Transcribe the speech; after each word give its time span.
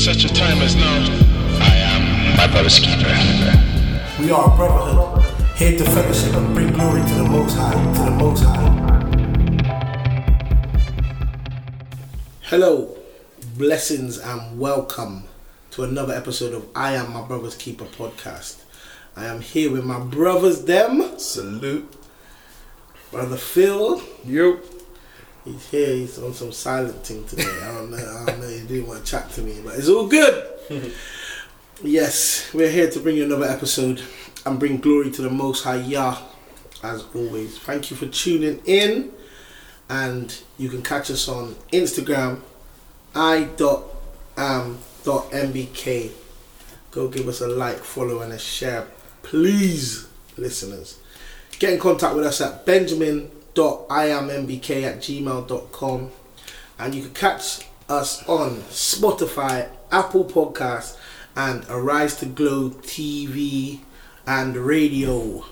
such 0.00 0.24
a 0.24 0.32
time 0.32 0.56
as 0.62 0.74
now, 0.76 0.96
I 1.60 1.76
am 1.76 2.34
my 2.34 2.46
brother's 2.50 2.78
keeper. 2.78 3.12
We 4.18 4.30
are 4.30 4.50
a 4.50 4.56
brotherhood, 4.56 5.22
here 5.58 5.76
to 5.76 5.84
fellowship 5.84 6.34
and 6.36 6.54
bring 6.54 6.72
glory 6.72 7.02
to 7.02 7.14
the 7.16 7.24
Most 7.24 7.54
High, 7.54 7.74
to 7.74 8.04
the 8.04 8.10
Most 8.10 8.42
High. 8.42 8.70
Hello, 12.44 12.96
blessings, 13.58 14.16
and 14.16 14.58
welcome 14.58 15.24
to 15.72 15.82
another 15.82 16.14
episode 16.14 16.54
of 16.54 16.66
I 16.74 16.94
Am 16.94 17.12
My 17.12 17.20
Brother's 17.20 17.54
Keeper 17.54 17.84
podcast. 17.84 18.62
I 19.16 19.26
am 19.26 19.42
here 19.42 19.70
with 19.70 19.84
my 19.84 20.00
brothers, 20.00 20.64
them, 20.64 21.18
Salute. 21.18 21.94
brother 23.10 23.36
Phil. 23.36 24.02
Yo. 24.24 24.60
He's 25.44 25.70
here. 25.70 25.94
He's 25.94 26.18
on 26.18 26.34
some 26.34 26.52
silent 26.52 27.04
thing 27.04 27.24
today. 27.24 27.44
I 27.62 27.74
don't 27.74 27.90
know. 27.90 27.96
I 27.96 28.26
don't 28.26 28.40
know. 28.40 28.48
He 28.48 28.66
didn't 28.66 28.86
want 28.86 29.04
to 29.04 29.10
chat 29.10 29.30
to 29.30 29.42
me, 29.42 29.60
but 29.64 29.74
it's 29.76 29.88
all 29.88 30.06
good. 30.06 30.46
yes, 31.82 32.52
we're 32.52 32.70
here 32.70 32.90
to 32.90 33.00
bring 33.00 33.16
you 33.16 33.24
another 33.24 33.46
episode 33.46 34.02
and 34.44 34.58
bring 34.58 34.78
glory 34.78 35.10
to 35.12 35.22
the 35.22 35.30
Most 35.30 35.64
High 35.64 35.76
Yah, 35.76 36.18
as 36.82 37.04
always. 37.14 37.58
Thank 37.58 37.90
you 37.90 37.96
for 37.96 38.06
tuning 38.06 38.60
in, 38.66 39.12
and 39.88 40.42
you 40.58 40.68
can 40.68 40.82
catch 40.82 41.10
us 41.10 41.28
on 41.28 41.54
Instagram, 41.72 42.40
i 43.14 43.44
dot 43.56 43.84
am 44.36 44.78
dot 45.04 45.30
mbk. 45.30 46.10
Go 46.90 47.08
give 47.08 47.28
us 47.28 47.40
a 47.40 47.48
like, 47.48 47.78
follow, 47.78 48.20
and 48.20 48.32
a 48.32 48.38
share, 48.38 48.88
please, 49.22 50.06
listeners. 50.36 50.98
Get 51.58 51.72
in 51.72 51.78
contact 51.80 52.14
with 52.14 52.26
us 52.26 52.40
at 52.40 52.66
benjamin.iammbk 53.54 54.82
at 54.82 54.98
gmail.com 54.98 56.10
and 56.78 56.94
you 56.94 57.02
can 57.02 57.14
catch 57.14 57.66
us 57.88 58.26
on 58.28 58.56
Spotify, 58.70 59.68
Apple 59.90 60.24
Podcasts, 60.24 60.96
and 61.36 61.64
Arise 61.68 62.16
to 62.16 62.26
Glow 62.26 62.70
TV 62.70 63.80
and 64.26 64.56
radio. 64.56 65.44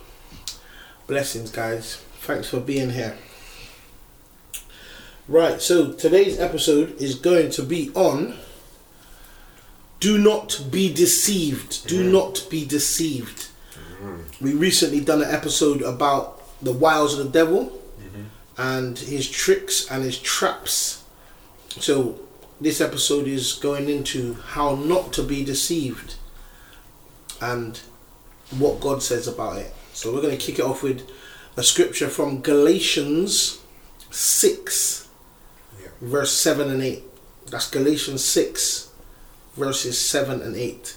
Blessings, 1.06 1.50
guys. 1.50 1.96
Thanks 2.20 2.48
for 2.48 2.60
being 2.60 2.90
here. 2.90 3.16
Right, 5.26 5.60
so 5.60 5.92
today's 5.92 6.38
episode 6.40 7.00
is 7.00 7.14
going 7.14 7.50
to 7.50 7.62
be 7.62 7.90
on 7.94 8.34
Do 10.00 10.16
Not 10.16 10.64
Be 10.70 10.92
Deceived. 10.92 11.86
Do 11.86 12.02
mm-hmm. 12.02 12.12
not 12.12 12.46
be 12.50 12.64
deceived. 12.64 13.48
Mm-hmm. 14.00 14.44
We 14.44 14.54
recently 14.54 15.00
done 15.00 15.22
an 15.22 15.30
episode 15.30 15.82
about 15.82 16.40
the 16.62 16.72
wiles 16.72 17.18
of 17.18 17.26
the 17.26 17.32
devil 17.32 17.77
and 18.58 18.98
his 18.98 19.30
tricks 19.30 19.88
and 19.90 20.02
his 20.04 20.18
traps. 20.18 21.04
So 21.78 22.18
this 22.60 22.80
episode 22.80 23.26
is 23.28 23.52
going 23.54 23.88
into 23.88 24.34
how 24.34 24.74
not 24.74 25.12
to 25.14 25.22
be 25.22 25.44
deceived 25.44 26.16
and 27.40 27.78
what 28.58 28.80
God 28.80 29.02
says 29.02 29.28
about 29.28 29.58
it. 29.58 29.72
So 29.92 30.12
we're 30.12 30.22
going 30.22 30.36
to 30.36 30.44
kick 30.44 30.58
it 30.58 30.64
off 30.64 30.82
with 30.82 31.08
a 31.56 31.62
scripture 31.62 32.08
from 32.08 32.40
Galatians 32.40 33.60
6 34.10 35.08
Yeah. 35.80 35.88
verse 36.00 36.32
7 36.32 36.70
and 36.70 36.82
8. 36.82 37.04
That's 37.50 37.70
Galatians 37.70 38.24
6 38.24 38.90
verses 39.56 39.98
7 40.00 40.40
and 40.42 40.56
8. 40.56 40.96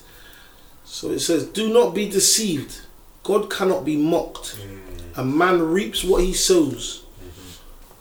So 0.85 1.11
it 1.11 1.19
says, 1.19 1.45
Do 1.47 1.71
not 1.73 1.93
be 1.95 2.09
deceived. 2.09 2.81
God 3.23 3.49
cannot 3.51 3.85
be 3.85 3.95
mocked. 3.97 4.57
Mm. 4.57 4.79
A 5.17 5.25
man 5.25 5.61
reaps 5.61 6.03
what 6.03 6.23
he 6.23 6.33
sows. 6.33 7.03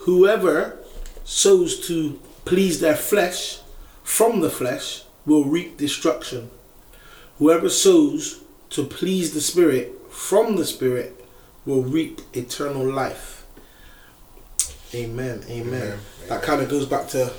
Whoever 0.00 0.78
sows 1.24 1.86
to 1.88 2.20
please 2.44 2.80
their 2.80 2.96
flesh 2.96 3.60
from 4.02 4.40
the 4.40 4.50
flesh 4.50 5.04
will 5.26 5.44
reap 5.44 5.76
destruction. 5.76 6.50
Whoever 7.38 7.68
sows 7.68 8.40
to 8.70 8.84
please 8.84 9.34
the 9.34 9.40
Spirit 9.40 9.94
from 10.10 10.56
the 10.56 10.64
Spirit 10.64 11.24
will 11.66 11.82
reap 11.82 12.20
eternal 12.32 12.90
life. 12.90 13.44
Amen. 14.94 15.42
Amen. 15.48 15.66
Amen. 15.74 15.98
That 16.28 16.42
kind 16.42 16.62
of 16.62 16.68
goes 16.68 16.86
back 16.86 17.08
to 17.08 17.32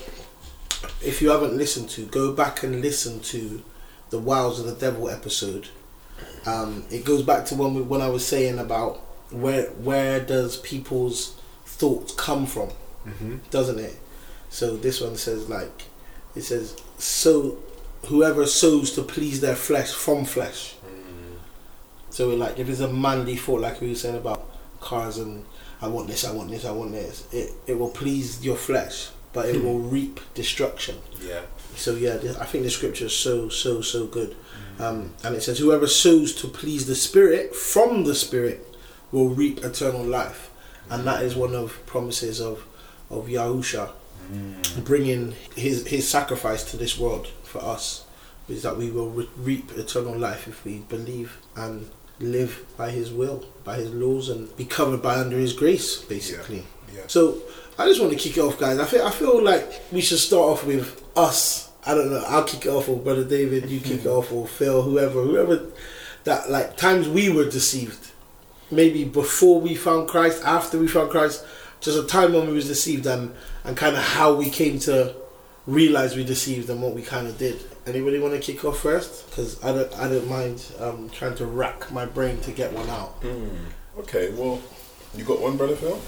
if 1.03 1.21
you 1.21 1.29
haven't 1.31 1.57
listened 1.57 1.89
to, 1.89 2.05
go 2.05 2.31
back 2.31 2.63
and 2.63 2.81
listen 2.81 3.19
to 3.21 3.63
the 4.11 4.19
Wiles 4.19 4.59
of 4.59 4.67
the 4.67 4.75
Devil 4.75 5.09
episode. 5.09 5.69
Um, 6.45 6.85
it 6.91 7.05
goes 7.05 7.23
back 7.23 7.45
to 7.47 7.55
when 7.55 7.73
we, 7.73 7.81
when 7.81 8.01
I 8.01 8.09
was 8.09 8.25
saying 8.25 8.59
about 8.59 8.97
where 9.31 9.67
where 9.71 10.19
does 10.19 10.57
people's 10.57 11.41
thoughts 11.81 12.14
come 12.28 12.46
from, 12.46 12.69
Mm-hmm. 13.08 13.36
doesn't 13.50 13.80
it? 13.80 13.96
So 14.50 14.66
this 14.78 15.02
one 15.02 15.16
says 15.16 15.50
like 15.50 15.78
it 16.36 16.44
says 16.44 16.75
so 16.97 17.58
whoever 18.09 18.46
sows 18.46 18.92
to 18.96 19.02
please 19.16 19.42
their 19.42 19.56
flesh 19.56 19.92
from 20.06 20.24
flesh. 20.25 20.75
So 22.09 22.28
we're 22.28 22.36
like 22.46 22.59
if 22.59 22.69
it's 22.69 22.81
a 22.81 22.92
manly 22.92 23.36
thought 23.38 23.62
like 23.62 23.81
we 23.81 23.90
were 23.90 23.96
saying 23.96 24.18
about 24.18 24.42
cars 24.81 25.18
and 25.18 25.46
I 25.81 25.88
want 25.88 26.08
this, 26.09 26.24
I 26.25 26.31
want 26.31 26.52
this, 26.52 26.64
I 26.66 26.72
want 26.72 26.92
this, 26.92 27.28
it, 27.34 27.52
it 27.66 27.80
will 27.80 27.90
please 27.90 28.46
your 28.46 28.56
flesh, 28.58 29.09
but 29.34 29.48
it 29.50 29.63
will 29.63 29.80
reap 29.80 30.19
destruction. 30.36 30.98
Yeah. 31.25 31.42
So 31.75 31.96
yeah, 31.96 32.16
I 32.40 32.46
think 32.46 32.63
the 32.66 32.69
scripture 32.69 33.06
is 33.06 33.16
so 33.16 33.50
so 33.50 33.81
so 33.81 34.06
good, 34.06 34.36
um, 34.80 35.13
and 35.24 35.34
it 35.36 35.42
says, 35.42 35.58
"Whoever 35.58 35.88
sows 35.88 36.36
to 36.42 36.48
please 36.48 36.86
the 36.86 36.96
Spirit 36.96 37.56
from 37.56 38.03
the 38.03 38.13
Spirit 38.13 38.59
will 39.12 39.30
reap 39.30 39.63
eternal 39.63 40.03
life," 40.03 40.50
and 40.91 41.06
that 41.06 41.24
is 41.24 41.35
one 41.35 41.56
of 41.56 41.84
promises 41.85 42.40
of 42.40 42.66
of 43.09 43.28
Yahusha 43.28 43.91
mm. 44.31 44.85
bringing 44.85 45.34
his 45.56 45.88
his 45.88 46.07
sacrifice 46.07 46.63
to 46.72 46.78
this 46.78 46.97
world 46.97 47.28
for 47.44 47.62
us, 47.63 48.06
is 48.47 48.62
that 48.63 48.78
we 48.78 48.91
will 48.91 49.09
re- 49.09 49.30
reap 49.38 49.72
eternal 49.78 50.18
life 50.18 50.47
if 50.47 50.63
we 50.63 50.80
believe 50.80 51.38
and 51.56 51.90
live 52.22 52.66
by 52.78 52.91
His 52.91 53.12
will, 53.12 53.46
by 53.63 53.75
His 53.75 53.91
laws, 53.91 54.30
and 54.30 54.56
be 54.57 54.66
covered 54.66 55.01
by 55.01 55.19
under 55.19 55.38
His 55.38 55.53
grace, 55.53 55.97
basically. 55.97 56.63
Yeah. 56.94 57.01
So 57.07 57.41
I 57.78 57.85
just 57.85 58.00
want 58.00 58.13
to 58.13 58.19
kick 58.19 58.38
it 58.38 58.41
off, 58.41 58.59
guys. 58.59 58.80
I 58.80 58.85
feel 58.85 59.06
I 59.06 59.12
feel 59.12 59.41
like 59.41 59.81
we 59.91 60.01
should 60.01 60.19
start 60.19 60.44
off 60.44 60.66
with 60.66 61.03
us. 61.16 61.72
I 61.85 61.96
don't 61.96 62.12
know. 62.12 62.24
I'll 62.28 62.44
kick 62.44 62.66
it 62.66 62.69
off, 62.69 62.90
or 62.90 62.97
brother 62.97 63.24
David, 63.24 63.69
you 63.69 63.80
kick 63.80 64.06
it 64.06 64.07
off, 64.18 64.31
or 64.31 64.47
Phil, 64.47 64.81
whoever, 64.81 65.24
whoever. 65.24 65.72
That 66.24 66.50
like 66.51 66.78
times 66.78 67.09
we 67.09 67.30
were 67.30 67.50
deceived, 67.50 68.10
maybe 68.71 69.03
before 69.03 69.59
we 69.61 69.75
found 69.75 70.07
Christ, 70.07 70.43
after 70.43 70.79
we 70.79 70.87
found 70.87 71.11
Christ, 71.11 71.45
just 71.81 71.97
a 71.97 72.03
time 72.07 72.33
when 72.33 72.47
we 72.47 72.53
was 72.53 72.67
deceived, 72.67 73.05
and 73.05 73.33
and 73.63 73.75
kind 73.77 73.95
of 73.95 74.03
how 74.03 74.33
we 74.33 74.49
came 74.49 74.79
to 74.79 75.15
realize 75.67 76.15
we 76.15 76.23
deceived 76.23 76.69
and 76.69 76.81
what 76.81 76.93
we 76.93 77.01
kind 77.01 77.27
of 77.27 77.37
did. 77.37 77.59
Anybody 77.85 78.19
want 78.19 78.33
to 78.33 78.39
kick 78.39 78.63
off 78.65 78.79
first? 78.79 79.29
Because 79.29 79.63
I 79.63 79.71
don't 79.73 79.93
I 79.97 80.07
don't 80.07 80.27
mind 80.27 80.63
um, 80.79 81.09
trying 81.09 81.35
to 81.35 81.45
rack 81.45 81.91
my 81.91 82.05
brain 82.05 82.39
to 82.41 82.51
get 82.51 82.71
one 82.73 82.89
out. 82.89 83.15
Okay, 83.99 84.31
well, 84.33 84.61
you 85.15 85.23
got 85.23 85.41
one, 85.41 85.57
brother 85.57 85.75
Phil? 85.75 85.99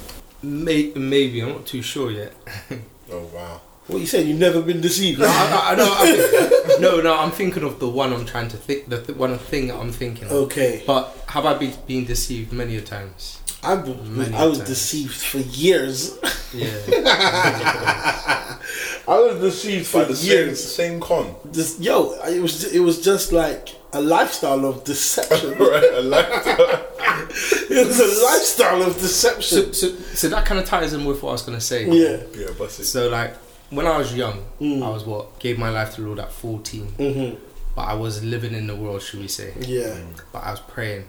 May- 0.41 0.91
maybe 0.95 1.41
I'm 1.41 1.49
not 1.49 1.65
too 1.65 1.81
sure 1.81 2.11
yet. 2.11 2.33
Oh, 3.11 3.29
wow. 3.33 3.61
What 3.87 3.99
you 3.99 4.05
saying? 4.07 4.27
You've 4.29 4.39
never 4.39 4.61
been 4.61 4.79
deceived? 4.81 5.19
no, 5.19 5.25
I, 5.27 5.29
I, 5.29 5.71
I 5.71 5.75
know. 5.75 5.85
I, 5.97 6.77
no, 6.79 7.01
no. 7.01 7.17
I'm 7.17 7.31
thinking 7.31 7.63
of 7.63 7.79
the 7.79 7.89
one 7.89 8.13
I'm 8.13 8.25
trying 8.25 8.47
to 8.49 8.57
think. 8.57 8.87
The 8.87 9.01
th- 9.01 9.17
one 9.17 9.37
thing 9.37 9.71
I'm 9.71 9.91
thinking. 9.91 10.25
Of. 10.25 10.31
Okay. 10.33 10.83
But 10.87 11.13
have 11.27 11.45
I 11.45 11.53
been 11.55 11.73
been 11.85 12.05
deceived 12.05 12.53
many 12.53 12.77
a 12.77 12.81
times? 12.81 13.39
I've 13.61 13.87
Many 14.09 14.35
I 14.35 14.45
was 14.45 14.57
times. 14.59 14.69
deceived 14.69 15.15
for 15.15 15.39
years. 15.39 16.17
Yeah. 16.53 16.69
I 19.07 19.19
was 19.19 19.39
deceived 19.41 19.87
for 19.87 20.05
the 20.05 20.13
years. 20.13 20.63
same 20.63 20.99
con. 20.99 21.35
Just 21.51 21.79
yo, 21.81 22.13
it 22.27 22.41
was 22.41 22.63
it 22.73 22.79
was 22.79 23.01
just 23.01 23.31
like 23.31 23.69
a 23.91 24.01
lifestyle 24.01 24.65
of 24.65 24.83
deception. 24.83 25.51
right, 25.59 25.83
a 25.93 26.01
lifetime. 26.01 26.57
it 27.69 27.87
was 27.87 27.99
a 27.99 28.25
lifestyle 28.25 28.81
of 28.81 28.95
deception. 28.95 29.73
so, 29.73 29.89
so 29.95 30.29
that 30.29 30.45
kind 30.45 30.59
of 30.59 30.65
ties 30.65 30.93
in 30.93 31.05
with 31.05 31.21
what 31.21 31.29
I 31.29 31.33
was 31.33 31.41
gonna 31.43 31.61
say. 31.61 31.85
Yeah. 31.89 32.23
yeah, 32.35 32.51
bust 32.57 32.79
it. 32.79 32.85
So 32.85 33.09
like 33.09 33.35
when 33.69 33.85
I 33.87 33.97
was 33.97 34.13
young, 34.15 34.43
Mm. 34.61 34.83
I 34.83 34.89
was 34.89 35.03
what 35.05 35.39
gave 35.39 35.57
my 35.57 35.69
life 35.69 35.95
to 35.95 36.01
the 36.01 36.07
Lord 36.07 36.19
at 36.19 36.31
14, 36.31 36.87
Mhm. 36.99 37.37
but 37.75 37.81
I 37.83 37.93
was 37.95 38.23
living 38.23 38.53
in 38.53 38.67
the 38.67 38.75
world, 38.75 39.01
should 39.01 39.19
we 39.19 39.27
say? 39.27 39.53
Yeah. 39.61 39.95
But 40.31 40.43
I 40.43 40.51
was 40.51 40.59
praying. 40.61 41.05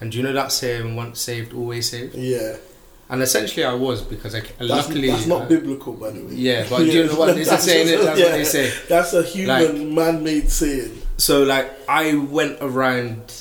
And 0.00 0.10
do 0.12 0.18
you 0.18 0.24
know 0.24 0.32
that 0.32 0.52
saying, 0.52 0.94
once 0.96 1.20
saved, 1.20 1.54
always 1.54 1.90
saved? 1.90 2.14
Yeah. 2.14 2.56
And 3.08 3.22
essentially 3.22 3.64
I 3.64 3.72
was 3.74 4.02
because 4.02 4.34
I 4.34 4.40
That's, 4.40 4.50
luckily 4.60 5.10
that's 5.10 5.26
not 5.26 5.42
uh, 5.42 5.46
biblical, 5.46 5.92
by 5.92 6.10
the 6.10 6.20
way. 6.24 6.34
Yeah, 6.34 6.66
but 6.68 6.78
do 6.78 6.86
you 6.86 7.04
know 7.04 7.14
what? 7.14 7.28
It's 7.38 7.46
a 7.48 7.50
That's 7.52 7.64
saying, 7.64 7.86
just- 7.88 8.04
that's 8.04 8.20
what 8.20 8.32
they 8.32 8.44
say. 8.44 8.72
That's 8.88 9.12
a 9.12 9.22
human 9.22 9.94
Like- 9.94 9.94
man-made 10.14 10.50
saying. 10.50 11.02
So 11.16 11.44
like 11.44 11.70
I 11.88 12.14
went 12.14 12.58
around, 12.60 13.32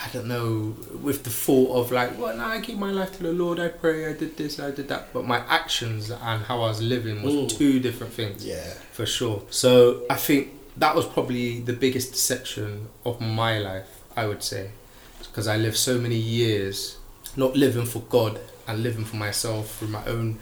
I 0.00 0.08
don't 0.12 0.28
know, 0.28 0.76
with 1.02 1.24
the 1.24 1.30
thought 1.30 1.74
of 1.74 1.90
like, 1.90 2.16
well, 2.20 2.36
now 2.36 2.46
I 2.48 2.60
give 2.60 2.78
my 2.78 2.92
life 2.92 3.16
to 3.16 3.22
the 3.24 3.32
Lord. 3.32 3.58
I 3.58 3.66
pray. 3.68 4.06
I 4.08 4.12
did 4.12 4.36
this. 4.36 4.60
I 4.60 4.70
did 4.70 4.86
that. 4.88 5.12
But 5.12 5.26
my 5.26 5.38
actions 5.48 6.08
and 6.10 6.44
how 6.44 6.58
I 6.62 6.68
was 6.68 6.80
living 6.80 7.22
was 7.22 7.34
Mm. 7.34 7.48
two 7.58 7.80
different 7.80 8.12
things. 8.12 8.46
Yeah. 8.46 8.74
for 8.92 9.06
sure. 9.06 9.42
So 9.50 10.02
I 10.08 10.14
think 10.14 10.42
that 10.76 10.94
was 10.94 11.04
probably 11.06 11.60
the 11.60 11.72
biggest 11.72 12.12
deception 12.12 12.88
of 13.04 13.20
my 13.20 13.58
life. 13.58 13.88
I 14.16 14.26
would 14.28 14.42
say, 14.42 14.70
because 15.22 15.46
I 15.48 15.56
lived 15.56 15.76
so 15.76 15.98
many 15.98 16.16
years 16.16 16.96
not 17.36 17.56
living 17.56 17.84
for 17.86 18.00
God 18.18 18.38
and 18.68 18.82
living 18.84 19.04
for 19.04 19.16
myself 19.16 19.76
through 19.78 19.88
my 19.88 20.04
own 20.06 20.38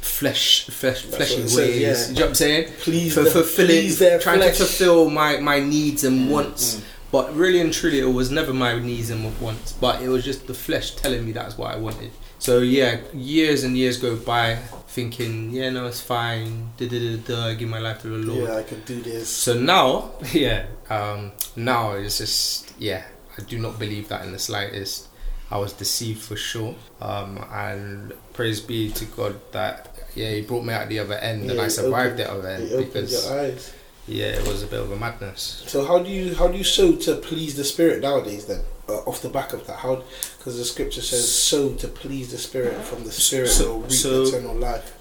flesh, 0.00 0.66
flesh 0.66 1.02
That's 1.04 1.16
fleshy 1.16 1.42
ways. 1.42 1.52
says, 1.54 1.80
yeah. 1.80 2.08
You 2.08 2.14
know 2.14 2.20
what 2.20 2.28
I'm 2.28 2.34
saying? 2.34 2.72
Please, 2.80 3.14
For 3.14 3.22
the- 3.22 3.30
fulfilling, 3.30 3.68
please 3.82 3.98
trying 3.98 4.38
flesh. 4.40 4.58
to 4.58 4.64
fulfill 4.64 5.10
my 5.10 5.38
my 5.38 5.60
needs 5.60 6.04
and 6.04 6.30
wants. 6.30 6.76
mm. 6.76 6.82
But 7.14 7.32
really 7.36 7.60
and 7.60 7.72
truly, 7.72 8.00
it 8.00 8.12
was 8.12 8.32
never 8.32 8.52
my 8.52 8.76
needs 8.80 9.10
and 9.10 9.40
wants. 9.40 9.70
But 9.70 10.02
it 10.02 10.08
was 10.08 10.24
just 10.24 10.48
the 10.48 10.52
flesh 10.52 10.96
telling 10.96 11.24
me 11.24 11.30
that's 11.30 11.56
what 11.56 11.72
I 11.72 11.76
wanted. 11.76 12.10
So 12.40 12.58
yeah, 12.58 13.02
years 13.12 13.62
and 13.62 13.78
years 13.78 13.98
go 13.98 14.16
by 14.16 14.56
thinking, 14.88 15.52
yeah, 15.52 15.70
no, 15.70 15.86
it's 15.86 16.00
fine. 16.00 16.70
Da 16.76 16.88
da 16.88 16.98
da 16.98 17.16
da. 17.18 17.46
I 17.50 17.54
give 17.54 17.68
my 17.68 17.78
life 17.78 18.00
to 18.02 18.08
the 18.08 18.18
Lord. 18.18 18.48
Yeah, 18.48 18.56
I 18.56 18.64
can 18.64 18.80
do 18.80 19.00
this. 19.00 19.28
So 19.28 19.54
now, 19.54 20.10
yeah, 20.32 20.66
um, 20.90 21.30
now 21.54 21.92
it's 21.92 22.18
just 22.18 22.74
yeah. 22.80 23.04
I 23.38 23.42
do 23.42 23.60
not 23.60 23.78
believe 23.78 24.08
that 24.08 24.24
in 24.24 24.32
the 24.32 24.40
slightest. 24.40 25.06
I 25.52 25.58
was 25.58 25.72
deceived 25.72 26.20
for 26.20 26.34
sure, 26.34 26.74
um, 27.00 27.38
and 27.52 28.12
praise 28.32 28.60
be 28.60 28.90
to 28.90 29.04
God 29.04 29.40
that 29.52 29.94
yeah, 30.16 30.32
He 30.32 30.40
brought 30.40 30.64
me 30.64 30.74
out 30.74 30.88
the 30.88 30.98
other 30.98 31.14
end, 31.14 31.48
and 31.48 31.60
I 31.60 31.68
survived 31.68 32.18
opened- 32.18 32.18
the 32.18 32.32
other 32.32 32.48
end 32.48 32.86
because 32.86 33.12
your 33.12 33.40
eyes. 33.40 33.72
Yeah, 34.06 34.26
it 34.26 34.46
was 34.46 34.62
a 34.62 34.66
bit 34.66 34.80
of 34.80 34.90
a 34.92 34.96
madness. 34.96 35.62
So 35.66 35.84
how 35.84 35.98
do 35.98 36.10
you 36.10 36.34
how 36.34 36.48
do 36.48 36.58
you 36.58 36.64
sow 36.64 36.92
to 36.92 37.16
please 37.16 37.56
the 37.56 37.64
spirit 37.64 38.02
nowadays? 38.02 38.46
Then 38.46 38.60
uh, 38.88 38.98
off 39.04 39.22
the 39.22 39.30
back 39.30 39.52
of 39.52 39.66
that, 39.66 39.78
how 39.78 40.02
because 40.38 40.58
the 40.58 40.64
scripture 40.64 41.00
says 41.00 41.32
sow 41.34 41.74
to 41.74 41.88
please 41.88 42.30
the 42.30 42.38
spirit 42.38 42.74
from 42.84 43.04
the 43.04 43.12
spirit 43.12 43.48
So- 43.48 43.74
will 43.74 43.80
reap 43.82 43.92
so- 43.92 44.22
eternal 44.24 44.54
life. 44.54 44.92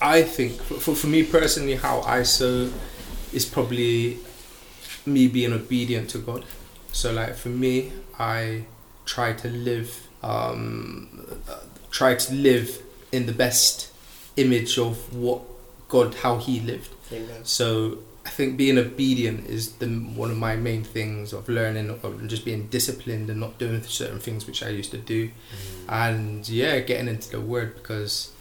I 0.00 0.22
think 0.22 0.52
for, 0.62 0.94
for, 0.94 1.06
me 1.08 1.24
personally, 1.24 1.74
how 1.74 2.02
I 2.02 2.22
sow 2.22 2.70
is 3.32 3.44
probably 3.44 4.18
me 5.04 5.26
being 5.26 5.52
obedient 5.52 6.10
to 6.10 6.18
God. 6.18 6.44
So 6.92 7.12
like 7.12 7.34
for 7.34 7.48
me, 7.48 7.92
I 8.16 8.66
try 9.06 9.32
to 9.32 9.48
live, 9.48 10.06
um, 10.22 11.40
try 11.90 12.14
to 12.14 12.32
live 12.32 12.80
in 13.10 13.26
the 13.26 13.32
best 13.32 13.90
image 14.36 14.78
of 14.78 15.12
what 15.12 15.42
God, 15.88 16.14
how 16.14 16.36
He 16.36 16.60
lived. 16.60 16.90
Amen. 17.12 17.44
So 17.44 17.98
I 18.28 18.30
think 18.30 18.58
being 18.58 18.76
obedient 18.76 19.46
is 19.48 19.72
the 19.80 19.86
one 19.86 20.30
of 20.30 20.36
my 20.36 20.54
main 20.54 20.84
things 20.84 21.32
of 21.32 21.48
learning, 21.48 21.88
of 21.88 22.28
just 22.28 22.44
being 22.44 22.66
disciplined 22.66 23.30
and 23.30 23.40
not 23.40 23.58
doing 23.58 23.82
certain 23.82 24.18
things 24.18 24.46
which 24.46 24.62
I 24.62 24.68
used 24.68 24.90
to 24.90 24.98
do, 24.98 25.30
and 25.88 26.46
yeah, 26.46 26.78
getting 26.80 27.08
into 27.08 27.30
the 27.30 27.40
Word 27.40 27.74
because. 27.76 28.32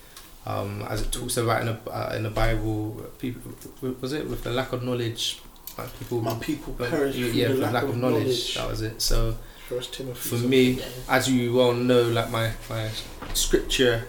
Um, 0.46 0.82
as 0.90 1.02
it 1.02 1.12
talks 1.12 1.36
about 1.36 1.60
in 1.62 1.68
the 1.68 1.78
uh, 1.92 2.16
in 2.16 2.24
the 2.24 2.30
Bible, 2.30 3.04
people 3.20 3.52
was 4.00 4.14
it 4.14 4.30
with 4.30 4.44
the 4.46 4.50
lack 4.50 4.72
of 4.72 4.82
knowledge, 4.82 5.42
uh, 5.78 5.86
people 6.00 6.22
My 6.22 6.36
people 6.36 6.74
perish 6.74 7.16
through 7.16 7.32
yeah, 7.32 7.50
the 7.50 7.56
for 7.56 7.72
lack, 7.72 7.84
of 7.84 7.98
knowledge. 7.98 8.56
That 8.56 8.70
was 8.70 8.82
it. 8.82 9.02
So 9.02 9.36
First 9.68 9.96
for 9.96 10.36
me, 10.36 10.76
like 10.76 10.86
as 11.10 11.30
you 11.30 11.54
well 11.54 11.74
know, 11.74 12.04
like 12.04 12.30
my 12.32 12.54
my 12.70 12.90
scripture, 13.34 14.08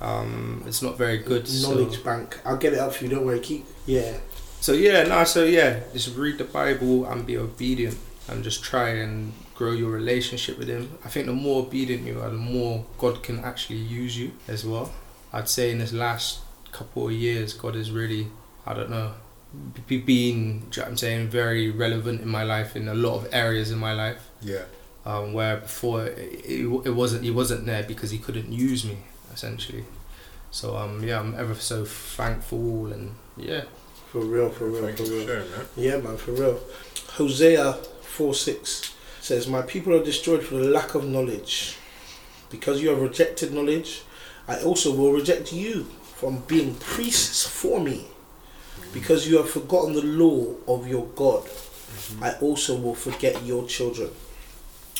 um, 0.00 0.64
it's 0.66 0.80
not 0.80 0.96
very 0.96 1.18
good. 1.18 1.46
so- 1.46 1.68
knowledge 1.68 2.02
bank. 2.02 2.40
I'll 2.46 2.56
get 2.56 2.72
it 2.72 2.78
up 2.78 2.94
for 2.94 3.04
you. 3.04 3.10
Don't 3.10 3.26
worry. 3.26 3.40
Keep. 3.40 3.66
Yeah. 3.84 4.16
So 4.60 4.72
yeah, 4.72 5.04
no, 5.04 5.24
so 5.24 5.44
yeah, 5.44 5.80
just 5.92 6.16
read 6.16 6.38
the 6.38 6.44
Bible 6.44 7.06
and 7.06 7.24
be 7.26 7.36
obedient 7.36 7.96
and 8.28 8.44
just 8.44 8.62
try 8.62 8.90
and 8.90 9.32
grow 9.54 9.72
your 9.72 9.90
relationship 9.90 10.58
with 10.58 10.68
him. 10.68 10.98
I 11.04 11.08
think 11.08 11.26
the 11.26 11.32
more 11.32 11.62
obedient 11.62 12.06
you 12.06 12.20
are, 12.20 12.30
the 12.30 12.36
more 12.36 12.84
God 12.98 13.22
can 13.22 13.40
actually 13.40 13.78
use 13.78 14.18
you 14.18 14.32
as 14.46 14.64
well. 14.64 14.92
I'd 15.32 15.48
say 15.48 15.70
in 15.70 15.78
this 15.78 15.92
last 15.92 16.40
couple 16.72 17.06
of 17.06 17.12
years, 17.12 17.54
God 17.54 17.74
has 17.74 17.90
really, 17.90 18.28
I 18.66 18.74
don't 18.74 18.90
know, 18.90 19.14
be, 19.86 19.98
been, 19.98 20.60
do 20.70 20.80
you 20.80 20.82
know 20.82 20.90
I'm 20.90 20.96
saying, 20.96 21.28
very 21.28 21.70
relevant 21.70 22.20
in 22.20 22.28
my 22.28 22.42
life 22.42 22.76
in 22.76 22.88
a 22.88 22.94
lot 22.94 23.16
of 23.16 23.28
areas 23.32 23.70
in 23.70 23.78
my 23.78 23.92
life. 23.94 24.28
Yeah. 24.42 24.64
Um, 25.06 25.32
where 25.32 25.58
before 25.58 26.06
it, 26.06 26.18
it, 26.44 26.86
it 26.86 26.94
wasn't, 26.94 27.24
he 27.24 27.30
wasn't 27.30 27.64
there 27.64 27.82
because 27.82 28.10
he 28.10 28.18
couldn't 28.18 28.52
use 28.52 28.84
me 28.84 28.98
essentially. 29.32 29.84
So 30.50 30.76
um, 30.76 31.02
yeah, 31.02 31.20
I'm 31.20 31.34
ever 31.34 31.54
so 31.54 31.84
thankful 31.84 32.92
and 32.92 33.14
yeah. 33.36 33.64
For 34.12 34.20
real. 34.20 34.50
For 34.50 34.66
real. 34.66 34.82
Thank 34.84 34.98
For 34.98 35.04
real. 35.04 35.26
man. 35.26 35.44
Yeah, 35.76 35.96
man, 35.98 36.16
for 36.16 36.32
real. 36.32 36.60
Hosea 37.12 37.74
4 38.02 38.34
6 38.34 38.94
says, 39.20 39.46
My 39.48 39.62
people 39.62 39.94
are 39.94 40.04
destroyed 40.04 40.42
for 40.44 40.54
the 40.56 40.68
lack 40.70 40.94
of 40.94 41.04
knowledge. 41.06 41.76
Because 42.50 42.80
you 42.80 42.88
have 42.88 43.00
rejected 43.02 43.52
knowledge, 43.52 44.02
I 44.46 44.60
also 44.62 44.94
will 44.94 45.12
reject 45.12 45.52
you 45.52 45.84
from 46.16 46.38
being 46.46 46.74
priests 46.76 47.46
for 47.46 47.80
me. 47.80 48.06
Because 48.94 49.28
you 49.28 49.36
have 49.36 49.50
forgotten 49.50 49.92
the 49.92 50.02
law 50.02 50.54
of 50.66 50.88
your 50.88 51.06
God, 51.14 51.46
I 52.22 52.32
also 52.40 52.76
will 52.76 52.94
forget 52.94 53.42
your 53.44 53.66
children. 53.66 54.10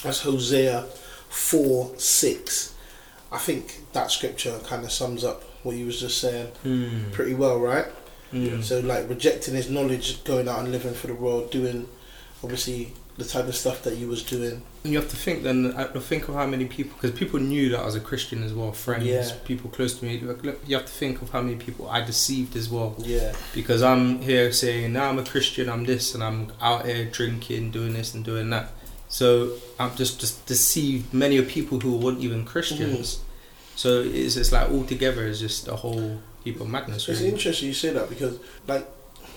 That's 0.02 0.20
Hosea 0.20 0.82
4 1.30 1.92
6. 1.96 2.74
I 3.32 3.38
think 3.38 3.80
that 3.92 4.10
scripture 4.10 4.58
kind 4.66 4.84
of 4.84 4.92
sums 4.92 5.24
up 5.24 5.42
what 5.62 5.76
you 5.76 5.86
was 5.86 6.00
just 6.00 6.18
saying 6.20 6.48
Mm. 6.64 7.12
pretty 7.12 7.34
well, 7.34 7.58
right? 7.58 7.86
Mm. 8.32 8.62
So 8.62 8.80
like 8.80 9.08
rejecting 9.08 9.54
his 9.54 9.70
knowledge, 9.70 10.22
going 10.24 10.48
out 10.48 10.60
and 10.60 10.72
living 10.72 10.94
for 10.94 11.06
the 11.06 11.14
world, 11.14 11.50
doing 11.50 11.88
obviously 12.42 12.92
the 13.16 13.24
type 13.24 13.48
of 13.48 13.56
stuff 13.56 13.82
that 13.82 13.96
you 13.96 14.06
was 14.06 14.22
doing. 14.22 14.62
And 14.84 14.92
you 14.92 14.98
have 15.00 15.10
to 15.10 15.16
think 15.16 15.42
then. 15.42 15.74
I 15.76 15.84
think 15.86 16.28
of 16.28 16.36
how 16.36 16.46
many 16.46 16.66
people, 16.66 16.92
because 17.00 17.18
people 17.18 17.40
knew 17.40 17.68
that 17.70 17.80
I 17.80 17.84
was 17.84 17.96
a 17.96 18.00
Christian 18.00 18.44
as 18.44 18.52
well. 18.52 18.70
Friends, 18.70 19.04
Yeah. 19.06 19.32
people 19.44 19.70
close 19.70 19.98
to 19.98 20.04
me. 20.04 20.16
You 20.16 20.76
have 20.76 20.86
to 20.86 20.92
think 20.92 21.20
of 21.20 21.30
how 21.30 21.42
many 21.42 21.56
people 21.56 21.88
I 21.88 22.04
deceived 22.04 22.54
as 22.54 22.68
well. 22.68 22.94
Yeah, 22.98 23.32
Because 23.52 23.82
I'm 23.82 24.22
here 24.22 24.52
saying, 24.52 24.92
"Now 24.92 25.08
I'm 25.08 25.18
a 25.18 25.24
Christian. 25.24 25.68
I'm 25.68 25.84
this, 25.84 26.14
and 26.14 26.22
I'm 26.22 26.52
out 26.60 26.86
here 26.86 27.06
drinking, 27.06 27.72
doing 27.72 27.94
this 27.94 28.14
and 28.14 28.24
doing 28.24 28.50
that." 28.50 28.70
So 29.08 29.52
I've 29.80 29.96
just 29.96 30.20
just 30.20 30.46
deceived 30.46 31.12
many 31.12 31.38
of 31.38 31.48
people 31.48 31.80
who 31.80 31.96
weren't 31.96 32.20
even 32.20 32.44
Christians. 32.44 33.18
So 33.74 34.02
it's 34.02 34.34
just 34.34 34.52
like 34.52 34.70
all 34.70 34.84
together 34.84 35.26
it's 35.26 35.40
just 35.40 35.66
a 35.66 35.76
whole 35.76 36.18
of 36.46 36.68
madness. 36.68 37.08
it's 37.08 37.20
Really. 37.20 37.32
interesting 37.32 37.68
you 37.68 37.74
say 37.74 37.90
that 37.90 38.08
because 38.08 38.38
like 38.66 38.86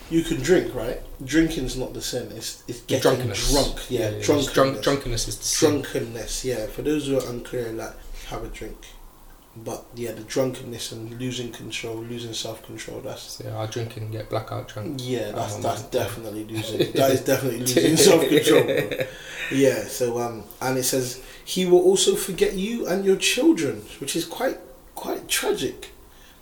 you 0.10 0.24
can 0.24 0.38
drink, 0.42 0.74
right? 0.76 1.00
Drinking's 1.26 1.78
not 1.78 1.94
the 1.94 2.02
sin. 2.02 2.32
It's 2.36 2.64
it's 2.68 2.82
getting 2.82 3.02
drunkenness. 3.02 3.52
drunk. 3.52 3.80
Yeah, 3.90 4.02
it's 4.10 4.26
drunkenness. 4.26 4.54
drunk, 4.54 4.82
drunkenness 4.84 5.28
is 5.28 5.38
the 5.38 5.44
sin. 5.44 5.70
drunkenness. 5.82 6.44
Yeah, 6.46 6.66
for 6.68 6.82
those 6.82 7.08
who 7.08 7.18
are 7.18 7.30
unclear, 7.30 7.72
like 7.72 7.94
have 8.28 8.44
a 8.44 8.48
drink. 8.48 8.78
But 9.54 9.84
yeah, 9.96 10.14
the 10.14 10.22
drunkenness 10.24 10.94
and 10.94 11.20
losing 11.20 11.52
control, 11.52 11.98
losing 11.98 12.34
self 12.34 12.66
control. 12.66 13.02
That's 13.02 13.22
So 13.24 13.50
I'll 13.50 13.68
drink 13.68 13.98
and 13.98 14.10
get 14.12 14.30
blackout 14.30 14.70
drunk. 14.70 15.02
yeah, 15.04 15.32
that's 15.32 15.56
that's 15.58 15.82
definitely 15.84 16.46
losing. 16.46 16.92
that 16.94 17.12
is 17.12 17.22
definitely 17.22 17.60
losing 17.60 17.98
self 17.98 18.22
control. 18.28 18.66
Yeah, 19.52 19.84
so 19.84 20.20
um, 20.22 20.44
and 20.62 20.78
it 20.78 20.84
says 20.84 21.22
he 21.44 21.66
will 21.66 21.82
also 21.82 22.16
forget 22.16 22.54
you 22.54 22.88
and 22.88 23.04
your 23.04 23.18
children, 23.18 23.82
which 24.00 24.16
is 24.16 24.24
quite 24.24 24.58
quite 24.96 25.28
tragic, 25.28 25.91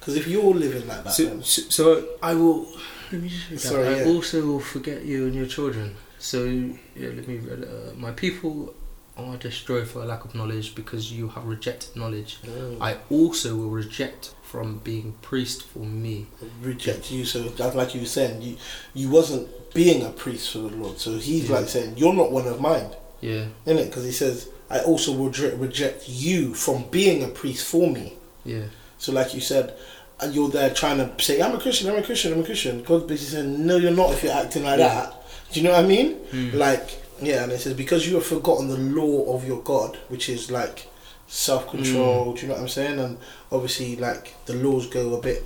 because 0.09 0.25
if 0.25 0.27
you're 0.27 0.53
living 0.53 0.87
like 0.87 1.03
that, 1.03 1.13
So, 1.13 1.23
then, 1.25 1.43
so, 1.43 1.61
so 1.69 2.07
I 2.21 2.33
will. 2.33 2.67
Let 3.11 3.21
me 3.21 3.29
just 3.29 3.49
read 3.49 3.59
Sorry, 3.59 3.83
that. 3.85 3.93
I 3.93 4.01
yeah. 4.01 4.07
also 4.15 4.45
will 4.45 4.59
forget 4.59 5.03
you 5.03 5.25
and 5.25 5.35
your 5.35 5.45
children. 5.47 5.95
So 6.19 6.43
yeah, 6.45 7.09
let 7.17 7.27
me. 7.27 7.37
read, 7.37 7.63
Uh, 7.63 7.93
my 7.95 8.11
people 8.11 8.73
are 9.17 9.35
destroyed 9.37 9.87
for 9.87 10.01
a 10.01 10.05
lack 10.05 10.23
of 10.25 10.33
knowledge 10.33 10.75
because 10.75 11.11
you 11.11 11.27
have 11.29 11.45
rejected 11.45 11.95
knowledge. 11.95 12.37
Mm, 12.45 12.77
I 12.81 12.97
also 13.09 13.55
will 13.55 13.69
reject 13.69 14.33
from 14.43 14.79
being 14.83 15.13
priest 15.21 15.63
for 15.63 15.79
me. 15.79 16.27
reject 16.61 17.11
you. 17.11 17.25
So 17.25 17.43
that's 17.43 17.75
like 17.75 17.93
you 17.95 18.01
were 18.01 18.07
saying, 18.19 18.41
you 18.41 18.57
you 18.93 19.09
wasn't 19.09 19.47
being 19.73 20.05
a 20.05 20.09
priest 20.09 20.51
for 20.51 20.59
the 20.59 20.75
Lord. 20.75 20.99
So 20.99 21.09
he's 21.17 21.49
Yeah. 21.49 21.57
like 21.57 21.69
saying 21.69 21.97
you're 21.97 22.13
not 22.21 22.31
one 22.31 22.47
of 22.47 22.59
mine, 22.61 22.89
Yeah, 23.21 23.45
isn't 23.65 23.79
it? 23.83 23.87
Because 23.89 24.05
he 24.05 24.11
says 24.11 24.49
I 24.69 24.79
also 24.89 25.11
will 25.13 25.31
reject 25.67 26.07
you 26.07 26.53
from 26.53 26.77
being 26.91 27.23
a 27.23 27.27
priest 27.41 27.65
for 27.65 27.85
me. 27.97 28.13
yeah, 28.45 28.67
So 28.99 29.11
like 29.11 29.33
you 29.33 29.41
said. 29.41 29.73
And 30.21 30.35
you're 30.35 30.49
there 30.49 30.69
trying 30.73 30.97
to 30.97 31.23
say, 31.23 31.41
I'm 31.41 31.55
a 31.55 31.59
Christian, 31.59 31.89
I'm 31.89 31.97
a 31.97 32.03
Christian, 32.03 32.33
I'm 32.33 32.41
a 32.41 32.43
Christian. 32.43 32.83
God's 32.83 33.05
basically 33.05 33.41
saying, 33.41 33.65
No, 33.65 33.77
you're 33.77 33.91
not 33.91 34.11
if 34.13 34.23
you're 34.23 34.33
acting 34.33 34.63
like 34.63 34.79
Yeah. 34.79 34.93
that. 34.93 35.23
Do 35.51 35.59
you 35.59 35.65
know 35.67 35.73
what 35.73 35.85
I 35.85 35.87
mean? 35.87 36.15
Mm. 36.31 36.53
Like, 36.55 37.01
yeah, 37.21 37.43
and 37.43 37.51
it 37.51 37.59
says, 37.59 37.73
because 37.73 38.07
you 38.07 38.15
have 38.15 38.25
forgotten 38.25 38.67
the 38.67 38.77
law 38.77 39.33
of 39.35 39.45
your 39.47 39.61
God, 39.61 39.97
which 40.09 40.29
is 40.29 40.51
like 40.51 40.87
self 41.27 41.69
control, 41.69 42.33
do 42.33 42.41
you 42.41 42.47
know 42.47 42.55
what 42.55 42.61
I'm 42.61 42.67
saying? 42.69 42.99
And 42.99 43.17
obviously, 43.51 43.95
like, 43.95 44.35
the 44.45 44.53
laws 44.55 44.87
go 44.87 45.15
a 45.15 45.21
bit 45.21 45.43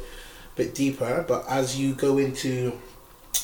bit 0.55 0.75
deeper, 0.75 1.25
but 1.27 1.43
as 1.49 1.79
you 1.79 1.93
go 1.95 2.17
into, 2.19 2.73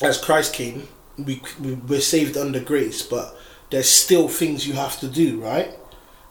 as 0.00 0.16
Christ 0.16 0.52
came, 0.54 0.86
we, 1.18 1.42
we, 1.60 1.72
we're 1.74 2.00
saved 2.00 2.36
under 2.36 2.60
grace, 2.60 3.02
but 3.02 3.36
there's 3.70 3.88
still 3.88 4.28
things 4.28 4.66
you 4.66 4.74
have 4.74 4.98
to 5.00 5.08
do, 5.08 5.40
right? 5.40 5.70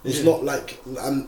It's 0.06 0.20
Yeah. 0.20 0.32
not 0.32 0.46
like, 0.46 0.82
um, 0.98 1.28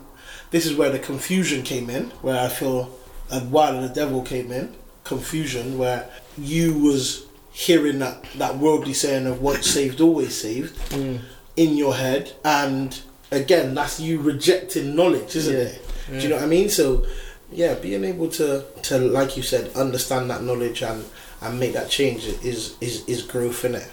this 0.51 0.65
is 0.65 0.73
where 0.75 0.89
the 0.89 0.99
confusion 0.99 1.63
came 1.63 1.89
in, 1.89 2.11
where 2.21 2.39
I 2.39 2.47
feel, 2.47 2.97
and 3.31 3.51
why 3.51 3.71
the 3.71 3.89
devil 3.89 4.21
came 4.21 4.51
in, 4.51 4.73
confusion, 5.03 5.77
where 5.77 6.09
you 6.37 6.77
was 6.77 7.25
hearing 7.51 7.99
that, 7.99 8.23
that 8.37 8.57
worldly 8.57 8.93
saying 8.93 9.27
of 9.27 9.41
once 9.41 9.69
saved, 9.69 9.99
always 10.01 10.35
saved 10.35 10.75
Mm. 10.91 11.19
in 11.57 11.75
your 11.77 11.95
head, 11.95 12.31
and 12.45 13.01
again, 13.31 13.73
that's 13.73 13.99
you 13.99 14.19
rejecting 14.21 14.95
knowledge, 14.95 15.35
isn't 15.35 15.53
Yeah. 15.53 15.63
it? 15.63 15.81
Do 16.11 16.17
you 16.19 16.29
know 16.29 16.35
what 16.35 16.43
I 16.43 16.47
mean? 16.47 16.69
So, 16.69 17.05
yeah, 17.51 17.73
being 17.75 18.03
able 18.03 18.27
to, 18.29 18.63
to 18.83 18.97
like 18.97 19.35
you 19.37 19.43
said, 19.43 19.71
understand 19.75 20.29
that 20.29 20.43
knowledge 20.43 20.81
and, 20.81 21.03
and 21.41 21.59
make 21.59 21.73
that 21.73 21.89
change 21.89 22.25
is 22.43 22.75
is, 22.81 23.03
is 23.07 23.21
growth 23.23 23.63
in 23.65 23.75
it, 23.75 23.87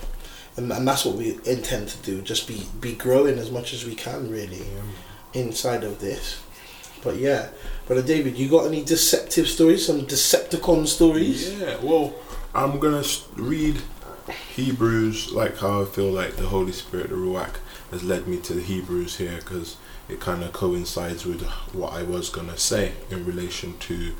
and, 0.56 0.72
and 0.72 0.86
that's 0.86 1.04
what 1.04 1.16
we 1.16 1.38
intend 1.44 1.88
to 1.88 1.98
do. 1.98 2.20
Just 2.22 2.46
be 2.48 2.66
be 2.80 2.92
growing 2.94 3.38
as 3.38 3.50
much 3.50 3.72
as 3.72 3.84
we 3.84 3.94
can, 3.94 4.30
really, 4.30 4.62
inside 5.34 5.84
of 5.84 6.00
this. 6.00 6.38
but 7.04 7.16
yeah, 7.16 7.48
brother 7.88 8.02
David, 8.02 8.36
you 8.36 8.50
got 8.50 8.66
any 8.66 8.84
deceptive 8.84 9.48
stories? 9.48 9.86
Some 9.86 10.02
Decepticon 10.02 10.86
stories? 10.86 11.58
Yeah, 11.58 11.78
well, 11.82 12.14
I'm 12.54 12.78
gonna 12.78 13.02
read 13.34 13.80
Hebrews 14.54 15.32
like 15.32 15.56
how 15.56 15.82
I 15.82 15.84
feel 15.86 16.12
like 16.12 16.36
the 16.36 16.48
Holy 16.48 16.72
Spirit, 16.72 17.08
the 17.08 17.16
Ruach, 17.16 17.56
has 17.90 18.04
led 18.04 18.28
me 18.28 18.36
to 18.40 18.52
the 18.52 18.60
Hebrews 18.60 19.16
here 19.16 19.38
because 19.38 19.78
it 20.06 20.20
kind 20.20 20.44
of 20.44 20.52
coincides 20.52 21.24
with 21.24 21.40
what 21.72 21.94
I 21.94 22.02
was 22.02 22.28
gonna 22.28 22.58
say 22.58 22.92
in 23.10 23.24
relation 23.24 23.78
to 23.78 24.12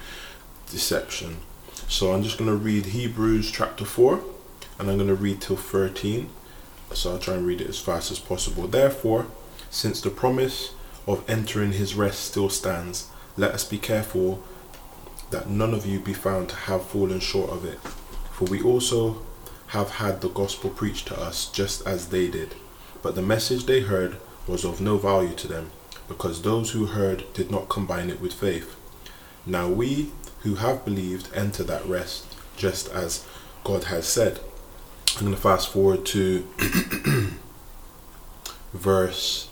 deception. 0.71 1.37
So 1.89 2.13
I'm 2.13 2.23
just 2.23 2.39
gonna 2.39 2.55
read 2.55 2.87
Hebrews 2.87 3.51
chapter 3.51 3.85
4 3.85 4.23
and 4.79 4.91
I'm 4.91 4.97
gonna 4.97 5.15
read 5.15 5.43
till 5.43 5.57
13. 5.57 6.31
So 6.95 7.13
I'll 7.13 7.19
try 7.19 7.35
and 7.35 7.47
read 7.47 7.61
it 7.61 7.69
as 7.69 7.79
fast 7.79 8.11
as 8.11 8.19
possible. 8.19 8.67
Therefore, 8.67 9.27
since 9.69 10.01
the 10.01 10.09
promise 10.09 10.73
of 11.07 11.29
entering 11.29 11.73
his 11.73 11.95
rest 11.95 12.21
still 12.21 12.49
stands, 12.49 13.11
let 13.39 13.53
us 13.53 13.65
be 13.65 13.79
careful 13.79 14.43
that 15.31 15.49
none 15.49 15.73
of 15.73 15.87
you 15.87 16.01
be 16.01 16.13
found 16.13 16.49
to 16.49 16.57
have 16.57 16.85
fallen 16.85 17.21
short 17.21 17.51
of 17.51 17.65
it. 17.65 17.79
For 18.33 18.47
we 18.47 18.61
also 18.61 19.23
have 19.69 19.91
had 19.91 20.21
the 20.21 20.29
gospel 20.29 20.71
preached 20.71 21.07
to 21.09 21.21
us 21.21 21.49
just 21.51 21.87
as 21.87 22.09
they 22.09 22.29
did. 22.29 22.57
But 23.01 23.15
the 23.15 23.23
message 23.23 23.65
they 23.65 23.81
heard 23.81 24.17
was 24.49 24.65
of 24.65 24.81
no 24.81 24.99
value 24.99 25.37
to 25.37 25.47
them, 25.47 25.71
because 26.09 26.43
those 26.43 26.73
who 26.73 26.87
heard 26.87 27.33
did 27.33 27.51
not 27.51 27.69
combine 27.69 28.11
it 28.11 28.21
with 28.21 28.33
faith. 28.33 28.75
Now 29.47 29.69
we 29.69 30.11
who 30.41 30.57
have 30.57 30.85
believed 30.85 31.33
enter 31.33 31.63
that 31.65 31.87
rest, 31.87 32.35
just 32.57 32.91
as 32.91 33.25
God 33.63 33.85
has 33.85 34.07
said. 34.07 34.41
I'm 35.17 35.25
going 35.25 35.35
to 35.35 35.41
fast 35.41 35.69
forward 35.69 36.05
to 36.07 36.47
verse 38.73 39.49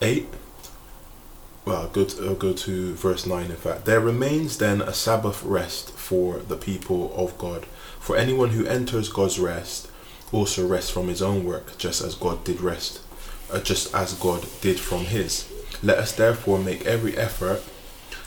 8 0.00 0.28
well, 1.64 1.88
go, 1.88 2.04
to, 2.04 2.26
I'll 2.26 2.34
go 2.34 2.52
to 2.52 2.94
verse 2.94 3.26
9 3.26 3.46
in 3.46 3.56
fact. 3.56 3.84
There 3.84 4.00
remains 4.00 4.58
then 4.58 4.82
a 4.82 4.92
Sabbath 4.92 5.42
rest 5.42 5.92
for 5.92 6.38
the 6.38 6.56
people 6.56 7.14
of 7.16 7.38
God. 7.38 7.64
For 7.98 8.16
anyone 8.16 8.50
who 8.50 8.66
enters 8.66 9.08
God's 9.08 9.38
rest 9.38 9.88
also 10.30 10.66
rests 10.66 10.90
from 10.90 11.08
his 11.08 11.22
own 11.22 11.44
work, 11.44 11.78
just 11.78 12.02
as 12.02 12.14
God 12.14 12.44
did 12.44 12.60
rest, 12.60 13.00
uh, 13.50 13.60
just 13.60 13.94
as 13.94 14.14
God 14.14 14.46
did 14.60 14.78
from 14.78 15.06
his. 15.06 15.50
Let 15.82 15.98
us 15.98 16.12
therefore 16.12 16.58
make 16.58 16.84
every 16.84 17.16
effort 17.16 17.62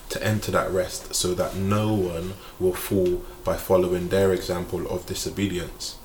to 0.10 0.24
enter 0.24 0.51
that 0.51 0.72
rest 0.72 1.13
so 1.13 1.34
that 1.34 1.56
no 1.56 1.94
one 1.94 2.34
will 2.60 2.74
fall 2.74 3.24
by 3.44 3.58
following 3.58 4.08
their 4.08 4.34
example 4.34 4.88
of 4.88 5.06
disobedience. 5.06 5.98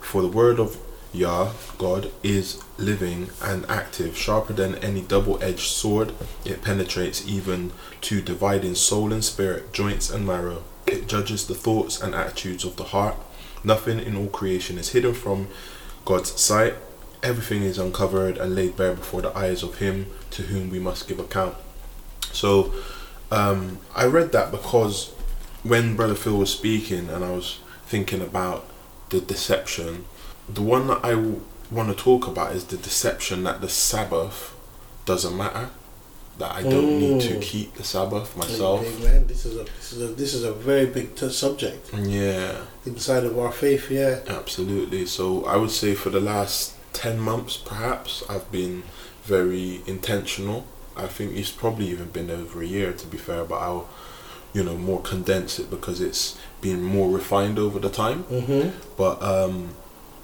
For 0.00 0.22
the 0.22 0.28
word 0.28 0.58
of 0.58 0.76
Yah, 1.12 1.52
God, 1.78 2.10
is 2.22 2.62
living 2.76 3.30
and 3.42 3.64
active, 3.66 4.16
sharper 4.16 4.52
than 4.52 4.74
any 4.76 5.00
double 5.00 5.42
edged 5.42 5.70
sword. 5.70 6.12
It 6.44 6.62
penetrates 6.62 7.26
even 7.26 7.72
to 8.02 8.20
dividing 8.20 8.74
soul 8.74 9.12
and 9.12 9.24
spirit, 9.24 9.72
joints 9.72 10.10
and 10.10 10.26
marrow. 10.26 10.64
It 10.86 11.08
judges 11.08 11.46
the 11.46 11.54
thoughts 11.54 12.00
and 12.00 12.14
attitudes 12.14 12.64
of 12.64 12.76
the 12.76 12.84
heart. 12.84 13.16
Nothing 13.64 13.98
in 13.98 14.16
all 14.16 14.28
creation 14.28 14.78
is 14.78 14.90
hidden 14.90 15.14
from 15.14 15.48
God's 16.04 16.38
sight. 16.40 16.74
Everything 17.22 17.62
is 17.62 17.78
uncovered 17.78 18.36
and 18.36 18.54
laid 18.54 18.76
bare 18.76 18.94
before 18.94 19.22
the 19.22 19.36
eyes 19.36 19.62
of 19.62 19.78
Him 19.78 20.06
to 20.32 20.42
whom 20.42 20.70
we 20.70 20.78
must 20.78 21.08
give 21.08 21.18
account. 21.18 21.56
So, 22.32 22.72
um, 23.30 23.78
I 23.94 24.06
read 24.06 24.32
that 24.32 24.50
because 24.50 25.12
when 25.62 25.96
Brother 25.96 26.14
Phil 26.14 26.36
was 26.36 26.52
speaking 26.52 27.08
and 27.08 27.24
I 27.24 27.30
was 27.30 27.60
thinking 27.86 28.20
about 28.20 28.68
the 29.10 29.20
deception, 29.20 30.04
the 30.48 30.62
one 30.62 30.86
that 30.88 31.00
I 31.04 31.10
w- 31.10 31.42
want 31.70 31.88
to 31.90 31.94
talk 32.02 32.26
about 32.26 32.54
is 32.54 32.64
the 32.64 32.76
deception 32.76 33.44
that 33.44 33.60
the 33.60 33.68
Sabbath 33.68 34.54
doesn't 35.04 35.36
matter. 35.36 35.70
That 36.38 36.52
I 36.54 36.62
don't 36.62 37.00
need 37.00 37.20
to 37.22 37.34
Mm. 37.34 37.42
keep 37.42 37.74
the 37.74 37.82
Sabbath 37.82 38.36
myself. 38.36 38.82
Big 38.82 39.00
man, 39.02 39.26
this 39.26 39.44
is 39.44 39.56
a 39.56 39.64
this 39.64 39.92
is 39.92 40.02
a 40.02 40.06
this 40.14 40.34
is 40.34 40.44
a 40.44 40.52
very 40.52 40.86
big 40.86 41.16
t- 41.16 41.30
subject 41.30 41.92
Yeah, 41.92 42.52
inside 42.86 43.24
of 43.24 43.36
our 43.36 43.50
faith. 43.50 43.90
Yeah. 43.90 44.20
absolutely. 44.28 45.04
So 45.06 45.44
I 45.46 45.56
would 45.56 45.72
say 45.72 45.94
for 45.94 46.10
the 46.10 46.20
last 46.20 46.74
10 46.92 47.18
months, 47.18 47.56
perhaps, 47.56 48.22
I've 48.30 48.50
been 48.52 48.84
very 49.24 49.82
intentional. 49.86 50.64
I 50.96 51.06
think 51.08 51.36
it's 51.36 51.50
probably 51.50 51.86
even 51.88 52.10
been 52.10 52.30
over 52.30 52.62
a 52.62 52.66
year 52.66 52.92
to 52.92 53.06
be 53.08 53.18
fair, 53.18 53.42
but 53.44 53.56
I'll, 53.56 53.88
you 54.52 54.62
know, 54.62 54.76
more 54.76 55.00
condense 55.02 55.58
it 55.58 55.68
because 55.70 56.00
it's 56.00 56.36
been 56.60 56.82
more 56.84 57.08
refined 57.10 57.58
over 57.58 57.80
the 57.80 57.90
time. 57.90 58.24
Mm-hmm. 58.30 58.70
but 58.96 59.20
um, 59.22 59.70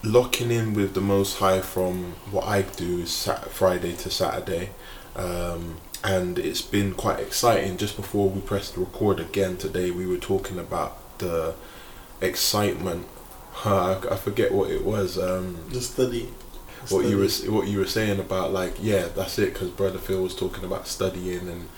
locking 0.04 0.50
in 0.50 0.74
with 0.74 0.94
the 0.94 1.00
Most 1.00 1.38
High 1.38 1.60
from 1.60 2.12
what 2.30 2.44
I 2.46 2.62
do 2.62 3.00
is 3.00 3.10
Sat- 3.12 3.50
Friday 3.50 3.94
to 3.96 4.10
Saturday, 4.10 4.70
um, 5.16 5.78
and 6.02 6.38
it's 6.38 6.60
been 6.62 6.92
quite 6.94 7.20
exciting. 7.20 7.76
Just 7.76 7.96
before 7.96 8.28
we 8.28 8.40
pressed 8.40 8.76
record 8.76 9.18
again 9.20 9.56
today, 9.56 9.90
we 9.90 10.06
were 10.06 10.18
talking 10.18 10.58
about 10.58 11.18
the 11.18 11.54
excitement. 12.20 13.06
Huh, 13.52 13.98
I, 14.10 14.14
I 14.14 14.16
forget 14.16 14.52
what 14.52 14.70
it 14.70 14.84
was. 14.84 15.18
Um, 15.18 15.58
The 15.70 15.80
study. 15.80 16.28
what 16.90 17.06
you 17.06 17.16
were 17.16 17.28
what 17.52 17.66
you 17.68 17.78
were 17.78 17.86
saying 17.86 18.20
about 18.20 18.52
like 18.52 18.74
yeah, 18.80 19.08
that's 19.14 19.38
it. 19.38 19.54
Because 19.54 19.70
Brother 19.70 19.98
Phil 19.98 20.22
was 20.22 20.34
talking 20.36 20.64
about 20.64 20.86
studying, 20.86 21.48
and, 21.48 21.68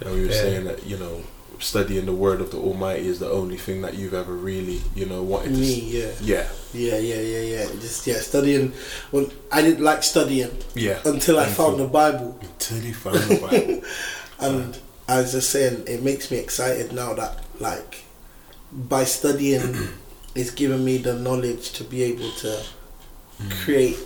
and 0.00 0.10
we 0.14 0.20
were 0.22 0.26
Yeah. 0.32 0.40
saying 0.40 0.64
that 0.64 0.86
you 0.86 0.96
know 0.96 1.22
studying 1.58 2.06
the 2.06 2.12
Word 2.12 2.40
of 2.40 2.50
the 2.50 2.58
Almighty 2.58 3.06
is 3.06 3.18
the 3.18 3.30
only 3.30 3.56
thing 3.56 3.82
that 3.82 3.94
you've 3.94 4.14
ever 4.14 4.34
really 4.34 4.80
you 4.94 5.06
know 5.06 5.22
wanted 5.22 5.54
to. 5.54 5.60
Me, 5.60 5.80
yeah, 5.80 6.12
Yeah, 6.20 6.46
yeah, 6.72 6.98
yeah, 6.98 7.20
yeah, 7.20 7.40
yeah. 7.40 7.66
Just 7.80 8.06
yeah, 8.06 8.16
studying. 8.18 8.72
Well, 9.12 9.28
I 9.50 9.62
didn't 9.62 9.84
like 9.84 10.02
studying 10.02 10.56
yeah. 10.74 11.00
until 11.04 11.38
I 11.38 11.46
found 11.46 11.78
the 11.78 11.86
Bible, 11.86 12.38
Until 12.42 12.78
he 12.78 12.92
found 12.92 13.16
the 13.16 13.40
Bible. 13.40 13.82
and 14.40 14.78
as 15.08 15.18
I 15.18 15.20
was 15.20 15.32
just 15.32 15.50
saying, 15.50 15.84
it 15.86 16.02
makes 16.02 16.30
me 16.30 16.38
excited 16.38 16.92
now 16.92 17.14
that 17.14 17.38
like 17.60 18.04
by 18.72 19.04
studying, 19.04 19.88
it's 20.34 20.50
given 20.50 20.84
me 20.84 20.98
the 20.98 21.14
knowledge 21.14 21.72
to 21.72 21.84
be 21.84 22.02
able 22.02 22.30
to 22.32 22.62
create 23.64 23.96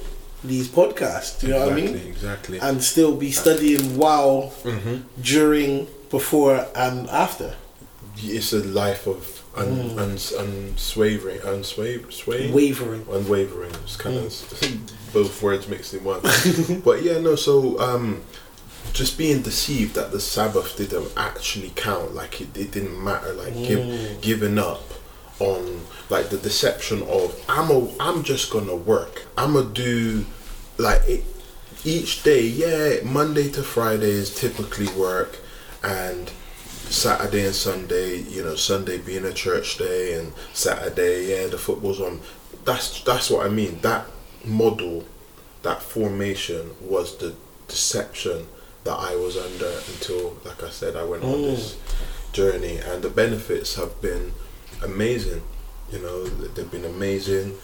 these 0.45 0.69
podcasts. 0.69 1.43
You 1.43 1.51
know 1.51 1.61
what 1.67 1.73
I 1.73 1.77
mean? 1.77 1.97
Exactly. 1.97 2.59
And 2.61 2.83
still 2.83 3.17
be 3.17 3.31
studying 3.31 3.97
while, 3.97 4.49
hmm 4.63 4.99
during, 5.23 5.87
before, 6.11 6.67
and 6.75 7.09
after. 7.09 7.55
It's 8.23 8.53
a 8.53 8.59
life 8.59 9.07
of 9.07 9.43
un, 9.57 9.91
Mm. 9.91 9.99
uns 9.99 10.33
unswavering, 10.33 11.65
sway, 11.65 12.51
Wavering. 12.51 13.07
unwavering. 13.11 13.73
It's 13.85 13.97
kind 13.97 14.17
of 14.19 14.25
Mm. 14.27 14.79
both 15.13 15.41
words 15.43 15.69
mixed 15.69 15.95
in 15.95 16.05
one. 16.05 16.21
but 16.85 17.03
yeah, 17.03 17.19
no. 17.19 17.35
So 17.37 17.79
um, 17.81 18.23
just 18.93 19.17
being 19.17 19.43
deceived 19.43 19.95
that 19.95 20.13
the 20.13 20.21
Sabbath 20.21 20.77
didn't 20.77 21.09
actually 21.17 21.73
count, 21.77 22.15
like 22.15 22.41
it, 22.41 22.49
it 22.57 22.73
didn't 22.73 23.03
matter, 23.03 23.33
like 23.33 23.55
Mm. 23.55 23.69
give, 23.69 24.21
giving 24.21 24.59
up 24.59 24.83
on 25.39 25.81
like 26.11 26.29
the 26.31 26.37
deception 26.37 27.03
of 27.05 27.35
I'm 27.49 27.71
a, 27.71 27.89
I'm 27.99 28.23
just 28.25 28.51
gonna 28.51 28.77
work. 28.77 29.23
I'm 29.39 29.55
gonna 29.55 29.71
do 29.73 30.27
like 30.77 31.03
it, 31.09 31.25
each 31.85 32.23
day. 32.23 32.43
Yeah, 32.43 33.03
Monday 33.05 33.49
to 33.53 33.63
Friday 33.63 34.11
is 34.11 34.35
typically 34.35 34.89
work, 34.89 35.39
and 35.83 36.31
Saturday 36.91 37.47
and 37.47 37.55
Sunday, 37.55 38.17
you 38.17 38.43
know, 38.43 38.57
Sunday 38.57 38.99
being 38.99 39.25
a 39.25 39.33
church 39.33 39.79
day, 39.79 40.15
and 40.15 40.33
Saturday, 40.53 41.31
yeah, 41.31 41.47
the 41.47 41.59
football's 41.59 42.01
on. 42.01 42.21
That's 42.65 43.03
that's 43.03 43.31
what 43.31 43.47
I 43.47 43.49
mean. 43.49 43.81
That 43.81 44.07
model, 44.45 45.05
that 45.63 45.83
formation 45.83 46.71
was 46.81 47.17
the 47.19 47.35
deception 47.69 48.47
that 48.85 48.97
I 48.97 49.15
was 49.15 49.37
under 49.37 49.71
until, 49.93 50.37
like 50.45 50.63
I 50.63 50.71
said, 50.71 50.97
I 50.97 51.05
went 51.05 51.23
on 51.23 51.43
this 51.43 51.79
journey, 52.33 52.79
and 52.79 53.03
the 53.03 53.11
benefits 53.11 53.77
have 53.77 54.01
been 54.01 54.33
amazing. 54.83 55.43
You 55.93 56.01
know, 56.01 56.25
they've 56.25 56.71
been 56.71 56.85
amazing, 56.85 57.55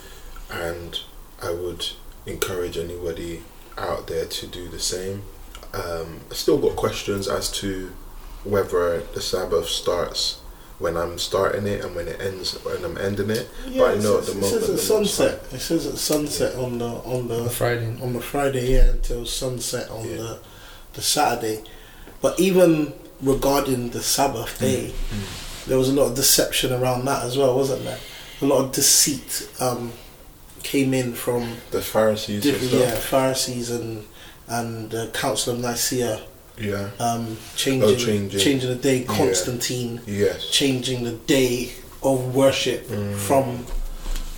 and 0.50 1.00
I 1.42 1.50
would 1.52 1.86
encourage 2.26 2.76
anybody 2.76 3.42
out 3.78 4.06
there 4.06 4.26
to 4.26 4.46
do 4.46 4.68
the 4.68 4.78
same. 4.78 5.22
Um, 5.74 6.20
I 6.30 6.34
still 6.34 6.58
got 6.58 6.76
questions 6.76 7.28
as 7.28 7.50
to 7.52 7.92
whether 8.46 9.00
the 9.14 9.20
Sabbath 9.20 9.68
starts 9.68 10.40
when 10.78 10.96
I'm 10.96 11.18
starting 11.18 11.66
it 11.66 11.82
and 11.84 11.94
when 11.96 12.06
it 12.06 12.20
ends 12.20 12.52
when 12.64 12.84
I'm 12.84 12.98
ending 12.98 13.30
it. 13.30 13.48
but 13.64 13.90
I 13.90 13.92
it 13.94 14.02
know 14.02 14.18
at 14.18 14.24
says, 14.24 14.34
the 14.34 14.40
it 14.40 14.44
says 14.50 14.70
at 14.70 14.78
sunset. 14.80 15.44
It 15.52 15.60
says 15.60 15.86
at 15.86 15.96
sunset 15.98 16.54
on 16.56 16.78
the 16.78 16.86
on 16.86 17.28
the 17.28 17.48
Friday. 17.50 17.96
on 18.02 18.12
the 18.12 18.20
Friday, 18.20 18.72
yeah, 18.74 18.90
until 18.90 19.24
sunset 19.26 19.90
on 19.90 20.08
Yeah. 20.08 20.16
the 20.16 20.38
the 20.94 21.02
Saturday. 21.02 21.62
But 22.20 22.38
even 22.40 22.92
regarding 23.22 23.90
the 23.90 24.02
Sabbath 24.02 24.58
day, 24.60 24.92
Mm. 25.10 25.66
there 25.66 25.78
was 25.78 25.88
a 25.88 25.92
lot 25.92 26.06
of 26.10 26.14
deception 26.14 26.72
around 26.72 27.04
that 27.06 27.24
as 27.24 27.36
well, 27.38 27.54
wasn't 27.56 27.84
there? 27.84 27.98
A 28.42 28.44
lot 28.44 28.64
of 28.64 28.72
deceit 28.72 29.48
um, 29.60 29.92
came 30.62 30.92
in 30.92 31.14
from 31.14 31.56
the 31.70 31.80
Pharisees 31.80 32.44
and 32.44 32.60
different 32.60 32.72
yeah. 32.84 32.94
Pharisees 32.96 33.70
and 33.70 34.04
and 34.48 34.90
the 34.90 35.08
Council 35.14 35.54
of 35.54 35.60
Nicaea 35.60 36.20
Yeah. 36.58 36.90
um, 36.98 37.36
changing, 37.56 37.82
Oh, 37.88 37.94
changing. 37.96 38.40
changing 38.40 38.68
the 38.70 38.76
day. 38.76 38.98
Yeah. 38.98 39.06
Constantine 39.16 40.00
Yes. 40.06 40.48
changing 40.50 41.04
the 41.04 41.12
day 41.12 41.72
of 42.02 42.34
worship 42.34 42.88
Mm. 42.88 43.14
from 43.16 43.66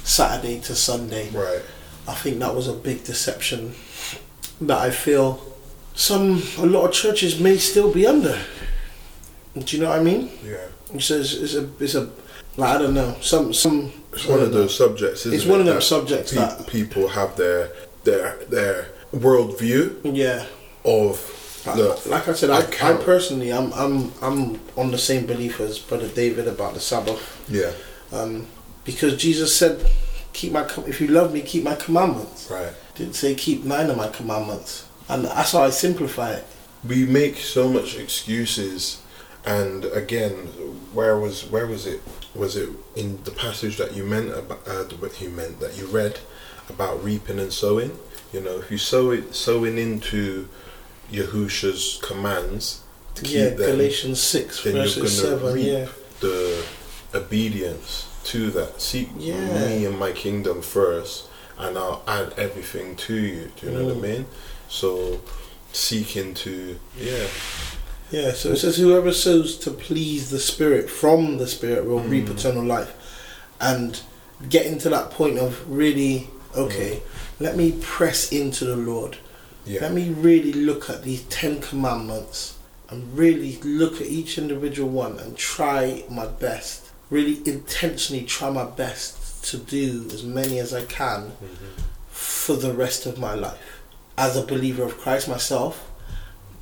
Saturday 0.05 0.59
to 0.61 0.75
Sunday. 0.75 1.29
Right. 1.31 1.63
I 2.07 2.15
think 2.15 2.39
that 2.41 2.55
was 2.55 2.67
a 2.69 2.73
big 2.73 3.05
deception 3.05 3.75
that 4.63 4.79
I 4.79 4.91
feel 4.91 5.41
some 5.95 6.43
a 6.59 6.67
lot 6.67 6.87
of 6.87 6.93
churches 6.93 7.39
may 7.39 7.57
still 7.59 7.93
be 7.93 8.07
under. 8.07 8.39
Do 9.57 9.77
you 9.77 9.83
know 9.83 9.91
what 9.91 9.99
I 9.99 10.03
mean? 10.03 10.31
Yeah. 10.45 10.57
It's 10.95 11.11
a, 11.11 11.21
it's 11.21 11.55
a, 11.55 11.69
it's 11.81 11.95
a 11.95 12.09
like, 12.57 12.77
I 12.77 12.79
don't 12.79 12.95
know. 12.95 13.17
Some 13.21 13.53
some. 13.53 13.93
It's 14.13 14.25
one 14.27 14.41
of 14.41 14.53
those 14.53 14.77
subjects. 14.77 15.21
Isn't 15.27 15.35
It's 15.35 15.45
it, 15.45 15.51
one 15.51 15.61
of 15.61 15.67
them 15.67 15.77
that 15.77 15.83
subjects 15.83 16.33
pe- 16.33 16.39
that- 16.39 16.67
people 16.67 17.09
have 17.09 17.37
their 17.37 17.71
their 18.05 18.39
their 18.49 18.89
worldview 19.15 19.97
Yeah. 20.05 20.47
of. 20.85 21.35
Look, 21.67 22.07
like 22.07 22.29
I 22.29 22.33
said, 22.35 22.51
I, 22.51 22.61
I 22.89 22.95
I 22.95 22.97
personally, 23.03 23.53
I'm 23.53 23.73
I'm 23.73 24.13
I'm 24.23 24.61
on 24.77 24.91
the 24.91 24.99
same 24.99 25.27
belief 25.27 25.61
as 25.61 25.79
Brother 25.79 26.09
David 26.09 26.49
about 26.49 26.75
the 26.75 26.81
Sabbath, 26.81 27.45
yeah, 27.49 27.73
um, 28.13 28.47
because 28.85 29.17
Jesus 29.17 29.55
said, 29.57 29.85
"Keep 30.33 30.53
my 30.53 30.65
com- 30.65 30.87
if 30.87 31.01
you 31.01 31.09
love 31.09 31.33
me, 31.33 31.41
keep 31.43 31.65
my 31.65 31.75
commandments." 31.75 32.51
right. 32.51 32.73
Didn't 32.95 33.15
say 33.15 33.35
keep 33.35 33.65
nine 33.65 33.91
of 33.91 33.97
my 33.97 34.09
commandments, 34.09 34.87
and 35.09 35.25
that's 35.25 35.53
how 35.53 35.63
I 35.63 35.71
simplify 35.71 36.33
it. 36.33 36.45
we 36.89 37.05
make 37.05 37.37
so 37.37 37.69
much 37.69 37.97
excuses 37.97 39.03
and 39.45 39.85
again 39.87 40.35
where 40.93 41.19
was 41.19 41.45
where 41.51 41.67
was 41.67 41.87
it 41.87 42.01
was 42.35 42.57
it 42.57 42.69
in 42.95 43.23
the 43.25 43.31
passage 43.31 43.77
that 43.79 43.95
you 43.97 44.05
meant 44.05 44.31
about 44.31 44.61
uh, 44.69 44.85
what 45.01 45.21
you 45.21 45.29
meant 45.31 45.59
that 45.61 45.77
you 45.79 45.87
read 45.87 46.19
about 46.69 47.03
reaping 47.03 47.39
and 47.39 47.53
sowing 47.53 47.99
you 48.33 48.41
know 48.41 48.59
if 48.59 48.71
you 48.71 48.79
sow 48.79 49.11
it 49.11 49.35
sowing 49.35 49.77
into 49.79 50.49
Yahusha's 51.13 51.99
commands 52.03 52.81
to 53.15 53.23
keep 53.23 53.35
yeah, 53.35 53.49
them 53.51 53.71
Galatians 53.73 54.21
six 54.23 54.63
then 54.63 54.77
you're 54.77 54.85
verses 54.85 55.21
seven. 55.21 55.55
reap 55.55 55.67
Yeah, 55.67 55.87
the 56.21 56.65
obedience 57.15 58.07
to 58.25 58.51
that 58.51 58.81
seek 58.81 59.09
Yeah. 59.19 59.35
me 59.69 59.85
and 59.87 59.99
my 59.99 60.13
kingdom 60.13 60.61
first 60.63 61.25
and 61.59 61.77
I'll 61.79 62.03
add 62.07 62.35
everything 62.37 62.95
to 62.97 63.15
you 63.15 63.51
do 63.61 63.67
you 63.67 63.73
know 63.73 63.85
what 63.87 63.95
I 63.97 63.99
Mm. 63.99 64.03
mean 64.03 64.27
so 64.69 65.21
seeking 65.73 66.35
to 66.35 66.79
yeah 66.99 67.27
yeah. 68.11 68.33
So 68.33 68.53
it 68.53 68.57
says, 68.57 68.79
"Whoever 68.79 69.13
sows 69.13 69.55
to 69.59 69.71
please 69.71 70.31
the 70.31 70.39
Spirit 70.39 70.89
from 70.89 71.37
the 71.37 71.47
Spirit 71.47 71.85
will 71.85 72.01
reap 72.01 72.25
Mm. 72.25 72.39
eternal 72.39 72.65
life," 72.65 72.93
and 73.61 74.01
getting 74.49 74.79
to 74.79 74.89
that 74.89 75.11
point 75.11 75.39
of 75.39 75.61
really 75.69 76.31
okay. 76.57 77.03
Let 77.39 77.55
me 77.59 77.73
press 77.83 78.33
into 78.33 78.65
the 78.65 78.77
Lord. 78.77 79.19
Yeah 79.69 79.81
Let 79.83 79.93
me 79.93 80.09
really 80.11 80.53
look 80.53 80.89
at 80.91 81.03
these 81.03 81.23
Ten 81.25 81.61
Commandments 81.61 82.57
and 82.91 83.17
really 83.17 83.59
look 83.63 84.01
at 84.01 84.07
each 84.07 84.39
individual 84.39 84.89
one 84.89 85.19
and 85.19 85.37
try 85.37 86.05
my 86.11 86.27
best. 86.27 86.87
Really 87.11 87.37
intentionally 87.47 88.25
try 88.25 88.51
my 88.51 88.65
best 88.65 89.45
to 89.51 89.57
do 89.59 90.09
as 90.13 90.23
many 90.23 90.59
as 90.59 90.73
I 90.75 90.85
can 90.87 91.33
for 92.11 92.55
the 92.57 92.73
rest 92.73 93.07
of 93.07 93.19
my 93.19 93.35
life. 93.35 93.83
As 94.17 94.37
a 94.37 94.43
believer 94.47 94.83
of 94.85 94.99
Christ 94.99 95.29
myself, 95.29 95.91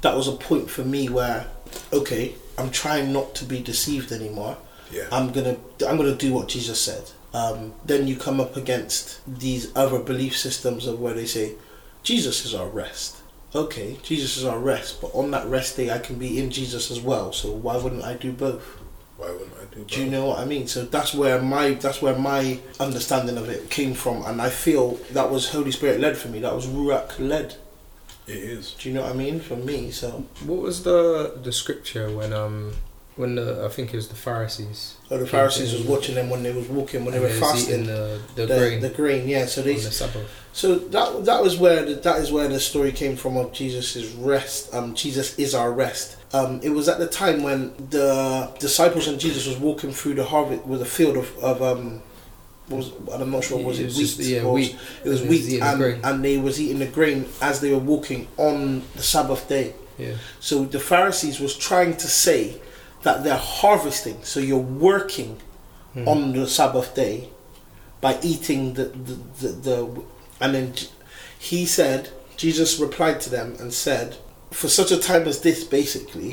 that 0.03 0.15
was 0.17 0.29
a 0.29 0.33
point 0.33 0.69
for 0.71 0.85
me 0.85 1.09
where, 1.09 1.47
okay, 1.93 2.35
I'm 2.59 2.71
trying 2.71 3.13
not 3.13 3.35
to 3.37 3.45
be 3.45 3.61
deceived 3.61 4.11
anymore. 4.13 4.57
yeah 4.91 5.07
I'm 5.13 5.33
gonna 5.33 5.57
I'm 5.89 5.97
gonna 5.97 6.15
do 6.27 6.33
what 6.33 6.49
Jesus 6.49 6.81
said. 6.81 7.05
Um, 7.35 7.75
then 7.85 8.07
you 8.07 8.17
come 8.17 8.41
up 8.41 8.57
against 8.57 9.21
these 9.27 9.65
other 9.77 9.99
belief 9.99 10.35
systems 10.37 10.87
of 10.87 11.01
where 11.01 11.15
they 11.15 11.27
say 11.27 11.53
Jesus 12.07 12.45
is 12.47 12.55
our 12.55 12.69
rest. 12.69 13.17
Okay, 13.53 13.97
Jesus 14.05 14.37
is 14.37 14.45
our 14.45 14.61
rest, 14.61 15.01
but 15.01 15.13
on 15.13 15.33
that 15.33 15.45
rest 15.49 15.77
day 15.77 15.91
I 15.91 15.99
can 15.99 16.17
be 16.21 16.39
in 16.39 16.53
Jesus 16.53 16.89
as 16.93 17.01
well. 17.01 17.33
So 17.33 17.51
why 17.51 17.77
wouldn't 17.79 18.05
I 18.05 18.15
do 18.15 18.31
both? 18.31 18.63
Why 19.17 19.29
wouldn't 19.33 19.55
I 19.61 19.75
do 19.75 19.83
Do 19.83 20.05
you 20.05 20.09
know 20.09 20.27
what 20.27 20.39
I 20.39 20.45
mean? 20.45 20.69
So 20.69 20.85
that's 20.85 21.13
where 21.13 21.43
my 21.43 21.71
that's 21.71 22.01
where 22.01 22.17
my 22.17 22.61
understanding 22.79 23.37
of 23.37 23.49
it 23.49 23.71
came 23.71 23.93
from, 23.93 24.25
and 24.25 24.41
I 24.41 24.51
feel 24.51 25.01
that 25.15 25.33
was 25.33 25.51
Holy 25.51 25.73
Spirit 25.73 25.99
led 25.99 26.17
for 26.17 26.29
me. 26.29 26.39
That 26.39 26.55
was 26.55 26.69
Ruach 26.69 27.19
led. 27.19 27.57
It 28.29 28.37
is. 28.37 28.75
Do 28.79 28.89
you 28.89 28.95
know 28.95 29.03
what 29.03 29.11
I 29.11 29.17
mean? 29.17 29.41
For 29.41 29.57
me, 29.57 29.91
so 29.91 30.27
What 30.45 30.61
was 30.61 30.85
the 30.85 31.41
the 31.43 31.51
scripture 31.51 32.09
when 32.17 32.33
um 32.33 32.75
when 33.17 33.35
the 33.35 33.65
I 33.65 33.69
think 33.69 33.93
it 33.93 33.97
was 33.97 34.09
the 34.09 34.15
Pharisees 34.15 34.97
oh, 35.11 35.17
the 35.19 35.27
Pharisees 35.27 35.73
was 35.73 35.83
watching 35.85 36.15
them 36.15 36.29
when 36.31 36.43
they 36.43 36.53
was 36.53 36.69
walking 36.69 37.05
when 37.05 37.15
they 37.15 37.21
were 37.21 37.29
fasting. 37.29 37.85
the 37.87 38.21
the, 38.35 38.47
the, 38.47 38.59
grain 38.59 38.81
the 38.81 38.91
grain, 38.91 39.29
yeah. 39.29 39.47
So 39.47 39.63
they 39.63 39.75
the 39.75 39.91
So 40.53 40.77
that 40.77 41.25
that 41.25 41.43
was 41.43 41.57
where 41.57 41.85
the, 41.85 41.95
that 41.95 42.21
is 42.21 42.31
where 42.31 42.49
the 42.49 42.61
story 42.61 42.93
came 42.93 43.17
from 43.17 43.37
of 43.37 43.53
Jesus' 43.53 44.13
rest. 44.15 44.75
Um, 44.75 44.95
Jesus 44.95 45.39
is 45.39 45.55
our 45.55 45.73
rest. 45.73 46.17
Um, 46.33 46.61
it 46.63 46.71
was 46.71 46.89
at 46.89 46.99
the 46.99 47.07
time 47.07 47.43
when 47.43 47.73
the 47.91 48.53
disciples 48.59 49.09
and 49.09 49.19
Jesus 49.19 49.47
was 49.47 49.57
walking 49.57 49.93
through 49.93 50.15
the 50.15 50.25
harvest 50.25 50.65
with 50.67 50.83
a 50.83 50.87
field 50.87 51.17
of, 51.17 51.39
of 51.39 51.63
um, 51.63 52.03
was 52.69 52.93
I'm 53.13 53.31
not 53.31 53.45
sure 53.45 53.63
was 53.63 53.79
It 53.79 53.83
it, 53.83 53.87
was 53.87 53.97
wheat? 53.97 54.07
just- 54.07 54.21
yeah, 54.29 54.45
wheat. 54.45 54.77
It 55.05 55.09
was 55.09 55.21
And 55.21 55.31
was 55.31 55.39
wheat, 55.47 55.51
the 55.61 55.61
and, 55.67 55.79
grain. 55.79 56.01
and 56.05 56.25
they 56.25 56.37
was 56.37 56.61
eating 56.61 56.81
the 56.81 56.87
grain 56.87 57.27
as 57.41 57.61
they 57.61 57.73
were 57.73 57.79
walking 57.79 58.29
on 58.37 58.83
the 58.95 59.03
Sabbath 59.03 59.49
day. 59.49 59.73
Yeah. 59.99 60.15
So 60.41 60.65
the 60.65 60.81
Pharisees 60.81 61.41
was 61.41 61.57
trying 61.57 61.97
to 61.97 62.09
say 62.09 62.61
that 63.07 63.23
they're 63.25 63.45
harvesting. 63.63 64.19
So 64.23 64.39
you're 64.41 64.71
working 64.89 65.33
Hmm. 65.95 66.09
on 66.13 66.21
the 66.37 66.47
Sabbath 66.59 66.89
day 66.95 67.17
by 68.05 68.13
eating 68.31 68.75
the 68.79 68.85
the, 69.09 69.15
the, 69.41 69.49
the 69.67 69.77
and 70.43 70.51
then 70.55 70.67
he 71.51 71.65
said 71.79 72.01
Jesus 72.37 72.79
replied 72.87 73.19
to 73.25 73.31
them 73.37 73.49
and 73.61 73.73
said 73.73 74.09
for 74.51 74.69
such 74.69 74.91
a 74.93 74.99
time 75.11 75.25
as 75.33 75.39
this 75.41 75.65
basically 75.79 76.33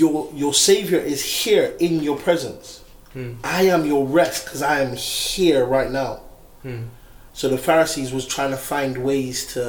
your 0.00 0.18
your 0.42 0.52
savior 0.70 0.98
is 1.14 1.20
here 1.44 1.66
in 1.86 1.94
your 2.08 2.18
presence 2.26 2.66
Hmm. 3.14 3.32
I 3.60 3.62
am 3.74 3.82
your 3.92 4.04
rest 4.20 4.44
because 4.44 4.62
I 4.74 4.76
am 4.86 4.92
here 4.96 5.64
right 5.76 5.90
now 6.02 6.12
Hmm. 6.62 6.84
so 7.32 7.44
the 7.48 7.62
Pharisees 7.68 8.10
was 8.12 8.26
trying 8.26 8.50
to 8.56 8.62
find 8.74 8.92
ways 9.10 9.36
to 9.54 9.62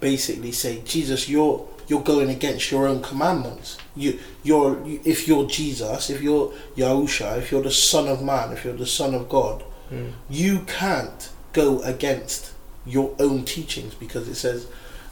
basically 0.00 0.52
say, 0.52 0.72
Jesus, 0.94 1.28
you're 1.28 1.56
you're 1.88 2.06
going 2.14 2.30
against 2.38 2.70
your 2.72 2.86
own 2.90 3.00
commandments. 3.10 3.68
You 3.96 4.18
you're 4.42 4.84
you, 4.84 5.00
if 5.04 5.28
you're 5.28 5.46
Jesus, 5.46 6.10
if 6.10 6.20
you're 6.22 6.52
Yahusha, 6.76 7.38
if 7.38 7.52
you're 7.52 7.62
the 7.62 7.70
Son 7.70 8.08
of 8.08 8.22
Man, 8.22 8.52
if 8.52 8.64
you're 8.64 8.74
the 8.76 8.86
Son 8.86 9.14
of 9.14 9.28
God, 9.28 9.62
Hmm. 9.90 10.08
you 10.30 10.60
can't 10.60 11.28
go 11.52 11.80
against 11.82 12.52
your 12.86 13.14
own 13.18 13.44
teachings 13.44 13.94
because 13.94 14.26
it 14.28 14.34
says 14.36 14.66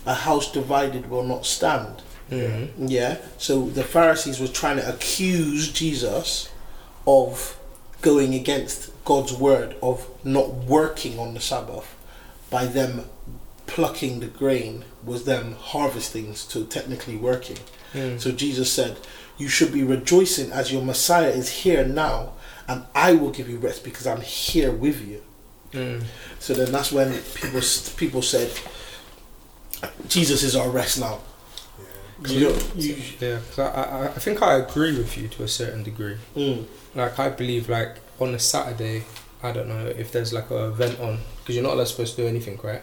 a 0.07 0.15
house 0.15 0.51
divided 0.51 1.11
will 1.11 1.23
not 1.23 1.45
stand. 1.47 2.03
Hmm. 2.31 2.65
Yeah. 2.79 3.19
So 3.39 3.67
the 3.67 3.85
Pharisees 3.85 4.41
were 4.41 4.49
trying 4.49 4.79
to 4.79 4.89
accuse 4.89 5.71
Jesus 5.71 6.49
of 7.07 7.59
going 8.01 8.35
against 8.35 8.91
God's 9.05 9.33
word, 9.35 9.77
of 9.83 10.07
not 10.25 10.49
working 10.55 11.19
on 11.19 11.35
the 11.35 11.41
Sabbath, 11.41 11.95
by 12.51 12.65
them 12.67 13.05
plucking 13.67 14.21
the 14.21 14.27
grain 14.27 14.85
was 15.05 15.25
them 15.25 15.55
harvesting, 15.59 16.35
so 16.35 16.65
technically 16.65 17.17
working. 17.17 17.59
Hmm. 17.93 18.19
So 18.19 18.33
Jesus 18.33 18.73
said, 18.73 18.97
You 19.39 19.49
should 19.49 19.73
be 19.73 19.83
rejoicing 19.85 20.51
as 20.53 20.73
your 20.73 20.83
Messiah 20.83 21.29
is 21.31 21.49
here 21.49 21.85
now, 21.87 22.33
and 22.69 22.85
I 22.95 23.13
will 23.15 23.31
give 23.31 23.49
you 23.49 23.59
rest 23.59 23.85
because 23.85 24.07
I'm 24.07 24.21
here 24.21 24.71
with 24.73 25.07
you. 25.07 25.23
Hmm. 25.73 26.05
So 26.39 26.55
then 26.55 26.71
that's 26.73 26.93
when 26.93 27.13
people 27.35 27.61
people 27.97 28.23
said, 28.23 28.51
Jesus 30.09 30.43
is 30.43 30.55
our 30.57 30.69
rest 30.71 31.01
now. 31.01 31.21
Yeah. 32.25 32.29
You, 32.31 32.41
don't- 32.49 32.77
you, 32.77 32.97
Yeah, 33.21 33.39
'cause 33.51 33.59
I, 33.59 33.83
I, 33.83 34.05
I 34.07 34.19
think 34.19 34.43
I 34.43 34.55
agree 34.59 34.97
with 34.97 35.17
you 35.19 35.29
to 35.29 35.43
a 35.45 35.49
certain 35.49 35.83
degree. 35.83 36.17
mm, 36.37 36.65
Like 36.95 37.19
I 37.19 37.31
believe, 37.31 37.69
like 37.69 37.97
on 38.21 38.35
a 38.35 38.39
Saturday, 38.39 39.05
I 39.43 39.51
don't 39.51 39.69
know 39.69 39.87
if 39.87 40.13
there's 40.13 40.33
like 40.33 40.51
a 40.51 40.69
event 40.69 41.01
on 41.01 41.19
because 41.41 41.57
you're 41.57 41.65
not 41.65 41.75
allowed 41.75 41.89
supposed 41.89 42.15
to 42.17 42.23
do 42.23 42.29
anything, 42.29 42.59
right? 42.63 42.83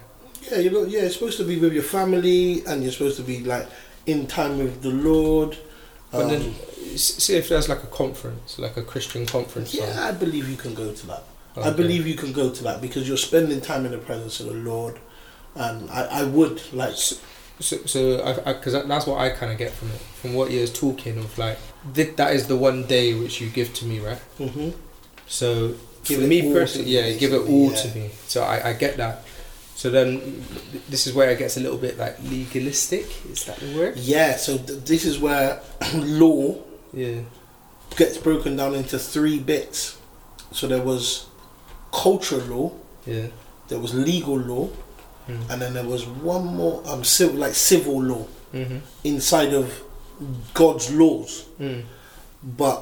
yeah, 0.51 0.57
you 0.57 0.69
know, 0.71 0.83
yeah, 0.83 1.01
you're 1.01 1.09
supposed 1.09 1.37
to 1.37 1.43
be 1.43 1.57
with 1.59 1.73
your 1.73 1.83
family, 1.83 2.63
and 2.65 2.81
you're 2.83 2.91
supposed 2.91 3.17
to 3.17 3.23
be 3.23 3.43
like 3.43 3.67
in 4.11 4.27
time 4.27 4.57
with 4.57 4.81
the 4.81 4.89
Lord. 4.89 5.57
But 6.11 6.23
um, 6.23 6.29
then, 6.29 6.55
see 6.97 7.35
if 7.35 7.49
there's 7.49 7.69
like 7.69 7.83
a 7.83 7.87
conference, 7.87 8.57
like 8.57 8.77
a 8.77 8.81
Christian 8.81 9.25
conference. 9.25 9.73
yeah, 9.73 10.07
I 10.07 10.11
believe 10.11 10.49
you 10.49 10.57
can 10.57 10.73
go 10.73 10.91
to 10.91 11.07
that. 11.07 11.23
on. 11.55 11.63
I 11.63 11.71
believe 11.71 12.07
you 12.07 12.15
can 12.15 12.33
go 12.33 12.49
to 12.49 12.63
that 12.63 12.81
because 12.81 13.07
you're 13.07 13.17
spending 13.17 13.61
time 13.61 13.85
in 13.85 13.91
the 13.91 13.97
presence 13.99 14.39
of 14.39 14.47
the 14.47 14.53
Lord, 14.53 14.99
and 15.55 15.89
I, 15.91 16.05
I 16.05 16.23
would 16.23 16.61
like. 16.73 16.95
So, 16.95 17.17
so 17.59 18.23
I, 18.23 18.53
because 18.53 18.73
that's 18.73 19.05
what 19.05 19.19
I 19.19 19.29
kind 19.29 19.51
of 19.51 19.57
get 19.57 19.71
from 19.71 19.89
it, 19.89 19.99
from 20.21 20.33
what 20.33 20.49
you're 20.49 20.67
talking 20.67 21.17
of, 21.17 21.37
like 21.37 21.59
that 21.93 22.33
is 22.33 22.47
the 22.47 22.55
one 22.55 22.85
day 22.85 23.13
which 23.13 23.41
you 23.41 23.49
give 23.49 23.73
to 23.75 23.85
me, 23.85 23.99
right? 23.99 24.17
hmm 24.37 24.69
So 25.27 25.75
Give 26.05 26.21
for 26.21 26.27
me 26.27 26.47
all 26.47 26.53
personally, 26.53 26.89
yeah, 26.89 27.11
give 27.11 27.33
it 27.33 27.41
all 27.47 27.71
yeah. 27.71 27.77
to 27.81 27.95
me. 27.97 28.09
So 28.27 28.43
I, 28.43 28.69
I 28.69 28.73
get 28.73 28.97
that. 28.97 29.25
So 29.79 29.89
then, 29.89 30.43
this 30.89 31.07
is 31.07 31.13
where 31.13 31.29
it 31.29 31.39
gets 31.39 31.55
a 31.55 31.61
little 31.61 31.77
bit 31.77 31.97
like 31.97 32.17
legalistic. 32.23 33.05
Is 33.31 33.45
that 33.45 33.57
the 33.61 33.77
word? 33.77 33.95
Yeah, 33.97 34.35
so 34.35 34.57
th- 34.57 34.83
this 34.83 35.05
is 35.05 35.19
where 35.19 35.61
law 35.95 36.57
Yeah. 36.91 37.21
gets 37.95 38.17
broken 38.17 38.57
down 38.57 38.75
into 38.75 38.99
three 38.99 39.39
bits. 39.39 39.95
So 40.51 40.67
there 40.67 40.81
was 40.81 41.27
cultural 41.93 42.41
law, 42.55 42.71
Yeah. 43.05 43.27
there 43.69 43.79
was 43.79 43.93
legal 43.93 44.35
law, 44.37 44.67
Mm. 45.29 45.49
and 45.49 45.61
then 45.61 45.73
there 45.75 45.85
was 45.87 46.03
one 46.05 46.45
more 46.59 46.81
um 46.85 47.03
civil 47.05 47.35
like 47.39 47.53
civil 47.55 48.01
law 48.03 48.25
Mhm. 48.53 48.81
inside 49.05 49.53
of 49.53 49.67
God's 50.53 50.91
laws. 50.91 51.45
Mm. 51.61 51.83
But 52.43 52.79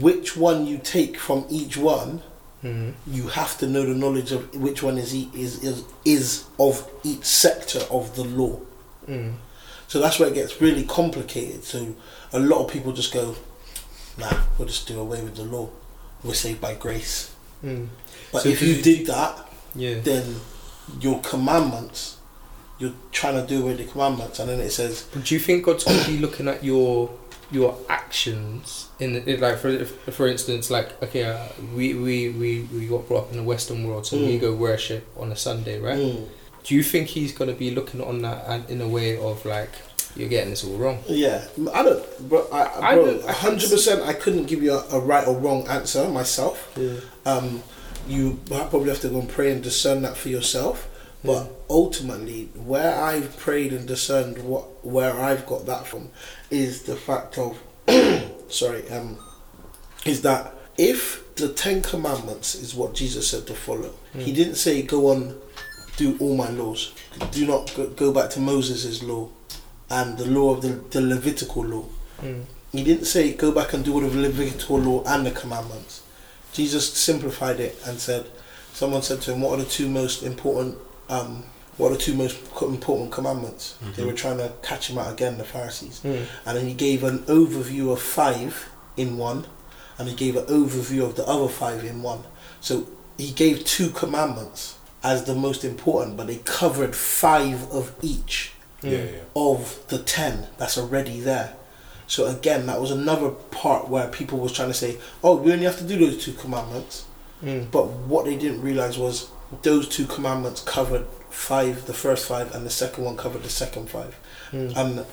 which 0.00 0.34
one 0.36 0.66
you 0.66 0.78
take 0.78 1.18
from 1.18 1.44
each 1.50 1.76
one, 1.76 2.22
Mm. 2.62 2.94
you 3.08 3.26
have 3.26 3.58
to 3.58 3.66
know 3.66 3.82
the 3.84 3.94
knowledge 3.94 4.30
of 4.30 4.54
which 4.54 4.84
one 4.84 4.96
is 4.96 5.12
is 5.12 5.64
is, 5.64 5.84
is 6.04 6.44
of 6.60 6.88
each 7.02 7.24
sector 7.24 7.80
of 7.90 8.14
the 8.14 8.22
law. 8.24 8.60
Mm. 9.08 9.34
So 9.88 10.00
that's 10.00 10.18
where 10.20 10.28
it 10.28 10.34
gets 10.34 10.60
really 10.60 10.84
complicated. 10.84 11.64
So 11.64 11.94
a 12.32 12.38
lot 12.38 12.64
of 12.64 12.70
people 12.72 12.92
just 12.92 13.12
go, 13.12 13.34
nah, 14.16 14.32
we'll 14.58 14.68
just 14.68 14.86
do 14.86 14.98
away 15.00 15.20
with 15.22 15.34
the 15.34 15.42
law. 15.44 15.68
We're 16.22 16.34
saved 16.34 16.60
by 16.60 16.74
grace. 16.76 17.34
Mm. 17.64 17.88
But 18.32 18.42
So 18.42 18.48
if 18.50 18.62
you 18.62 18.74
you- 18.74 18.82
did 18.82 19.06
that, 19.06 19.48
Yeah. 19.74 19.98
then 20.00 20.36
your 21.00 21.20
commandments, 21.20 22.16
you're 22.78 22.94
trying 23.10 23.34
to 23.34 23.46
do 23.46 23.62
away 23.62 23.70
with 23.74 23.78
the 23.86 23.92
commandments, 23.92 24.38
and 24.38 24.48
then 24.48 24.60
it 24.60 24.70
says, 24.70 25.02
do 25.24 25.34
you 25.34 25.40
think 25.40 25.64
God's 25.64 25.84
going 25.84 25.98
to 26.04 26.10
be 26.10 26.18
looking 26.18 26.46
at 26.48 26.62
your 26.64 27.10
your 27.52 27.76
actions 27.88 28.88
in, 28.98 29.12
the, 29.24 29.36
like 29.36 29.58
for 29.58 29.84
for 29.84 30.26
instance 30.26 30.70
like 30.70 31.00
okay 31.02 31.24
uh, 31.24 31.46
we, 31.74 31.94
we 31.94 32.30
we 32.30 32.62
we 32.72 32.86
got 32.86 33.06
brought 33.08 33.24
up 33.24 33.30
in 33.30 33.36
the 33.36 33.42
Western 33.42 33.86
world 33.86 34.06
so 34.06 34.16
we 34.16 34.38
Mm. 34.38 34.40
go 34.40 34.54
worship 34.54 35.06
on 35.16 35.30
a 35.32 35.36
Sunday 35.36 35.78
right? 35.78 35.98
mm, 35.98 36.26
Do 36.64 36.74
you 36.74 36.82
think 36.82 37.08
He's 37.08 37.32
going 37.32 37.50
to 37.50 37.56
be 37.56 37.70
looking 37.70 38.00
on 38.02 38.22
that 38.22 38.44
and 38.48 38.68
in 38.70 38.80
a 38.80 38.88
way 38.88 39.16
of 39.18 39.44
like 39.44 39.70
you're 40.16 40.28
getting 40.28 40.50
this 40.50 40.64
all 40.64 40.76
wrong? 40.76 40.98
yeah, 41.08 41.46
I 41.72 41.82
don't, 41.82 42.28
bro, 42.28 42.46
I, 42.52 42.90
I 42.90 42.94
bro, 42.94 43.04
don't- 43.06 43.24
I 43.28 43.32
can't 43.32 43.58
100%, 43.58 44.02
I 44.06 44.12
couldn't 44.12 44.44
give 44.46 44.62
you 44.62 44.72
a, 44.74 44.84
a 44.96 45.00
right 45.00 45.26
or 45.26 45.36
wrong 45.38 45.66
answer 45.68 46.06
myself. 46.08 46.70
Yeah. 46.76 46.96
um, 47.24 47.62
you 48.08 48.38
probably 48.46 48.88
have 48.90 49.00
to 49.00 49.08
go 49.08 49.20
and 49.20 49.28
pray 49.28 49.52
and 49.52 49.62
discern 49.62 50.02
that 50.02 50.16
for 50.16 50.28
yourself. 50.28 50.88
But 51.24 51.48
ultimately, 51.70 52.48
where 52.56 52.92
I've 53.00 53.36
prayed 53.38 53.72
and 53.72 53.86
discerned 53.86 54.38
what 54.42 54.84
where 54.84 55.14
I've 55.28 55.46
got 55.46 55.66
that 55.66 55.86
from 55.86 56.10
is 56.52 56.82
the 56.82 56.96
fact 56.96 57.38
of 57.38 57.58
sorry, 58.48 58.88
um, 58.90 59.18
is 60.04 60.22
that 60.22 60.54
if 60.76 61.34
the 61.36 61.48
Ten 61.48 61.82
Commandments 61.82 62.54
is 62.54 62.74
what 62.74 62.94
Jesus 62.94 63.28
said 63.28 63.46
to 63.46 63.54
follow, 63.54 63.94
he 64.14 64.32
didn't 64.32 64.56
say 64.56 64.82
go 64.82 65.08
on 65.10 65.40
do 65.96 66.16
all 66.20 66.36
my 66.36 66.50
laws. 66.50 66.92
Do 67.30 67.46
not 67.46 67.72
go, 67.96 68.12
back 68.12 68.30
to 68.30 68.40
Moses' 68.40 69.02
law 69.02 69.28
and 69.90 70.16
the 70.16 70.26
law 70.26 70.54
of 70.54 70.62
the, 70.62 70.68
the 70.68 71.00
Levitical 71.02 71.64
law. 71.64 71.84
Mm. 72.20 72.44
He 72.72 72.82
didn't 72.82 73.04
say 73.04 73.34
go 73.34 73.52
back 73.52 73.74
and 73.74 73.84
do 73.84 73.92
all 73.94 74.04
of 74.04 74.14
the 74.14 74.20
Levitical 74.20 74.78
law 74.78 75.04
and 75.06 75.26
the 75.26 75.30
commandments. 75.30 76.02
Jesus 76.52 76.92
simplified 76.92 77.60
it 77.60 77.78
and 77.86 77.98
said, 77.98 78.26
someone 78.72 79.02
said 79.02 79.20
to 79.22 79.34
him, 79.34 79.42
"What 79.42 79.58
are 79.58 79.62
the 79.64 79.68
two 79.68 79.88
most 79.88 80.22
important? 80.22 80.78
Um, 81.08 81.44
what 81.78 81.90
are 81.90 81.94
the 81.96 82.00
two 82.00 82.14
most 82.14 82.36
important 82.60 83.10
commandments?" 83.12 83.74
They 83.96 84.04
were 84.04 84.12
trying 84.12 84.38
to 84.38 84.52
catch 84.62 84.88
him 84.90 84.98
out 84.98 85.12
again, 85.12 85.38
the 85.38 85.44
Pharisees, 85.44 86.00
Mm. 86.04 86.26
and 86.46 86.56
then 86.58 86.66
he 86.66 86.74
gave 86.74 87.02
an 87.04 87.20
overview 87.26 87.92
of 87.92 88.00
five 88.00 88.68
in 88.96 89.16
one, 89.18 89.46
and 89.98 90.08
he 90.08 90.14
gave 90.14 90.36
an 90.36 90.46
overview 90.46 91.02
of 91.04 91.16
the 91.16 91.26
other 91.26 91.48
five 91.48 91.84
in 91.84 92.02
one. 92.02 92.24
So 92.60 92.86
he 93.18 93.30
gave 93.30 93.64
two 93.64 93.90
commandments 93.90 94.74
as 95.04 95.24
the 95.24 95.34
most 95.34 95.64
important, 95.64 96.16
but 96.16 96.26
they 96.28 96.36
covered 96.44 96.94
five 96.94 97.70
of 97.70 97.92
each 98.02 98.52
Yeah, 98.82 98.90
yeah. 98.90 99.10
of 99.36 99.78
the 99.88 99.98
10 99.98 100.46
that's 100.58 100.76
already 100.78 101.20
there. 101.20 101.54
So 102.08 102.26
again, 102.26 102.66
that 102.66 102.80
was 102.80 102.90
another 102.90 103.30
part 103.30 103.88
where 103.88 104.08
people 104.08 104.38
was 104.38 104.52
trying 104.52 104.68
to 104.68 104.74
say, 104.74 104.98
"Oh, 105.24 105.36
we 105.36 105.52
only 105.52 105.64
have 105.64 105.78
to 105.78 105.84
do 105.84 105.96
those 105.98 106.22
two 106.22 106.32
commandments." 106.32 107.04
Mm. 107.44 107.70
But 107.70 107.86
what 108.06 108.24
they 108.26 108.34
didn't 108.36 108.60
realize 108.62 108.98
was 108.98 109.26
those 109.62 109.88
two 109.88 110.04
commandments 110.06 110.60
covered 110.64 111.06
five, 111.32 111.86
the 111.86 111.94
first 111.94 112.26
five, 112.26 112.54
and 112.54 112.64
the 112.64 112.70
second 112.70 113.04
one 113.04 113.16
covered 113.16 113.42
the 113.42 113.48
second 113.48 113.90
five. 113.90 114.16
Mm. 114.52 114.76
And 114.76 115.06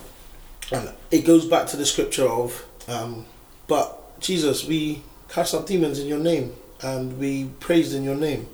and 0.72 0.90
it 1.10 1.26
goes 1.26 1.46
back 1.46 1.66
to 1.68 1.78
the 1.78 1.86
scripture 1.86 2.28
of, 2.28 2.66
um, 2.88 3.26
"But 3.68 4.20
Jesus, 4.20 4.66
we 4.66 5.02
cast 5.30 5.56
out 5.56 5.66
demons 5.66 5.98
in 6.00 6.08
your 6.08 6.20
name, 6.20 6.54
and 6.82 7.18
we 7.18 7.46
praised 7.60 7.94
in 7.94 8.04
your 8.04 8.16
name," 8.16 8.48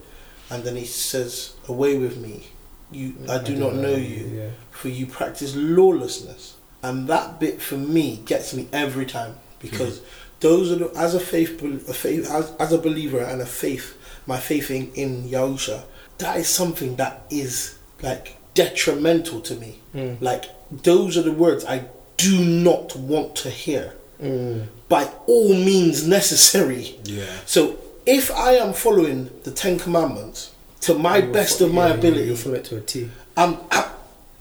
and 0.50 0.64
then 0.64 0.76
he 0.76 0.86
says, 0.86 1.54
"Away 1.68 1.98
with 1.98 2.18
me, 2.18 2.48
you, 2.92 3.16
I 3.28 3.40
do 3.40 3.56
not 3.56 3.76
know 3.76 3.96
you." 3.96 4.26
Yeah. 4.42 4.50
for 4.72 4.90
you 4.90 5.06
practice 5.06 5.56
lawlessness. 5.56 6.56
And 6.84 7.08
that 7.08 7.40
bit 7.40 7.62
for 7.62 7.78
me 7.78 8.22
gets 8.26 8.54
me 8.54 8.68
every 8.72 9.06
time 9.06 9.36
because 9.60 10.02
those 10.42 10.72
are 10.72 10.76
the, 10.76 10.92
as 10.96 11.16
a 11.16 11.20
faith, 11.20 11.62
a 11.64 11.94
faith 11.94 12.30
as, 12.30 12.52
as 12.60 12.72
a 12.74 12.78
believer 12.78 13.20
and 13.20 13.42
a 13.42 13.46
faith, 13.46 13.98
my 14.28 14.38
faith 14.38 14.70
in, 14.70 14.94
in 14.94 15.24
Yahusha, 15.24 15.84
that 16.20 16.38
is 16.38 16.48
something 16.48 16.96
that 16.98 17.24
is 17.30 17.78
like 18.02 18.38
detrimental 18.54 19.42
to 19.42 19.56
me. 19.56 19.80
Mm. 19.94 20.22
Like 20.22 20.46
those 20.72 21.18
are 21.18 21.22
the 21.22 21.32
words 21.32 21.66
I 21.66 21.86
do 22.18 22.44
not 22.44 22.96
want 22.96 23.36
to 23.38 23.50
hear. 23.50 23.94
Mm. 24.22 24.68
By 24.88 25.12
all 25.28 25.50
means 25.54 26.08
necessary. 26.08 26.98
Yeah. 27.04 27.26
So 27.46 27.78
if 28.06 28.32
I 28.32 28.54
am 28.54 28.74
following 28.74 29.30
the 29.44 29.52
Ten 29.52 29.78
Commandments 29.80 30.54
to 30.82 30.94
my 30.94 31.18
You'll 31.18 31.34
best 31.34 31.60
fo- 31.60 31.66
of 31.66 31.74
my 31.74 31.88
yeah, 31.90 31.94
ability, 31.96 32.26
You'll 32.28 32.36
follow 32.38 32.56
it 32.56 32.66
to 32.66 32.78
a 32.78 32.82
T. 32.82 33.10
I'm, 33.36 33.58
I'm 33.72 33.90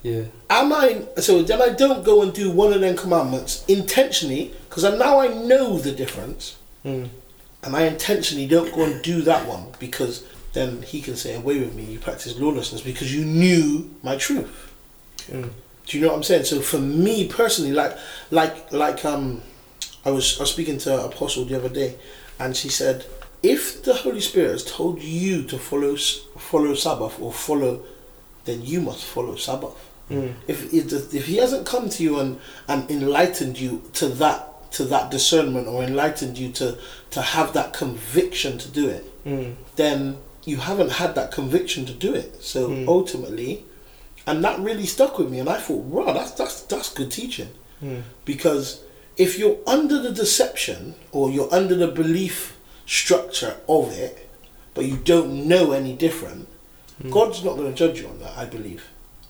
Yeah. 0.03 0.25
Am 0.51 0.73
I 0.73 1.03
so 1.17 1.43
then 1.43 1.61
I 1.63 1.71
don't 1.71 2.05
go 2.05 2.23
and 2.23 2.33
do 2.33 2.51
one 2.51 2.73
of 2.73 2.81
them 2.83 2.97
commandments 2.97 3.65
intentionally 3.67 4.53
because 4.69 4.85
now 4.99 5.19
I 5.19 5.29
know 5.29 5.79
the 5.79 5.93
difference, 5.93 6.57
Mm. 6.85 7.09
and 7.63 7.75
I 7.75 7.83
intentionally 7.87 8.47
don't 8.47 8.73
go 8.75 8.85
and 8.85 9.03
do 9.03 9.23
that 9.23 9.49
one 9.49 9.65
because 9.81 10.23
then 10.55 10.83
he 10.83 11.03
can 11.03 11.17
say 11.17 11.35
away 11.35 11.59
with 11.61 11.75
me. 11.75 11.85
You 11.85 11.99
practice 11.99 12.39
lawlessness 12.39 12.81
because 12.81 13.15
you 13.15 13.25
knew 13.25 13.95
my 14.03 14.17
truth. 14.17 14.73
Mm. 15.31 15.51
Do 15.87 15.99
you 15.99 16.03
know 16.03 16.11
what 16.11 16.17
I'm 16.17 16.23
saying? 16.23 16.45
So 16.45 16.61
for 16.61 16.79
me 16.79 17.29
personally, 17.29 17.73
like 17.73 17.97
like 18.31 18.73
like 18.73 19.05
um, 19.05 19.43
I 20.05 20.11
was 20.11 20.39
I 20.39 20.43
was 20.45 20.51
speaking 20.53 20.79
to 20.79 20.99
an 20.99 21.05
Apostle 21.13 21.45
the 21.45 21.57
other 21.57 21.69
day, 21.69 21.97
and 22.39 22.57
she 22.57 22.69
said, 22.71 23.05
if 23.43 23.83
the 23.83 23.93
Holy 23.95 24.21
Spirit 24.21 24.53
has 24.53 24.65
told 24.65 25.03
you 25.03 25.43
to 25.45 25.59
follow 25.59 25.97
follow 25.97 26.75
Sabbath 26.75 27.21
or 27.21 27.33
follow, 27.33 27.85
then 28.47 28.63
you 28.65 28.81
must 28.81 29.05
follow 29.05 29.37
Sabbath. 29.37 29.77
Mm. 30.11 30.35
If 30.49 30.73
if 30.73 31.15
if 31.15 31.27
he 31.27 31.37
hasn't 31.37 31.67
come 31.67 31.89
to 31.91 32.03
you 32.03 32.19
and 32.21 32.39
and 32.69 32.91
enlightened 32.91 33.59
you 33.59 33.83
to 33.95 34.09
that 34.09 34.71
to 34.73 34.85
that 34.85 35.11
discernment 35.11 35.69
or 35.69 35.83
enlightened 35.83 36.39
you 36.39 36.51
to 36.53 36.79
to 37.11 37.21
have 37.21 37.53
that 37.53 37.73
conviction 37.73 38.57
to 38.59 38.69
do 38.71 38.89
it, 38.89 39.05
Mm. 39.25 39.55
then 39.77 40.19
you 40.45 40.59
haven't 40.59 40.93
had 40.93 41.15
that 41.15 41.31
conviction 41.33 41.87
to 41.87 41.93
do 41.93 42.13
it. 42.15 42.43
So 42.43 42.69
Mm. 42.69 42.89
ultimately, 42.89 43.65
and 44.27 44.43
that 44.45 44.59
really 44.61 44.87
stuck 44.87 45.19
with 45.19 45.31
me, 45.31 45.39
and 45.39 45.49
I 45.49 45.59
thought, 45.61 45.85
wow, 45.85 46.13
that's 46.13 46.33
that's 46.33 46.61
that's 46.63 46.91
good 46.93 47.11
teaching 47.11 47.49
Mm. 47.83 48.03
because 48.25 48.81
if 49.17 49.39
you're 49.39 49.59
under 49.67 50.01
the 50.01 50.11
deception 50.11 50.95
or 51.13 51.31
you're 51.31 51.53
under 51.55 51.75
the 51.75 51.89
belief 51.89 52.57
structure 52.87 53.57
of 53.69 53.93
it, 53.93 54.29
but 54.75 54.85
you 54.85 54.97
don't 54.97 55.47
know 55.49 55.73
any 55.73 55.93
different, 55.95 56.49
Mm. 57.03 57.11
God's 57.11 57.43
not 57.45 57.57
going 57.57 57.73
to 57.73 57.77
judge 57.77 58.01
you 58.01 58.07
on 58.09 58.19
that. 58.21 58.35
I 58.37 58.45
believe. 58.45 58.83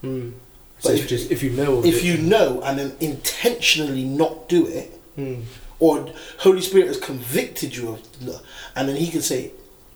Mm. 0.02 0.32
So 0.80 0.90
But 0.90 0.98
if, 0.98 1.08
just 1.08 1.30
if 1.30 1.42
you 1.42 1.50
know, 1.50 1.82
If 1.84 1.96
it- 1.98 2.04
you 2.04 2.18
know 2.18 2.60
and 2.62 2.78
then 2.78 2.92
intentionally 3.00 4.04
not 4.04 4.48
do 4.48 4.66
it, 4.66 4.90
Mm. 5.18 5.42
or 5.78 6.08
Holy 6.38 6.60
Spirit 6.60 6.88
has 6.88 6.98
convicted 6.98 7.74
you 7.76 7.84
of, 7.92 8.00
and 8.76 8.88
then 8.88 8.96
He 8.96 9.08
can 9.10 9.22
say, 9.22 9.52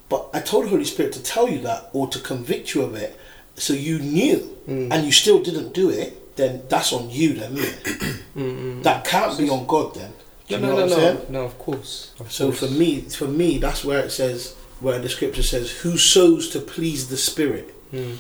"But 0.08 0.28
I 0.32 0.40
told 0.40 0.64
the 0.64 0.68
Holy 0.70 0.84
Spirit 0.84 1.12
to 1.14 1.22
tell 1.22 1.48
you 1.48 1.60
that, 1.62 1.90
or 1.92 2.08
to 2.08 2.18
convict 2.18 2.74
you 2.74 2.82
of 2.82 2.94
it, 2.94 3.18
so 3.56 3.72
you 3.74 3.98
knew, 3.98 4.56
Mm. 4.68 4.88
and 4.92 5.06
you 5.06 5.12
still 5.12 5.40
didn't 5.42 5.72
do 5.74 5.90
it." 5.90 6.36
Then 6.36 6.62
that's 6.68 6.92
on 6.92 7.10
you. 7.10 7.34
Then 7.34 7.56
isn't 7.56 7.86
it? 8.36 8.82
That 8.84 9.04
can't 9.04 9.36
be 9.36 9.48
on 9.50 9.66
God. 9.66 9.94
Then 9.94 10.12
Do 10.48 10.58
no, 10.58 10.60
know 10.60 10.68
no, 10.68 10.74
what 10.74 10.78
no, 10.78 10.82
I'm 10.84 10.90
no, 10.90 10.96
saying? 10.96 11.26
no. 11.30 11.42
Of 11.44 11.58
course. 11.58 12.10
Of 12.20 12.32
So 12.32 12.44
course. 12.46 12.60
for 12.60 12.66
me, 12.68 13.00
for 13.00 13.26
me, 13.26 13.58
that's 13.58 13.84
where 13.84 13.98
it 14.00 14.12
says, 14.12 14.54
where 14.80 14.98
the 15.00 15.08
scripture 15.08 15.42
says, 15.42 15.70
"Who 15.82 15.98
sows 15.98 16.48
to 16.50 16.60
please 16.60 17.08
the 17.08 17.16
Spirit." 17.16 17.74
Mm. 17.92 18.16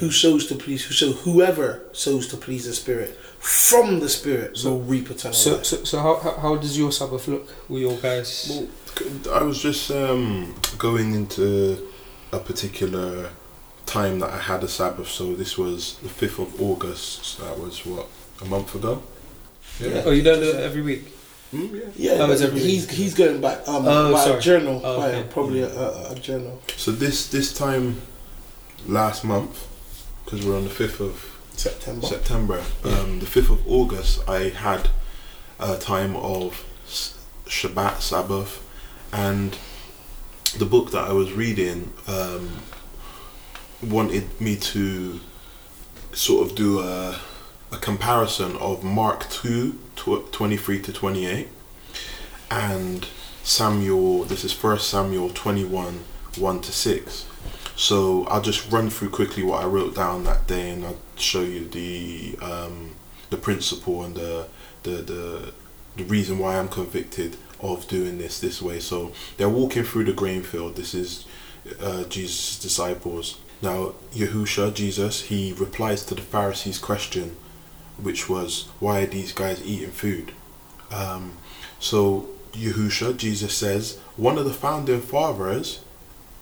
Who 0.00 0.10
sows 0.10 0.46
to 0.46 0.54
please? 0.54 0.84
Who 0.84 0.94
so 0.94 1.12
whoever 1.12 1.82
sows 1.92 2.26
to 2.28 2.36
please 2.36 2.64
the 2.66 2.72
Spirit 2.74 3.18
from 3.40 4.00
the 4.00 4.08
Spirit 4.08 4.56
So- 4.56 4.70
will 4.70 4.80
reap 4.80 5.10
eternal 5.10 5.34
So, 5.36 5.50
life. 5.56 5.64
so, 5.66 5.84
so 5.84 5.98
how, 5.98 6.14
how 6.16 6.32
how 6.44 6.56
does 6.56 6.78
your 6.78 6.92
Sabbath 6.92 7.26
look 7.28 7.46
with 7.68 7.82
your 7.82 7.96
guys? 7.98 8.46
Well, 8.50 8.60
c- 8.60 8.68
I 9.32 9.42
was 9.42 9.62
just 9.62 9.90
um, 9.90 10.54
going 10.78 11.14
into 11.14 11.88
a 12.32 12.38
particular 12.38 13.30
time 13.86 14.18
that 14.20 14.30
I 14.30 14.38
had 14.38 14.62
a 14.62 14.68
Sabbath. 14.68 15.08
So 15.08 15.34
this 15.34 15.56
was 15.58 15.98
the 15.98 16.08
fifth 16.08 16.38
of 16.38 16.60
August. 16.60 17.24
So 17.24 17.44
that 17.44 17.58
was 17.58 17.84
what 17.86 18.06
a 18.40 18.44
month 18.44 18.74
ago. 18.74 19.02
Yeah. 19.80 20.02
oh, 20.04 20.10
you 20.10 20.22
don't 20.22 20.40
do 20.40 20.50
it 20.50 20.56
every 20.56 20.82
week. 20.82 21.12
Mm, 21.52 21.72
yeah. 21.96 22.14
Yeah, 22.14 22.22
Oh, 22.22 22.26
but 22.28 22.40
every 22.40 22.60
he's 22.60 22.86
week. 22.86 22.96
he's 22.96 23.14
going 23.14 23.40
back 23.40 23.66
um 23.68 23.84
Oh, 23.86 24.12
by 24.12 24.24
sorry. 24.24 24.38
a 24.38 24.40
journal, 24.40 24.80
Oh, 24.84 24.98
by 24.98 25.08
a, 25.08 25.18
okay. 25.18 25.28
probably 25.30 25.62
a, 25.62 25.68
a, 25.68 26.12
a 26.12 26.14
journal. 26.14 26.60
So 26.76 26.92
this 26.92 27.28
this 27.28 27.52
time 27.52 28.00
last 28.86 29.24
month, 29.24 29.66
because 30.24 30.44
we're 30.46 30.56
on 30.56 30.64
the 30.64 30.70
fifth 30.70 31.00
of 31.00 31.38
September. 31.56 32.06
September, 32.06 32.62
um, 32.84 33.20
the 33.20 33.26
fifth 33.26 33.50
of 33.50 33.66
August, 33.68 34.26
I 34.28 34.48
had 34.48 34.88
a 35.60 35.76
time 35.76 36.16
of 36.16 36.64
Shabbat 37.46 38.00
Sabbath, 38.00 38.62
and 39.12 39.56
the 40.58 40.64
book 40.66 40.90
that 40.90 41.04
I 41.08 41.12
was 41.12 41.32
reading 41.32 41.92
um, 42.06 42.50
wanted 43.82 44.40
me 44.40 44.56
to 44.56 45.20
sort 46.12 46.48
of 46.48 46.56
do 46.56 46.80
a, 46.80 47.18
a 47.70 47.76
comparison 47.78 48.56
of 48.56 48.84
Mark 48.84 49.28
2, 49.30 49.78
tw- 49.96 50.32
23 50.32 50.80
to 50.82 50.92
28, 50.92 51.48
and 52.50 53.06
Samuel, 53.42 54.24
this 54.24 54.44
is 54.44 54.52
First 54.52 54.88
Samuel 54.88 55.30
21, 55.30 56.04
1 56.36 56.60
to 56.60 56.72
6. 56.72 57.26
So 57.74 58.24
I'll 58.26 58.42
just 58.42 58.70
run 58.70 58.90
through 58.90 59.10
quickly 59.10 59.42
what 59.42 59.62
I 59.62 59.66
wrote 59.66 59.94
down 59.94 60.24
that 60.24 60.46
day 60.46 60.70
and 60.70 60.84
I'll 60.84 60.98
show 61.16 61.40
you 61.40 61.66
the 61.66 62.38
um, 62.42 62.94
the 63.30 63.38
principle 63.38 64.04
and 64.04 64.14
the 64.14 64.46
the 64.82 64.90
the 64.90 65.52
the 65.96 66.04
reason 66.04 66.38
why 66.38 66.58
I'm 66.58 66.68
convicted 66.68 67.36
of 67.62 67.88
doing 67.88 68.18
this 68.18 68.40
this 68.40 68.60
way. 68.60 68.80
So 68.80 69.12
they're 69.36 69.48
walking 69.48 69.84
through 69.84 70.04
the 70.04 70.12
grain 70.12 70.42
field. 70.42 70.76
This 70.76 70.94
is 70.94 71.24
uh, 71.80 72.04
Jesus' 72.04 72.58
disciples. 72.58 73.38
Now 73.62 73.94
Yahusha, 74.12 74.74
Jesus, 74.74 75.22
he 75.22 75.52
replies 75.52 76.04
to 76.06 76.14
the 76.14 76.22
Pharisees' 76.22 76.78
question, 76.78 77.36
which 77.96 78.28
was, 78.28 78.68
"Why 78.80 79.02
are 79.02 79.06
these 79.06 79.32
guys 79.32 79.64
eating 79.64 79.92
food?" 79.92 80.32
Um, 80.90 81.38
so 81.78 82.28
Yahusha, 82.52 83.16
Jesus 83.16 83.56
says, 83.56 83.98
one 84.16 84.36
of 84.38 84.44
the 84.44 84.52
founding 84.52 85.00
fathers 85.00 85.80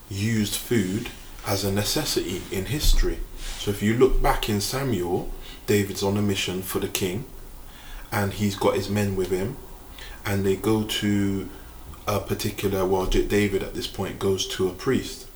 used 0.09 0.55
food 0.55 1.09
as 1.47 1.65
a 1.65 1.73
necessity 1.73 2.43
in 2.51 2.67
history. 2.67 3.19
So 3.59 3.71
if 3.71 3.83
you 3.83 3.95
look 3.95 4.21
back 4.23 4.49
in 4.49 4.61
Samuel, 4.61 5.31
David's 5.67 6.03
on 6.03 6.17
a 6.17 6.23
mission 6.23 6.63
for 6.63 6.81
the 6.81 6.89
king, 6.89 7.27
and 8.11 8.33
he's 8.33 8.57
got 8.57 8.75
his 8.75 8.89
men 8.89 9.15
with 9.15 9.31
him, 9.31 9.57
and 10.25 10.45
they 10.45 10.57
go 10.57 10.85
to 10.85 11.49
a 12.07 12.21
particular. 12.21 12.85
Well, 12.85 13.07
David 13.07 13.63
at 13.63 13.75
this 13.75 13.87
point 13.87 14.19
goes 14.19 14.47
to 14.49 14.69
a 14.69 14.73
priest, 14.73 15.27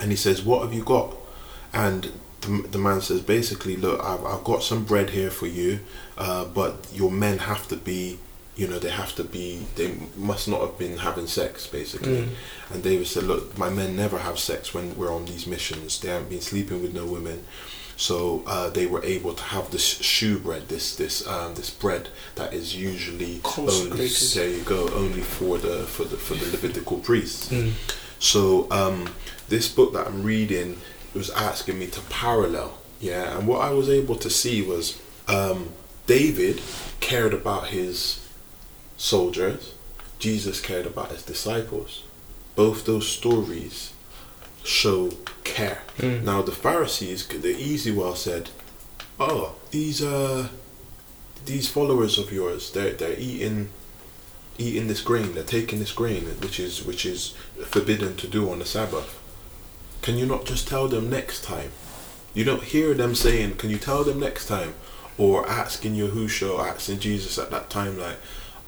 and 0.00 0.10
he 0.10 0.16
says, 0.16 0.42
"What 0.42 0.62
have 0.62 0.72
you 0.72 0.84
got?" 0.84 1.16
And 1.72 2.12
the, 2.42 2.66
the 2.70 2.78
man 2.78 3.00
says, 3.00 3.20
basically, 3.22 3.76
look, 3.76 4.04
I've, 4.04 4.24
I've 4.26 4.44
got 4.44 4.62
some 4.62 4.84
bread 4.84 5.10
here 5.10 5.30
for 5.30 5.46
you, 5.46 5.80
uh, 6.18 6.44
but 6.44 6.86
your 6.92 7.10
men 7.10 7.38
have 7.38 7.68
to 7.68 7.76
be 7.76 8.18
you 8.54 8.66
know 8.68 8.78
they 8.78 8.90
have 8.90 9.14
to 9.14 9.24
be 9.24 9.64
they 9.76 9.96
must 10.14 10.46
not 10.46 10.60
have 10.60 10.76
been 10.78 10.98
having 10.98 11.26
sex 11.26 11.66
basically 11.66 12.18
Mm. 12.18 12.28
and 12.70 12.82
david 12.82 13.06
said 13.06 13.22
look 13.24 13.56
my 13.56 13.70
men 13.70 13.96
never 13.96 14.18
have 14.18 14.38
sex 14.38 14.74
when 14.74 14.94
we're 14.94 15.10
on 15.10 15.24
these 15.24 15.46
missions 15.46 15.98
they 16.00 16.08
haven't 16.10 16.28
been 16.28 16.42
sleeping 16.42 16.82
with 16.82 16.92
no 16.94 17.06
women 17.06 17.46
so 18.08 18.16
uh, 18.46 18.68
they 18.76 18.86
were 18.92 19.04
able 19.16 19.32
to 19.40 19.44
have 19.54 19.66
this 19.70 19.86
shoe 20.12 20.36
bread 20.46 20.64
this 20.68 20.86
this 20.96 21.16
um, 21.34 21.50
this 21.60 21.70
bread 21.82 22.04
that 22.38 22.50
is 22.60 22.66
usually 22.90 23.34
only 23.82 24.06
there 24.34 24.48
you 24.56 24.62
go 24.76 24.80
only 25.02 25.24
for 25.36 25.54
the 25.66 25.76
for 25.94 26.04
the 26.10 26.16
for 26.26 26.34
the 26.40 26.46
levitical 26.54 26.98
priests 27.08 27.42
Mm. 27.52 27.72
so 28.18 28.42
um, 28.80 28.98
this 29.48 29.68
book 29.76 29.90
that 29.92 30.06
I'm 30.08 30.22
reading 30.34 30.78
was 31.14 31.28
asking 31.30 31.78
me 31.78 31.86
to 31.88 32.00
parallel, 32.08 32.70
yeah. 32.98 33.36
And 33.36 33.46
what 33.46 33.60
I 33.60 33.70
was 33.80 33.88
able 34.00 34.16
to 34.16 34.30
see 34.30 34.62
was 34.62 34.98
um, 35.28 35.60
David 36.06 36.56
cared 37.00 37.34
about 37.34 37.64
his 37.68 38.26
soldiers. 38.96 39.74
Jesus 40.18 40.60
cared 40.60 40.86
about 40.86 41.10
his 41.10 41.22
disciples. 41.22 42.04
Both 42.56 42.86
those 42.86 43.06
stories 43.08 43.91
show 44.64 45.10
care. 45.44 45.82
Mm. 45.98 46.24
Now 46.24 46.42
the 46.42 46.52
Pharisees, 46.52 47.26
the 47.26 47.56
easy 47.56 47.90
well 47.90 48.14
said, 48.14 48.50
"Oh, 49.18 49.54
these 49.70 50.02
uh, 50.02 50.48
these 51.44 51.68
followers 51.68 52.18
of 52.18 52.32
yours, 52.32 52.70
they're 52.72 52.92
they're 52.92 53.18
eating." 53.18 53.70
eating 54.58 54.86
this 54.86 55.00
grain 55.00 55.34
they're 55.34 55.42
taking 55.42 55.78
this 55.78 55.92
grain 55.92 56.24
which 56.40 56.60
is 56.60 56.84
which 56.84 57.06
is 57.06 57.34
forbidden 57.64 58.14
to 58.16 58.28
do 58.28 58.50
on 58.50 58.58
the 58.58 58.66
sabbath 58.66 59.18
can 60.02 60.18
you 60.18 60.26
not 60.26 60.44
just 60.44 60.68
tell 60.68 60.88
them 60.88 61.08
next 61.08 61.42
time 61.42 61.70
you 62.34 62.44
don't 62.44 62.64
hear 62.64 62.92
them 62.92 63.14
saying 63.14 63.54
can 63.56 63.70
you 63.70 63.78
tell 63.78 64.04
them 64.04 64.20
next 64.20 64.46
time 64.46 64.74
or 65.18 65.48
asking 65.48 65.94
Yahusha 65.94 66.54
or 66.54 66.66
asking 66.66 66.98
Jesus 66.98 67.38
at 67.38 67.50
that 67.50 67.70
time 67.70 67.98
like 67.98 68.18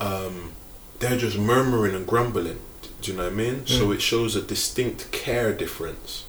um, 0.01 0.53
they're 0.99 1.19
just 1.19 1.39
murmuring 1.39 1.95
and 1.95 2.07
grumbling 2.07 2.61
do 3.05 3.11
you 3.13 3.17
know 3.19 3.25
what 3.25 3.33
I 3.33 3.37
mean? 3.37 3.67
So 3.67 3.89
Mm. 3.89 3.95
it 3.97 4.03
shows 4.03 4.35
a 4.35 4.43
distinct 4.43 5.13
care 5.13 5.53
difference. 5.53 6.25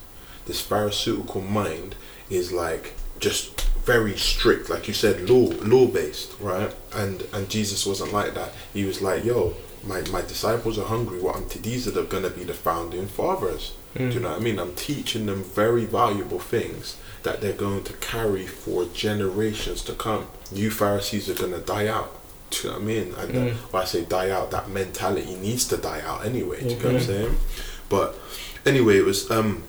This 0.45 0.61
Pharisaical 0.61 1.41
mind 1.41 1.95
is 2.29 2.51
like 2.51 2.93
just 3.19 3.61
very 3.85 4.17
strict 4.17 4.69
like 4.69 4.88
you 4.89 4.93
said 4.93 5.29
law 5.29 5.47
law 5.73 5.85
based 5.88 6.31
right? 6.39 6.71
And 6.93 7.23
and 7.33 7.49
jesus 7.49 7.85
wasn't 7.85 8.11
like 8.11 8.33
that. 8.33 8.51
He 8.73 8.83
was 8.83 8.99
like 9.01 9.23
yo 9.23 9.53
my, 9.83 10.01
my 10.11 10.21
disciples 10.21 10.77
are 10.79 10.85
hungry. 10.95 11.19
What 11.21 11.35
i'm 11.38 11.47
t- 11.47 11.59
these 11.59 11.88
are 11.88 11.91
the, 11.91 12.03
gonna 12.03 12.29
be 12.31 12.43
the 12.43 12.53
founding 12.67 13.07
fathers. 13.07 13.73
Do 13.95 14.09
you 14.09 14.19
know 14.19 14.31
what 14.31 14.41
i 14.41 14.43
mean? 14.43 14.59
I'm 14.59 14.73
teaching 14.75 15.25
them 15.27 15.43
very 15.43 15.85
valuable 15.85 16.39
things 16.39 16.97
that 17.23 17.39
they're 17.41 17.53
going 17.67 17.83
to 17.85 17.93
carry 17.93 18.45
for 18.47 18.85
generations 18.85 19.81
to 19.83 19.93
come. 19.93 20.27
You 20.51 20.69
pharisees 20.71 21.29
are 21.29 21.35
gonna 21.43 21.59
die 21.59 21.88
out 21.88 22.11
do 22.49 22.58
you 22.58 22.63
know 22.69 22.73
what 22.75 22.81
i 22.81 22.86
mean 22.86 23.13
and 23.19 23.34
Mm. 23.34 23.51
uh, 23.51 23.55
when 23.71 23.84
i 23.84 23.86
say 23.86 24.05
die 24.05 24.29
out 24.29 24.51
that 24.51 24.69
mentality 24.69 25.36
needs 25.36 25.65
to 25.67 25.77
die 25.77 26.01
out 26.05 26.25
anyway 26.25 26.60
do 26.62 26.69
you 26.69 26.75
know 26.77 26.86
what 26.86 26.95
i'm 26.95 27.01
saying 27.01 27.36
but 27.89 28.15
anyway 28.65 28.97
it 28.97 29.05
was 29.05 29.29
um 29.31 29.63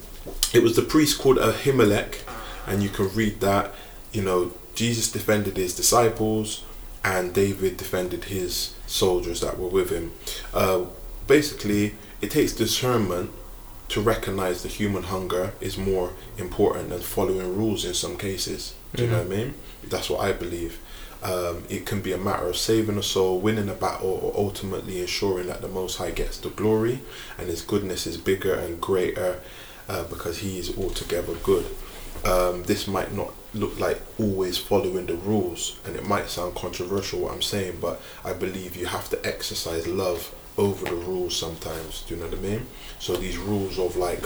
it 0.52 0.62
was 0.62 0.74
the 0.74 0.82
priest 0.82 1.20
called 1.20 1.36
Ahimelech, 1.38 2.18
and 2.66 2.82
you 2.82 2.88
can 2.88 3.08
read 3.14 3.38
that. 3.40 3.72
You 4.12 4.22
know, 4.22 4.52
Jesus 4.74 5.08
defended 5.12 5.56
his 5.56 5.72
disciples, 5.76 6.64
and 7.04 7.32
David 7.32 7.76
defended 7.76 8.24
his 8.24 8.74
soldiers 8.88 9.40
that 9.42 9.56
were 9.56 9.68
with 9.68 9.90
him. 9.90 10.12
Uh, 10.52 10.86
basically, 11.28 11.94
it 12.20 12.32
takes 12.32 12.52
discernment 12.52 13.30
to 13.90 14.00
recognize 14.00 14.62
the 14.64 14.68
human 14.68 15.04
hunger 15.04 15.52
is 15.60 15.78
more 15.78 16.12
important 16.38 16.88
than 16.90 17.00
following 17.02 17.56
rules 17.56 17.84
in 17.84 17.94
some 17.94 18.16
cases. 18.16 18.74
Do 18.96 19.04
you 19.04 19.10
know 19.10 19.18
what 19.18 19.26
I 19.26 19.36
mean? 19.36 19.54
That's 19.84 20.10
what 20.10 20.20
I 20.22 20.32
believe. 20.32 20.80
Um, 21.26 21.64
it 21.68 21.86
can 21.86 22.02
be 22.02 22.12
a 22.12 22.18
matter 22.18 22.46
of 22.46 22.56
saving 22.56 22.98
a 22.98 23.02
soul, 23.02 23.40
winning 23.40 23.68
a 23.68 23.74
battle, 23.74 24.20
or 24.22 24.32
ultimately 24.36 25.00
ensuring 25.00 25.48
that 25.48 25.60
the 25.60 25.66
Most 25.66 25.96
High 25.96 26.12
gets 26.12 26.38
the 26.38 26.50
glory 26.50 27.00
and 27.36 27.48
His 27.48 27.62
goodness 27.62 28.06
is 28.06 28.16
bigger 28.16 28.54
and 28.54 28.80
greater 28.80 29.40
uh, 29.88 30.04
because 30.04 30.38
He 30.38 30.60
is 30.60 30.78
altogether 30.78 31.34
good. 31.42 31.66
Um, 32.24 32.62
this 32.62 32.86
might 32.86 33.12
not 33.12 33.34
look 33.54 33.78
like 33.80 34.00
always 34.20 34.56
following 34.56 35.06
the 35.06 35.16
rules, 35.16 35.80
and 35.84 35.96
it 35.96 36.06
might 36.06 36.28
sound 36.28 36.54
controversial 36.54 37.20
what 37.20 37.32
I'm 37.32 37.42
saying, 37.42 37.78
but 37.80 38.00
I 38.24 38.32
believe 38.32 38.76
you 38.76 38.86
have 38.86 39.08
to 39.10 39.26
exercise 39.26 39.86
love 39.88 40.32
over 40.56 40.84
the 40.84 40.94
rules 40.94 41.36
sometimes. 41.36 42.02
Do 42.02 42.14
you 42.14 42.20
know 42.20 42.28
what 42.28 42.38
I 42.38 42.42
mean? 42.42 42.66
So 43.00 43.16
these 43.16 43.36
rules 43.36 43.80
of 43.80 43.96
like, 43.96 44.24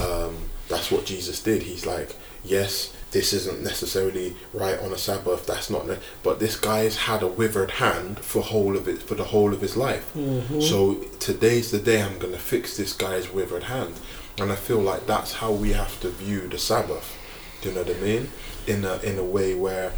um, 0.00 0.36
that's 0.68 0.90
what 0.90 1.04
Jesus 1.04 1.42
did. 1.42 1.62
He's 1.62 1.84
like, 1.84 2.14
yes, 2.44 2.94
this 3.10 3.32
isn't 3.32 3.62
necessarily 3.62 4.36
right 4.52 4.78
on 4.80 4.92
a 4.92 4.98
Sabbath. 4.98 5.46
That's 5.46 5.70
not, 5.70 5.86
ne- 5.86 5.98
but 6.22 6.40
this 6.40 6.58
guy's 6.58 6.96
had 6.96 7.22
a 7.22 7.26
withered 7.26 7.72
hand 7.72 8.20
for 8.20 8.42
whole 8.42 8.76
of 8.76 8.86
it 8.86 9.02
for 9.02 9.14
the 9.14 9.24
whole 9.24 9.52
of 9.54 9.60
his 9.60 9.76
life. 9.76 10.12
Mm-hmm. 10.14 10.60
So 10.60 10.94
today's 11.18 11.70
the 11.70 11.78
day 11.78 12.02
I'm 12.02 12.18
gonna 12.18 12.38
fix 12.38 12.76
this 12.76 12.92
guy's 12.92 13.32
withered 13.32 13.64
hand, 13.64 13.94
and 14.38 14.52
I 14.52 14.56
feel 14.56 14.80
like 14.80 15.06
that's 15.06 15.34
how 15.34 15.52
we 15.52 15.72
have 15.72 15.98
to 16.00 16.10
view 16.10 16.48
the 16.48 16.58
Sabbath. 16.58 17.16
Do 17.62 17.70
you 17.70 17.74
know 17.74 17.82
what 17.82 17.96
I 17.96 18.00
mean? 18.00 18.28
In 18.66 18.84
a 18.84 18.98
in 18.98 19.18
a 19.18 19.24
way 19.24 19.54
where 19.54 19.92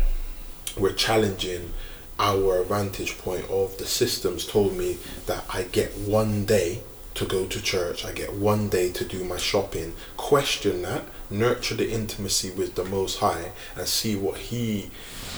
we're 0.78 0.92
challenging 0.92 1.72
our 2.20 2.62
vantage 2.62 3.18
point 3.18 3.48
of 3.50 3.76
the 3.78 3.86
systems 3.86 4.46
told 4.46 4.76
me 4.76 4.98
that 5.26 5.44
I 5.52 5.62
get 5.62 5.96
one 5.96 6.44
day 6.44 6.82
to 7.14 7.24
go 7.26 7.46
to 7.46 7.60
church, 7.60 8.04
I 8.04 8.12
get 8.12 8.34
one 8.34 8.68
day 8.68 8.92
to 8.92 9.04
do 9.04 9.24
my 9.24 9.36
shopping. 9.36 9.94
Question 10.16 10.82
that, 10.82 11.04
nurture 11.30 11.74
the 11.76 11.90
intimacy 11.90 12.50
with 12.50 12.74
the 12.74 12.84
Most 12.84 13.18
High, 13.18 13.52
and 13.76 13.86
see 13.86 14.16
what 14.16 14.36
He 14.38 14.90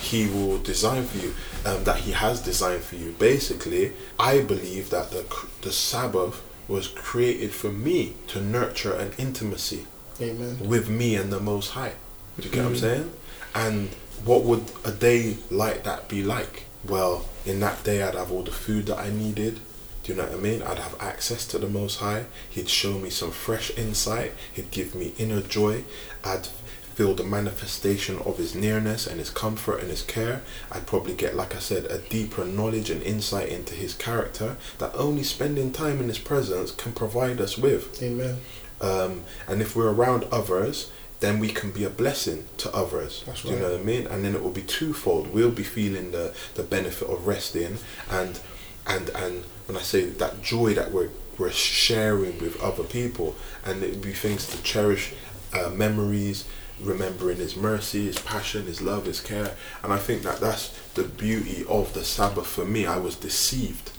He 0.03 0.27
will 0.27 0.59
design 0.59 1.05
for 1.07 1.19
you, 1.19 1.35
um, 1.65 1.85
that 1.85 1.99
He 1.99 2.13
has 2.13 2.41
designed 2.41 2.83
for 2.83 2.97
you. 2.97 3.15
Basically, 3.19 3.93
I 4.19 4.41
believe 4.41 4.91
that 4.91 5.11
the 5.11 5.25
the 5.61 5.73
Sabbath 5.73 6.43
was 6.69 6.89
created 6.89 7.53
for 7.53 7.71
me 7.71 8.15
to 8.29 8.41
nurture 8.41 8.95
an 8.95 9.13
intimacy 9.19 9.87
Amen. 10.21 10.59
with 10.61 10.89
me 10.89 11.15
and 11.17 11.33
the 11.33 11.41
Most 11.41 11.71
High. 11.71 11.93
Do 12.39 12.49
you 12.49 12.51
get 12.55 12.61
what 12.65 12.67
I'm 12.71 12.75
Mhm. 12.77 12.81
saying? 12.81 13.13
And 13.55 13.89
what 14.25 14.45
would 14.45 14.65
a 14.85 14.93
day 14.93 15.37
like 15.51 15.83
that 15.85 16.09
be 16.09 16.23
like? 16.23 16.65
Well, 16.85 17.27
in 17.45 17.61
that 17.61 17.85
day, 17.85 18.03
I'd 18.03 18.15
have 18.15 18.33
all 18.33 18.43
the 18.43 18.51
food 18.53 18.87
that 18.87 18.99
I 18.99 19.11
needed. 19.11 19.61
Do 20.03 20.13
you 20.13 20.19
know 20.19 20.25
what 20.25 20.35
I 20.35 20.37
mean? 20.41 20.63
I'd 20.63 20.79
have 20.79 20.97
access 21.01 21.47
to 21.49 21.59
the 21.59 21.69
Most 21.69 21.99
High. 21.99 22.25
He'd 22.51 22.69
show 22.69 22.99
me 22.99 23.09
some 23.11 23.31
fresh 23.31 23.71
insight. 23.77 24.33
He'd 24.53 24.71
give 24.71 24.95
me 24.95 25.13
inner 25.17 25.41
joy. 25.41 25.85
I'd 26.25 26.47
feel 26.47 27.15
the 27.15 27.25
manifestation 27.25 28.19
of 28.19 28.37
His 28.37 28.55
nearness 28.55 29.07
and 29.07 29.19
His 29.19 29.31
comfort 29.31 29.81
and 29.81 29.91
His 29.91 30.03
care. 30.03 30.43
I'd 30.73 30.87
probably 30.87 31.15
get, 31.15 31.37
like 31.37 31.55
I 31.55 31.61
said, 31.61 31.87
a 31.87 31.99
deeper 31.99 32.45
knowledge 32.45 32.91
and 32.91 33.03
insight 33.03 33.49
into 33.49 33.75
His 33.75 33.95
character 33.95 34.57
that 34.79 34.93
only 34.95 35.23
spending 35.23 35.73
time 35.73 36.01
in 36.01 36.09
His 36.09 36.19
presence 36.19 36.73
can 36.73 36.93
provide 36.93 37.41
us 37.41 37.57
with 37.57 38.03
Amen. 38.03 38.39
um, 38.81 39.23
and 39.47 39.63
if 39.63 39.77
we're 39.77 39.91
around 39.93 40.25
others 40.33 40.91
then 41.21 41.39
we 41.39 41.49
can 41.49 41.71
be 41.71 41.85
a 41.85 41.89
blessing 41.89 42.45
to 42.57 42.75
others 42.75 43.23
That's 43.25 43.43
do 43.43 43.49
you 43.51 43.55
right. 43.55 43.63
know 43.63 43.71
what 43.73 43.81
I 43.81 43.85
mean 43.85 44.07
and 44.09 44.25
then 44.25 44.35
it 44.35 44.43
will 44.43 44.51
be 44.51 44.63
twofold 44.63 45.33
we'll 45.33 45.53
be 45.53 45.63
feeling 45.63 46.11
the, 46.11 46.35
the 46.57 46.65
benefit 46.65 47.09
of 47.09 47.27
resting 47.29 47.79
and 48.11 48.41
and 48.89 49.09
and 49.11 49.45
when 49.67 49.77
I 49.77 49.83
say 49.83 50.07
that 50.07 50.43
joy 50.43 50.75
that 50.75 50.93
we're 50.93 51.11
we're 51.39 51.51
sharing 51.51 52.39
with 52.39 52.61
other 52.63 52.85
people 52.85 53.35
and 53.65 53.83
it 53.83 53.91
would 53.91 54.03
be 54.03 54.13
things 54.13 54.47
to 54.49 54.63
cherish 54.63 55.15
uh, 55.55 55.71
memories 55.71 56.47
remembering 56.81 57.39
his 57.39 57.57
mercy 57.57 58.07
his 58.07 58.19
passion 58.19 58.67
his 58.67 58.83
love 58.83 59.07
his 59.07 59.21
care 59.21 59.57
and 59.83 59.93
I 59.93 59.99
think 59.99 60.23
that 60.23 60.41
that's 60.41 60.69
the 60.95 61.05
beauty 61.05 61.65
of 61.69 61.95
the 61.95 62.05
Sabbath 62.05 62.47
for 62.47 62.65
me 62.65 62.87
I 62.87 62.99
was 62.99 63.17
deceived 63.17 63.93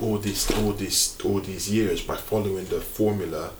all 0.00 0.18
these 0.18 0.50
all 0.58 0.72
these 0.72 1.18
all 1.24 1.40
these 1.40 1.70
years 1.70 2.00
by 2.02 2.16
following 2.16 2.66
the 2.66 2.80
formula 2.80 3.50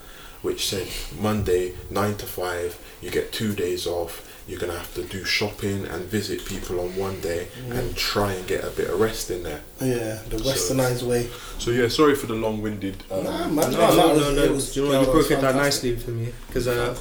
which 0.41 0.67
said 0.69 0.87
Monday 1.19 1.73
nine 1.89 2.15
to 2.17 2.25
five, 2.25 2.79
you 3.01 3.11
get 3.11 3.31
two 3.31 3.53
days 3.53 3.85
off. 3.85 4.25
You're 4.49 4.59
gonna 4.59 4.77
have 4.77 4.91
to 4.95 5.03
do 5.03 5.23
shopping 5.23 5.85
and 5.85 6.05
visit 6.05 6.43
people 6.43 6.79
on 6.79 6.95
one 6.95 7.21
day 7.21 7.49
and 7.69 7.95
try 7.95 8.33
and 8.33 8.47
get 8.47 8.63
a 8.63 8.71
bit 8.71 8.89
of 8.89 8.99
rest 8.99 9.29
in 9.29 9.43
there. 9.43 9.61
Yeah, 9.79 10.23
the 10.27 10.37
westernized 10.37 11.03
way. 11.03 11.29
So 11.59 11.69
yeah, 11.69 11.87
sorry 11.87 12.15
for 12.15 12.25
the 12.25 12.33
long-winded. 12.33 13.03
Um, 13.11 13.23
Nah, 13.25 13.47
man, 13.47 13.71
No, 13.71 13.77
no, 13.77 13.95
no, 13.95 14.17
no, 14.17 14.33
no, 14.33 14.45
no. 14.47 14.53
Was, 14.53 14.75
you 14.75 14.89
know? 14.89 15.01
You 15.01 15.05
broke 15.11 15.29
it 15.29 15.39
down 15.39 15.55
nicely 15.57 15.95
for 15.95 16.09
me 16.09 16.33
because 16.47 16.67
uh, 16.67 16.95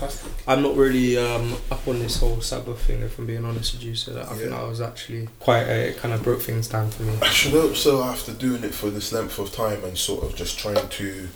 I'm 0.46 0.62
not 0.62 0.76
really 0.76 1.16
um, 1.16 1.54
up 1.70 1.88
on 1.88 2.00
this 2.00 2.18
whole 2.20 2.42
Sabbath 2.42 2.80
thing, 2.82 3.00
if 3.00 3.18
I'm 3.18 3.24
being 3.26 3.46
honest 3.46 3.72
with 3.72 3.82
you. 3.82 3.94
So 3.94 4.12
that 4.12 4.26
I 4.28 4.34
think 4.34 4.50
Yeah. 4.50 4.60
I 4.60 4.68
was 4.68 4.82
actually 4.82 5.28
quite. 5.40 5.62
Uh, 5.64 5.88
it 5.88 5.96
kind 5.96 6.12
of 6.12 6.22
broke 6.22 6.42
things 6.42 6.68
down 6.68 6.90
for 6.90 7.04
me. 7.04 7.14
I 7.22 7.30
should 7.30 7.52
hope 7.52 7.76
so 7.76 8.02
after 8.02 8.32
doing 8.34 8.62
it 8.62 8.74
for 8.74 8.90
this 8.90 9.10
length 9.10 9.38
of 9.38 9.52
time 9.52 9.82
and 9.84 9.96
sort 9.96 10.22
of 10.22 10.36
just 10.36 10.58
trying 10.58 10.86
to 10.86 11.28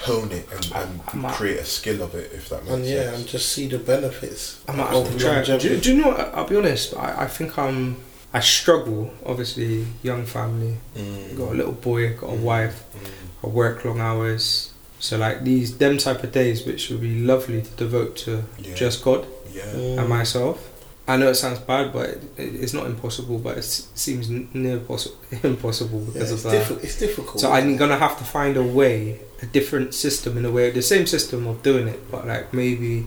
hone 0.00 0.30
it 0.32 0.46
and, 0.52 0.72
and 0.74 1.00
I 1.08 1.16
might- 1.16 1.34
create 1.34 1.58
a 1.60 1.64
skill 1.64 2.02
of 2.02 2.14
it, 2.14 2.32
if 2.32 2.48
that 2.48 2.64
makes 2.64 2.68
sense. 2.68 2.76
And 2.80 2.84
yeah, 2.86 3.02
sense. 3.04 3.18
and 3.18 3.26
just 3.28 3.52
see 3.52 3.68
the 3.68 3.78
benefits 3.78 4.60
I 4.68 4.72
might 4.76 4.92
of 4.94 5.04
have 5.06 5.12
to 5.18 5.18
try. 5.24 5.42
Do, 5.42 5.52
longevity. 5.52 5.80
do 5.80 5.94
you 5.96 6.02
know? 6.02 6.08
What? 6.08 6.34
I'll 6.34 6.46
be 6.48 6.56
honest. 6.56 6.96
I, 6.96 7.22
I 7.24 7.26
think 7.26 7.58
I'm. 7.58 7.96
I 8.32 8.40
struggle. 8.40 9.12
Obviously, 9.26 9.86
young 10.02 10.24
family. 10.24 10.76
Mm. 10.96 11.36
Got 11.36 11.48
a 11.52 11.54
little 11.54 11.72
boy. 11.72 12.14
Got 12.14 12.30
a 12.30 12.32
Mm. 12.36 12.42
wife. 12.42 12.84
Mm. 12.94 13.10
I 13.44 13.46
work 13.48 13.84
long 13.84 14.00
hours. 14.00 14.72
So 15.00 15.16
like 15.16 15.44
these 15.44 15.78
them 15.78 15.98
type 15.98 16.22
of 16.22 16.30
days, 16.32 16.64
which 16.66 16.90
would 16.90 17.00
be 17.00 17.20
lovely 17.24 17.62
to 17.62 17.70
devote 17.70 18.16
to 18.24 18.44
Yeah. 18.58 18.74
just 18.74 19.02
God 19.02 19.26
yeah. 19.52 19.62
Mm. 19.64 19.98
and 19.98 20.08
myself. 20.08 20.66
I 21.08 21.16
know 21.16 21.28
it 21.28 21.34
sounds 21.34 21.58
bad, 21.58 21.92
but 21.92 22.08
it, 22.10 22.22
it's 22.36 22.72
not 22.72 22.86
impossible. 22.86 23.38
But 23.38 23.56
it 23.56 23.64
s- 23.64 23.88
seems 23.94 24.30
n- 24.30 24.48
near 24.54 24.78
possi- 24.78 25.12
impossible 25.44 26.00
Yeah, 26.00 26.12
because 26.12 26.30
it's, 26.32 26.44
of 26.44 26.50
that. 26.52 26.66
diffi- 26.68 26.84
it's 26.84 26.98
difficult. 26.98 27.40
So 27.40 27.50
I'm 27.50 27.76
gonna 27.76 27.98
have 27.98 28.16
to 28.18 28.24
find 28.24 28.56
a 28.56 28.62
way, 28.62 29.20
a 29.42 29.46
different 29.46 29.94
system 29.94 30.36
in 30.36 30.44
a 30.44 30.50
way, 30.50 30.70
the 30.70 30.82
same 30.82 31.06
system 31.06 31.46
of 31.46 31.62
doing 31.62 31.88
it, 31.88 32.10
but 32.10 32.26
like 32.26 32.52
maybe 32.52 33.06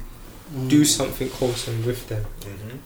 Mm. 0.54 0.70
do 0.70 0.86
something 0.86 1.30
wholesome 1.30 1.84
with 1.86 2.10
them. 2.10 2.26
Mhm. 2.42 2.78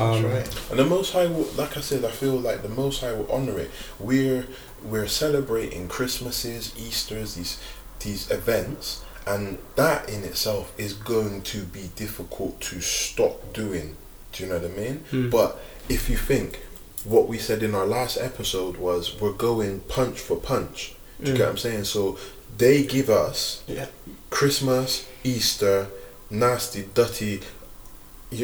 Um, 0.00 0.24
right. 0.24 0.48
And 0.70 0.78
the 0.78 0.84
Most 0.84 1.12
High, 1.12 1.26
will, 1.26 1.46
like 1.56 1.76
I 1.76 1.80
said, 1.80 2.04
I 2.04 2.10
feel 2.10 2.32
like 2.34 2.62
the 2.62 2.68
Most 2.68 3.00
High 3.02 3.12
will 3.12 3.30
honor 3.30 3.58
it. 3.58 3.70
We're 4.00 4.46
we're 4.82 5.06
celebrating 5.06 5.86
Christmases, 5.86 6.72
Easter's, 6.76 7.34
these 7.34 7.58
these 8.00 8.28
events, 8.30 9.02
and 9.26 9.58
that 9.76 10.08
in 10.08 10.24
itself 10.24 10.72
is 10.78 10.94
going 10.94 11.42
to 11.42 11.58
be 11.64 11.90
difficult 11.94 12.60
to 12.62 12.80
stop 12.80 13.52
doing. 13.52 13.96
Do 14.32 14.42
you 14.42 14.48
know 14.48 14.58
what 14.58 14.70
I 14.72 14.74
mean? 14.74 14.96
Hmm. 15.10 15.28
But 15.30 15.60
if 15.88 16.08
you 16.10 16.16
think 16.16 16.60
what 17.04 17.28
we 17.28 17.38
said 17.38 17.62
in 17.62 17.74
our 17.74 17.86
last 17.86 18.16
episode 18.16 18.76
was 18.78 19.20
we're 19.20 19.32
going 19.48 19.80
punch 19.80 20.18
for 20.18 20.36
punch. 20.36 20.94
Do 21.22 21.28
you 21.30 21.34
Mm. 21.34 21.36
get 21.36 21.44
what 21.44 21.50
I'm 21.52 21.58
saying? 21.58 21.84
So 21.84 22.18
they 22.56 22.82
give 22.82 23.08
us 23.10 23.62
Yeah. 23.66 23.86
Christmas, 24.30 25.04
Easter, 25.24 25.86
nasty, 26.30 26.88
dirty, 26.94 27.40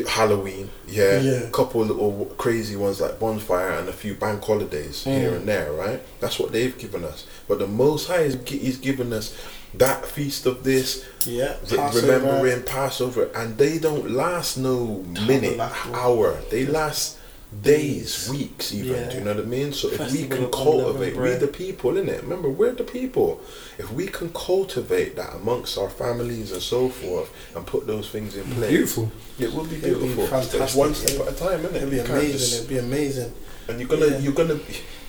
Halloween, 0.06 0.68
yeah, 0.86 1.18
Yeah. 1.20 1.40
couple 1.50 1.80
little 1.80 2.26
crazy 2.36 2.76
ones 2.76 3.00
like 3.00 3.18
bonfire 3.18 3.70
and 3.70 3.88
a 3.88 3.92
few 3.92 4.14
bank 4.14 4.44
holidays 4.44 5.04
here 5.04 5.30
Mm. 5.30 5.36
and 5.36 5.48
there, 5.48 5.72
right? 5.72 6.02
That's 6.20 6.38
what 6.38 6.52
they've 6.52 6.76
given 6.76 7.04
us. 7.04 7.24
But 7.48 7.58
the 7.58 7.66
Most 7.66 8.06
High 8.08 8.22
is 8.24 8.36
He's 8.44 8.76
given 8.76 9.14
us 9.14 9.32
that 9.74 10.04
feast 10.06 10.44
of 10.44 10.62
this, 10.64 11.02
Yeah. 11.24 11.54
Passover. 11.68 12.00
remembering 12.06 12.62
Passover, 12.64 13.28
and 13.34 13.56
they 13.56 13.78
don't 13.78 14.10
last 14.10 14.58
no 14.58 15.04
minute, 15.26 15.58
hour. 15.94 16.36
They 16.50 16.66
last 16.66 17.16
Days. 17.62 18.28
weeks, 18.28 18.74
even. 18.74 18.94
Yeah. 18.94 19.08
Do 19.08 19.18
you 19.18 19.24
know 19.24 19.34
what 19.34 19.42
I 19.44 19.46
mean? 19.46 19.72
So 19.72 19.88
if 19.90 20.12
we 20.12 20.26
can 20.28 20.50
cultivate, 20.50 21.12
we 21.14 21.18
bread. 21.18 21.40
the 21.40 21.46
people, 21.48 21.96
in 21.96 22.08
it. 22.08 22.22
Remember, 22.22 22.50
we're 22.50 22.72
the 22.72 22.84
people. 22.84 23.40
If 23.78 23.90
we 23.92 24.06
can 24.06 24.30
cultivate 24.32 25.16
that 25.16 25.34
amongst 25.34 25.78
our 25.78 25.88
families 25.88 26.52
and 26.52 26.60
so 26.60 26.88
forth, 26.90 27.32
and 27.56 27.66
put 27.66 27.86
those 27.86 28.10
things 28.10 28.36
in 28.36 28.44
place, 28.44 28.68
Beautiful. 28.70 29.10
it 29.38 29.52
will 29.54 29.64
be 29.64 29.76
It'd 29.76 29.82
be 29.82 29.88
beautiful. 30.00 30.24
It's 30.24 30.48
fantastic. 30.52 30.78
one 30.78 30.94
step 30.94 31.26
at 31.26 31.32
a 31.32 31.36
time, 31.36 31.60
innit? 31.60 31.74
It'd 31.76 31.90
be 31.90 31.98
amazing. 32.00 32.32
just- 32.32 32.54
It'd 32.56 32.68
be 32.68 32.78
amazing. 32.78 33.32
and 33.68 33.80
you're 33.80 33.88
gonna, 33.88 34.06
Yeah. 34.08 34.18
you're 34.18 34.32
gonna, 34.34 34.58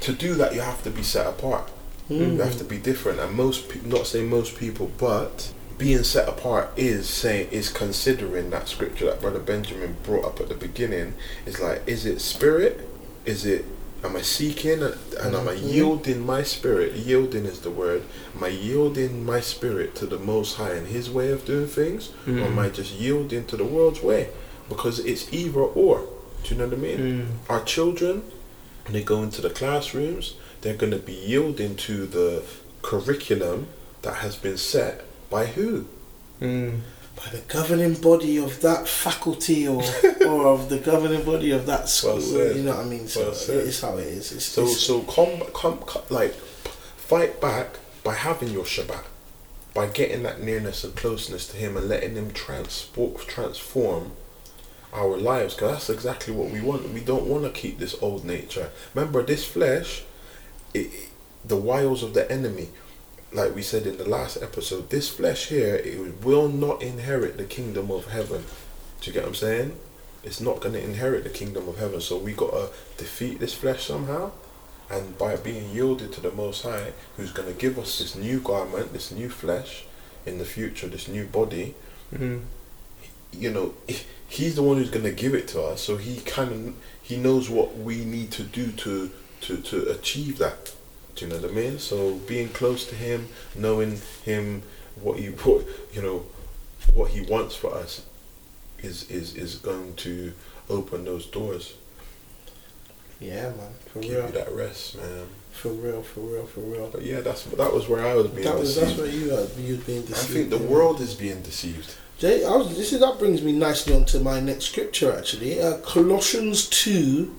to 0.02 0.12
do 0.14 0.34
that, 0.36 0.56
you 0.56 0.62
have 0.62 0.82
to 0.84 0.90
be 0.90 1.04
set 1.04 1.28
apart. 1.28 1.70
Mm. 2.10 2.36
You 2.38 2.42
have 2.42 2.58
to 2.58 2.64
be 2.64 2.78
different, 2.78 3.20
and 3.20 3.34
most, 3.36 3.70
pe- 3.70 3.82
not 3.86 4.08
saying 4.08 4.30
most 4.30 4.58
people, 4.58 4.90
but 4.98 5.52
being 5.80 6.04
set 6.04 6.28
apart 6.30 6.70
is 6.76 7.10
saying 7.10 7.48
is 7.52 7.70
considering 7.72 8.50
that 8.52 8.68
scripture 8.68 9.06
that 9.06 9.22
brother 9.22 9.40
Benjamin 9.40 9.96
brought 10.04 10.26
up 10.26 10.40
at 10.40 10.50
the 10.50 10.54
beginning. 10.56 11.16
Is 11.48 11.60
like, 11.60 11.82
is 11.88 12.06
it 12.06 12.20
spirit? 12.22 12.88
Is 13.26 13.46
it? 13.46 13.66
Am 14.04 14.16
I 14.16 14.22
seeking 14.22 14.82
and, 14.84 14.96
am 15.20 15.48
I 15.50 15.56
Mhm. 15.56 15.74
yielding 15.74 16.26
my 16.26 16.44
spirit? 16.44 16.94
Yielding 16.96 17.46
is 17.46 17.60
the 17.60 17.70
word. 17.72 18.04
Am 18.36 18.44
I 18.44 18.50
yielding 18.50 19.26
my 19.26 19.40
spirit 19.42 19.94
to 19.96 20.06
the 20.06 20.20
Most 20.20 20.56
High 20.56 20.72
and 20.74 20.88
His 20.88 21.10
way 21.10 21.32
of 21.32 21.44
doing 21.46 21.68
things, 21.68 22.10
or 22.28 22.32
Mm. 22.34 22.46
am 22.46 22.60
I 22.60 22.70
just 22.70 22.94
yielding 22.94 23.46
to 23.48 23.58
the 23.58 23.66
world's 23.66 24.02
way? 24.04 24.30
Because 24.70 25.00
it's 25.00 25.28
either 25.32 25.62
or. 25.62 26.04
Do 26.44 26.54
you 26.54 26.60
know 26.60 26.68
what 26.68 26.78
I 26.78 26.82
mean? 26.82 26.98
Mm. 27.00 27.26
our 27.50 27.64
children 27.64 28.24
when 28.86 28.94
they 28.94 29.04
go 29.04 29.22
into 29.24 29.42
the 29.42 29.50
classrooms 29.50 30.34
they're 30.62 30.74
going 30.76 30.92
to 30.92 30.98
be 30.98 31.14
yielding 31.14 31.76
to 31.76 32.06
the 32.06 32.42
curriculum 32.82 33.68
that 34.02 34.16
has 34.16 34.36
been 34.38 34.58
set 34.58 35.02
by 35.30 35.46
who 35.46 35.86
Mm. 36.42 36.80
By 37.18 37.30
the 37.32 37.42
governing 37.50 37.96
body 37.96 38.38
of 38.38 38.62
that 38.62 38.88
faculty 38.88 39.68
or 39.68 39.84
or 40.26 40.48
of 40.48 40.70
the 40.70 40.80
governing 40.80 41.24
body 41.26 41.52
of 41.52 41.66
that 41.66 41.90
school. 41.90 42.16
Well 42.16 42.56
you 42.56 42.64
know 42.64 42.78
what 42.78 42.86
I 42.86 42.90
mean? 42.90 43.08
So 43.10 43.22
Well 43.24 43.32
it 43.32 43.50
is 43.68 43.82
how 43.82 43.98
it 43.98 44.08
is. 44.08 44.32
It's, 44.32 44.46
so 44.46 44.62
it's- 44.62 44.80
so 44.80 45.02
come, 45.02 45.42
come 45.54 45.80
come 45.80 46.04
like 46.10 46.34
fight 46.34 47.42
back 47.42 47.78
by 48.04 48.14
having 48.14 48.50
your 48.50 48.64
shabbat 48.64 49.04
by 49.74 49.88
getting 49.88 50.24
that 50.24 50.42
nearness 50.42 50.84
and 50.86 50.96
closeness 50.96 51.46
to 51.50 51.58
him 51.58 51.76
and 51.76 51.90
letting 51.90 52.16
him 52.16 52.32
transport 52.32 53.28
transform 53.28 54.14
our 54.94 55.18
lives 55.18 55.54
because 55.56 55.72
that's 55.74 55.90
exactly 55.90 56.34
what 56.34 56.50
we 56.52 56.62
want 56.62 56.90
we 56.94 57.02
don't 57.02 57.28
want 57.28 57.44
to 57.44 57.50
keep 57.52 57.78
this 57.80 57.96
old 58.02 58.24
nature 58.26 58.70
remember 58.96 59.22
this 59.22 59.46
flesh 59.46 60.04
it, 60.74 60.90
the 61.46 61.56
wiles 61.58 62.02
of 62.02 62.14
the 62.14 62.32
enemy 62.32 62.70
like 63.32 63.54
we 63.56 63.62
said 63.62 63.86
in 63.86 63.98
the 63.98 64.10
last 64.10 64.42
episode 64.42 64.90
this 64.90 65.10
flesh 65.10 65.48
here 65.48 65.76
it 65.76 66.24
will 66.24 66.50
not 66.50 66.82
inherit 66.82 67.38
the 67.38 67.44
kingdom 67.46 67.92
of 67.92 68.06
heaven. 68.08 68.44
Do 69.02 69.08
you 69.08 69.14
get 69.14 69.24
what 69.24 69.30
i'm 69.30 69.36
saying? 69.36 69.78
It's 70.24 70.42
not 70.42 70.60
going 70.60 70.74
to 70.74 70.84
inherit 70.84 71.24
the 71.24 71.30
kingdom 71.30 71.70
of 71.70 71.78
heaven. 71.78 72.02
So 72.02 72.18
we 72.18 72.34
got 72.34 72.52
to 72.52 72.70
defeat 72.98 73.40
this 73.40 73.54
flesh 73.54 73.86
somehow. 73.86 74.32
And 74.92 75.18
by 75.18 75.38
being 75.38 75.70
yielded 75.72 76.12
to 76.14 76.22
the 76.22 76.32
most 76.32 76.64
high 76.64 76.94
who's 77.16 77.32
going 77.32 77.48
to 77.48 77.54
give 77.54 77.78
us 77.80 78.00
this 78.00 78.16
new 78.16 78.40
garment 78.40 78.92
this 78.92 79.12
new 79.12 79.30
flesh 79.30 79.86
in 80.26 80.38
the 80.40 80.46
future 80.46 80.88
this 80.88 81.08
new 81.08 81.26
body 81.26 81.76
Mm. 82.14 82.42
you 83.32 83.52
know 83.52 83.76
he's 84.28 84.56
the 84.56 84.64
one 84.64 84.78
who's 84.78 84.90
going 84.90 85.06
to 85.06 85.12
give 85.12 85.36
it 85.36 85.48
to 85.50 85.62
us. 85.62 85.82
So 85.82 85.98
he 85.98 86.22
kind 86.22 86.52
of 86.52 86.76
he 87.04 87.18
knows 87.18 87.50
what 87.50 87.78
we 87.78 88.04
need 88.04 88.32
to 88.32 88.44
do 88.44 88.72
to 88.72 89.12
to 89.42 89.58
to 89.58 89.90
achieve 89.90 90.40
that 90.40 90.74
do 91.20 91.26
you 91.26 91.32
know 91.32 91.40
what 91.40 91.52
i 91.52 91.54
mean 91.54 91.78
so 91.80 92.16
being 92.28 92.50
close 92.50 92.88
to 92.88 92.96
him 92.96 93.28
knowing 93.56 94.00
him 94.24 94.64
what 95.02 95.20
he 95.20 95.30
put, 95.46 95.66
you 95.94 96.02
know 96.02 96.26
what 96.94 97.12
he 97.12 97.22
wants 97.22 97.56
for 97.56 97.74
us 97.74 98.06
is 98.80 99.10
is 99.10 99.36
is 99.36 99.56
going 99.56 99.94
to 99.96 100.34
open 100.70 101.06
those 101.06 101.26
doors 101.26 101.76
yeah, 103.22 103.50
man, 103.50 103.74
for 103.88 104.00
give 104.00 104.12
real, 104.12 104.26
you 104.28 104.32
that 104.32 104.52
rest 104.54 104.96
man 104.96 105.26
for 105.52 105.70
real, 105.70 106.02
for 106.02 106.22
real, 106.22 106.46
for 106.46 106.62
real. 106.62 106.90
but 106.90 107.02
yeah 107.02 107.20
that's 107.20 107.44
that 107.44 107.74
was 107.74 107.90
where 107.90 108.06
i 108.06 108.14
was 108.14 108.28
being 108.28 108.48
That 108.48 108.58
was 108.58 108.76
that's 108.80 108.98
where 108.98 109.08
you 109.08 109.34
are. 109.34 109.46
You'd 109.60 109.86
been 109.86 110.04
i 110.04 110.18
think 110.18 110.50
the 110.50 110.58
yeah. 110.58 110.68
world 110.68 111.02
is 111.02 111.16
being 111.16 111.42
deceived 111.42 111.96
Jay, 112.20 112.44
I 112.44 112.54
was, 112.54 112.76
this 112.76 112.92
is, 112.92 113.00
that 113.00 113.18
brings 113.18 113.42
me 113.42 113.54
nicely 113.54 113.96
onto 113.96 114.20
my 114.20 114.42
next 114.42 114.66
scripture 114.66 115.18
actually. 115.18 115.62
Uh, 115.62 115.78
Colossians 115.78 116.68
2, 116.68 117.34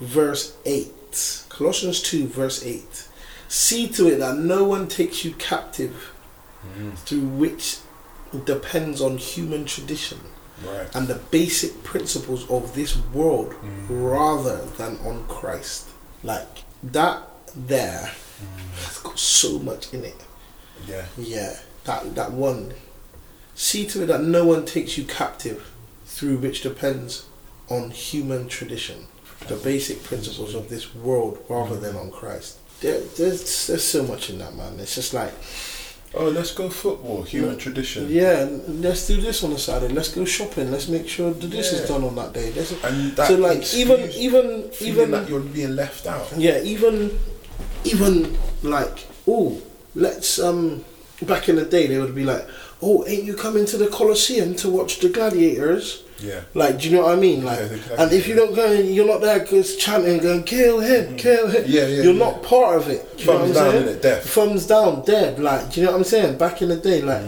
verse 0.00 0.54
8. 0.66 1.46
Colossians 1.48 2.02
2, 2.02 2.26
verse 2.26 2.62
8. 2.62 3.08
See 3.48 3.88
to 3.88 4.08
it 4.08 4.18
that 4.18 4.36
no 4.36 4.64
one 4.64 4.88
takes 4.88 5.24
you 5.24 5.32
captive 5.32 6.12
mm. 6.78 6.96
through 6.98 7.20
which 7.20 7.78
depends 8.44 9.00
on 9.00 9.16
human 9.18 9.64
tradition 9.64 10.18
right 10.64 10.94
and 10.94 11.06
the 11.06 11.14
basic 11.30 11.82
principles 11.84 12.48
of 12.50 12.74
this 12.74 12.96
world 13.12 13.52
mm. 13.52 13.86
rather 13.88 14.64
than 14.78 14.98
on 15.06 15.26
Christ. 15.28 15.88
Like 16.22 16.64
that 16.82 17.22
there 17.54 18.10
mm. 18.10 18.84
has 18.84 18.98
got 18.98 19.18
so 19.18 19.58
much 19.58 19.92
in 19.92 20.04
it. 20.04 20.24
yeah 20.86 21.06
Yeah, 21.16 21.58
that 21.84 22.14
that 22.14 22.32
one. 22.32 22.74
See 23.54 23.86
to 23.86 24.02
it 24.02 24.06
that 24.06 24.22
no 24.22 24.44
one 24.44 24.66
takes 24.66 24.98
you 24.98 25.04
captive, 25.04 25.70
through 26.04 26.36
which 26.38 26.60
depends 26.60 27.26
on 27.70 27.90
human 27.90 28.48
tradition, 28.48 29.06
the 29.48 29.56
basic 29.56 30.02
principles 30.02 30.54
of 30.54 30.68
this 30.68 30.94
world, 30.94 31.42
rather 31.48 31.76
than 31.76 31.96
on 31.96 32.10
Christ. 32.10 32.58
There, 32.80 33.00
there's 33.16 33.66
there's 33.68 33.84
so 33.84 34.02
much 34.02 34.30
in 34.30 34.38
that 34.38 34.54
man. 34.54 34.78
It's 34.78 34.94
just 34.94 35.14
like 35.14 35.32
oh 36.14 36.28
let's 36.28 36.52
go 36.52 36.68
football 36.70 37.22
human 37.22 37.52
Yeah. 37.52 37.56
tradition 37.58 38.08
yeah, 38.08 38.46
let's 38.68 39.06
do 39.06 39.20
this 39.20 39.42
on 39.44 39.50
the 39.50 39.58
Saturday. 39.58 39.92
Let's 39.94 40.08
go 40.14 40.24
shopping. 40.24 40.70
Let's 40.70 40.88
make 40.88 41.08
sure 41.08 41.32
that 41.32 41.46
this 41.50 41.72
Yeah. 41.72 41.78
is 41.80 41.88
done 41.88 42.04
on 42.04 42.14
that 42.16 42.32
day. 42.32 42.52
Let's, 42.54 42.72
and 42.84 43.16
that 43.16 43.28
so 43.28 43.34
like 43.36 43.74
even 43.74 44.10
even 44.10 44.70
even 44.80 45.10
that 45.12 45.28
you're 45.28 45.40
being 45.40 45.74
left 45.74 46.06
out 46.06 46.26
Yeah, 46.36 46.60
even 46.62 47.18
even 47.84 48.36
like 48.62 49.06
oh, 49.26 49.60
let's 49.94 50.38
um 50.38 50.84
back 51.22 51.48
in 51.48 51.56
the 51.56 51.64
day 51.64 51.86
they 51.86 51.98
would 51.98 52.14
be 52.14 52.24
like, 52.24 52.46
oh, 52.82 53.04
ain't 53.06 53.24
you 53.24 53.34
coming 53.34 53.64
to 53.66 53.76
the 53.78 53.86
Colosseum 53.88 54.54
to 54.56 54.68
watch 54.70 55.00
the 55.00 55.08
gladiators? 55.08 56.02
Yeah. 56.20 56.40
Like, 56.54 56.78
do 56.78 56.88
you 56.88 56.96
know 56.96 57.02
what 57.04 57.12
I 57.18 57.20
mean? 57.20 57.44
Like, 57.44 57.58
Yeah, 57.58 57.64
exactly. 57.66 57.96
and 57.98 58.12
if 58.12 58.26
you 58.26 58.34
don't 58.34 58.54
go, 58.54 58.72
and 58.72 58.94
you're 58.94 59.06
not 59.06 59.20
there 59.20 59.38
because 59.40 59.76
chanting, 59.76 60.18
going, 60.18 60.44
kill 60.44 60.80
him, 60.80 61.16
kill 61.16 61.48
him. 61.48 61.64
Mm. 61.64 61.68
Yeah, 61.68 61.86
yeah, 61.86 62.02
You're 62.04 62.12
yeah. 62.14 62.18
not 62.24 62.42
part 62.42 62.76
of 62.78 62.88
it. 62.88 63.02
Thumbs 63.20 63.52
down, 63.54 63.70
saying? 63.72 63.98
innit? 63.98 64.20
Thumbs 64.22 64.66
down, 64.66 65.04
dead. 65.04 65.38
Like, 65.38 65.72
do 65.72 65.80
you 65.80 65.86
know 65.86 65.92
what 65.92 65.98
I'm 65.98 66.04
saying? 66.04 66.38
Back 66.38 66.62
in 66.62 66.68
the 66.70 66.76
day, 66.76 67.02
like, 67.02 67.22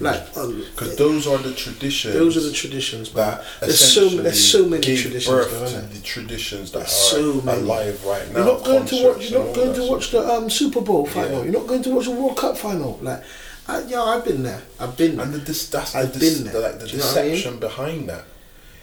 like, 0.00 0.36
um, 0.36 0.64
Because 0.74 0.96
those 0.96 1.26
are 1.26 1.38
the 1.38 1.52
traditions. 1.54 2.14
those 2.14 2.36
are 2.36 2.40
the 2.48 2.52
traditions. 2.52 3.12
that 3.14 3.42
There's 3.60 3.80
so 3.80 4.08
there's 4.08 4.48
so 4.52 4.64
many 4.66 4.80
traditions. 4.82 5.26
birth 5.26 5.92
the 5.92 6.00
traditions 6.00 6.70
that 6.72 6.78
There's 6.80 6.90
are 6.92 7.16
so 7.20 7.40
many. 7.42 7.62
alive 7.62 8.04
right 8.04 8.32
now. 8.32 8.38
You're 8.44 8.54
not 8.54 8.64
going 8.64 8.86
to 8.86 9.08
watch. 9.08 9.30
You're 9.30 9.44
not 9.44 9.54
going 9.54 9.74
to 9.74 9.82
watch 9.90 10.10
the 10.12 10.20
um, 10.28 10.48
Super 10.50 10.80
Bowl 10.82 11.04
final. 11.06 11.42
You're 11.44 11.52
not 11.52 11.66
going 11.66 11.82
to 11.82 11.90
watch 11.94 12.04
the 12.06 12.12
World 12.12 12.36
Cup 12.36 12.56
final. 12.56 12.98
Like, 13.02 13.22
I, 13.68 13.82
yeah, 13.82 14.02
I've 14.02 14.24
been 14.24 14.42
there. 14.42 14.62
I've 14.80 14.96
been 14.96 15.16
there. 15.16 15.26
And 15.26 15.34
the 15.34 15.40
dis- 15.40 15.68
that's 15.68 15.94
I've 15.94 16.12
dis- 16.12 16.38
been 16.38 16.44
there. 16.44 16.52
the, 16.54 16.60
like 16.60 16.78
the 16.80 16.86
Do 16.86 16.92
you 16.92 16.98
know 16.98 17.04
what 17.06 17.18
I 17.18 17.22
mean? 17.22 17.30
deception 17.32 17.58
behind 17.60 18.08
that. 18.08 18.24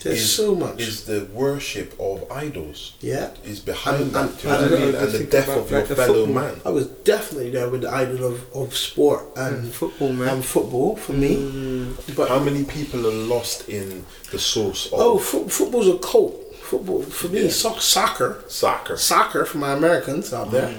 There's 0.03 0.19
is- 0.19 0.35
so 0.35 0.53
much. 0.53 0.79
is 0.79 1.05
the 1.05 1.25
worship 1.33 1.99
of 1.99 2.31
idols. 2.31 2.93
yeah. 3.01 3.31
Is 3.43 3.59
behind 3.59 4.03
And- 4.03 4.13
that. 4.13 4.29
and- 4.29 4.39
do 4.39 4.47
and 4.49 4.65
I 4.65 4.69
mean? 4.85 4.95
I 4.95 4.99
And 4.99 5.11
the 5.11 5.23
death 5.23 5.49
of 5.49 5.71
your 5.71 5.79
like, 5.79 5.89
fellow 5.95 6.25
football. 6.27 6.43
man. 6.43 6.61
I 6.63 6.69
was 6.69 6.85
definitely 7.03 7.49
there 7.49 7.69
with 7.69 7.81
the 7.81 7.89
idol 7.89 8.25
of, 8.31 8.45
of 8.53 8.77
sport 8.77 9.23
and 9.35 9.55
And 9.55 9.73
football, 9.73 10.13
man. 10.13 10.29
and 10.35 10.45
football 10.45 10.95
for 10.97 11.13
me. 11.13 11.35
Mm. 11.37 12.15
But 12.15 12.29
How 12.29 12.37
many 12.39 12.63
people 12.65 13.07
are 13.07 13.11
lost 13.35 13.67
in 13.67 14.05
the 14.31 14.37
source 14.37 14.85
of 14.87 14.93
oh, 14.99 15.17
fo- 15.17 15.47
football's 15.47 15.87
a 15.87 15.97
cult. 15.97 16.35
Football 16.61 17.01
for 17.03 17.27
me, 17.29 17.43
Yeah. 17.45 17.49
soc- 17.51 17.81
soccer, 17.81 18.43
soccer? 18.47 18.97
soccer 18.97 19.45
for 19.45 19.57
my 19.59 19.71
Americans 19.73 20.31
out 20.33 20.51
there, 20.51 20.67
Mm. 20.69 20.77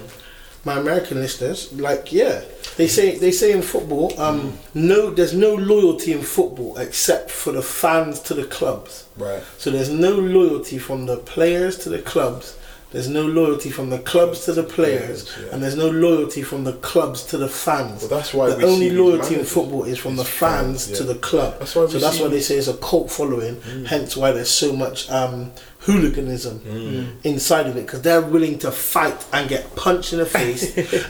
my 0.65 0.77
American 0.79 1.19
listeners. 1.21 1.69
Like, 1.73 2.11
yeah, 2.13 2.41
they 2.77 2.87
say 2.87 3.17
they 3.17 3.31
say 3.31 3.51
in 3.51 3.61
football, 3.61 4.17
um, 4.19 4.57
no, 4.73 5.09
there's 5.09 5.33
no 5.33 5.55
loyalty 5.55 6.13
in 6.13 6.21
football 6.21 6.77
except 6.77 7.29
for 7.31 7.51
the 7.51 7.61
fans 7.61 8.19
to 8.21 8.33
the 8.33 8.45
clubs. 8.45 9.07
Right. 9.17 9.43
So 9.57 9.71
there's 9.71 9.89
no 9.89 10.11
loyalty 10.11 10.77
from 10.77 11.05
the 11.07 11.17
players 11.17 11.77
to 11.79 11.89
the 11.89 11.99
clubs. 11.99 12.57
There's 12.91 13.09
no 13.09 13.23
loyalty 13.23 13.69
from 13.69 13.89
the 13.89 13.99
clubs 13.99 14.45
to 14.45 14.53
the 14.53 14.63
players, 14.63 15.25
Players, 15.25 15.37
yeah. 15.45 15.53
and 15.53 15.61
there's 15.61 15.75
no 15.75 15.89
loyalty 15.89 16.41
from 16.41 16.63
the 16.63 16.71
clubs 16.73 17.23
to 17.25 17.37
the 17.37 17.49
fans. 17.49 18.01
Well, 18.03 18.09
that's 18.09 18.33
why 18.33 18.49
the 18.49 18.65
only 18.65 18.91
loyalty 18.91 19.35
in 19.35 19.43
football 19.43 19.83
is 19.83 19.99
from 19.99 20.15
the 20.15 20.23
fans 20.23 20.85
fans, 20.87 20.97
to 20.97 21.03
the 21.03 21.15
club. 21.15 21.59
That's 21.59 21.75
why 21.75 21.87
so 21.87 21.99
that's 21.99 22.17
Mm. 22.17 22.21
why 22.21 22.27
they 22.29 22.39
say 22.39 22.55
it's 22.55 22.69
a 22.69 22.77
cult 22.77 23.11
following. 23.11 23.59
Hence 23.87 24.15
why 24.15 24.31
there's 24.31 24.49
so 24.49 24.71
much 24.71 25.09
um, 25.11 25.51
hooliganism 25.87 26.59
Mm. 26.59 27.05
inside 27.23 27.65
of 27.67 27.75
it 27.77 27.85
because 27.85 28.01
they're 28.01 28.21
willing 28.35 28.57
to 28.59 28.71
fight 28.71 29.19
and 29.33 29.47
get 29.49 29.63
punched 29.75 30.11
in 30.13 30.19
the 30.19 30.25
face 30.25 30.61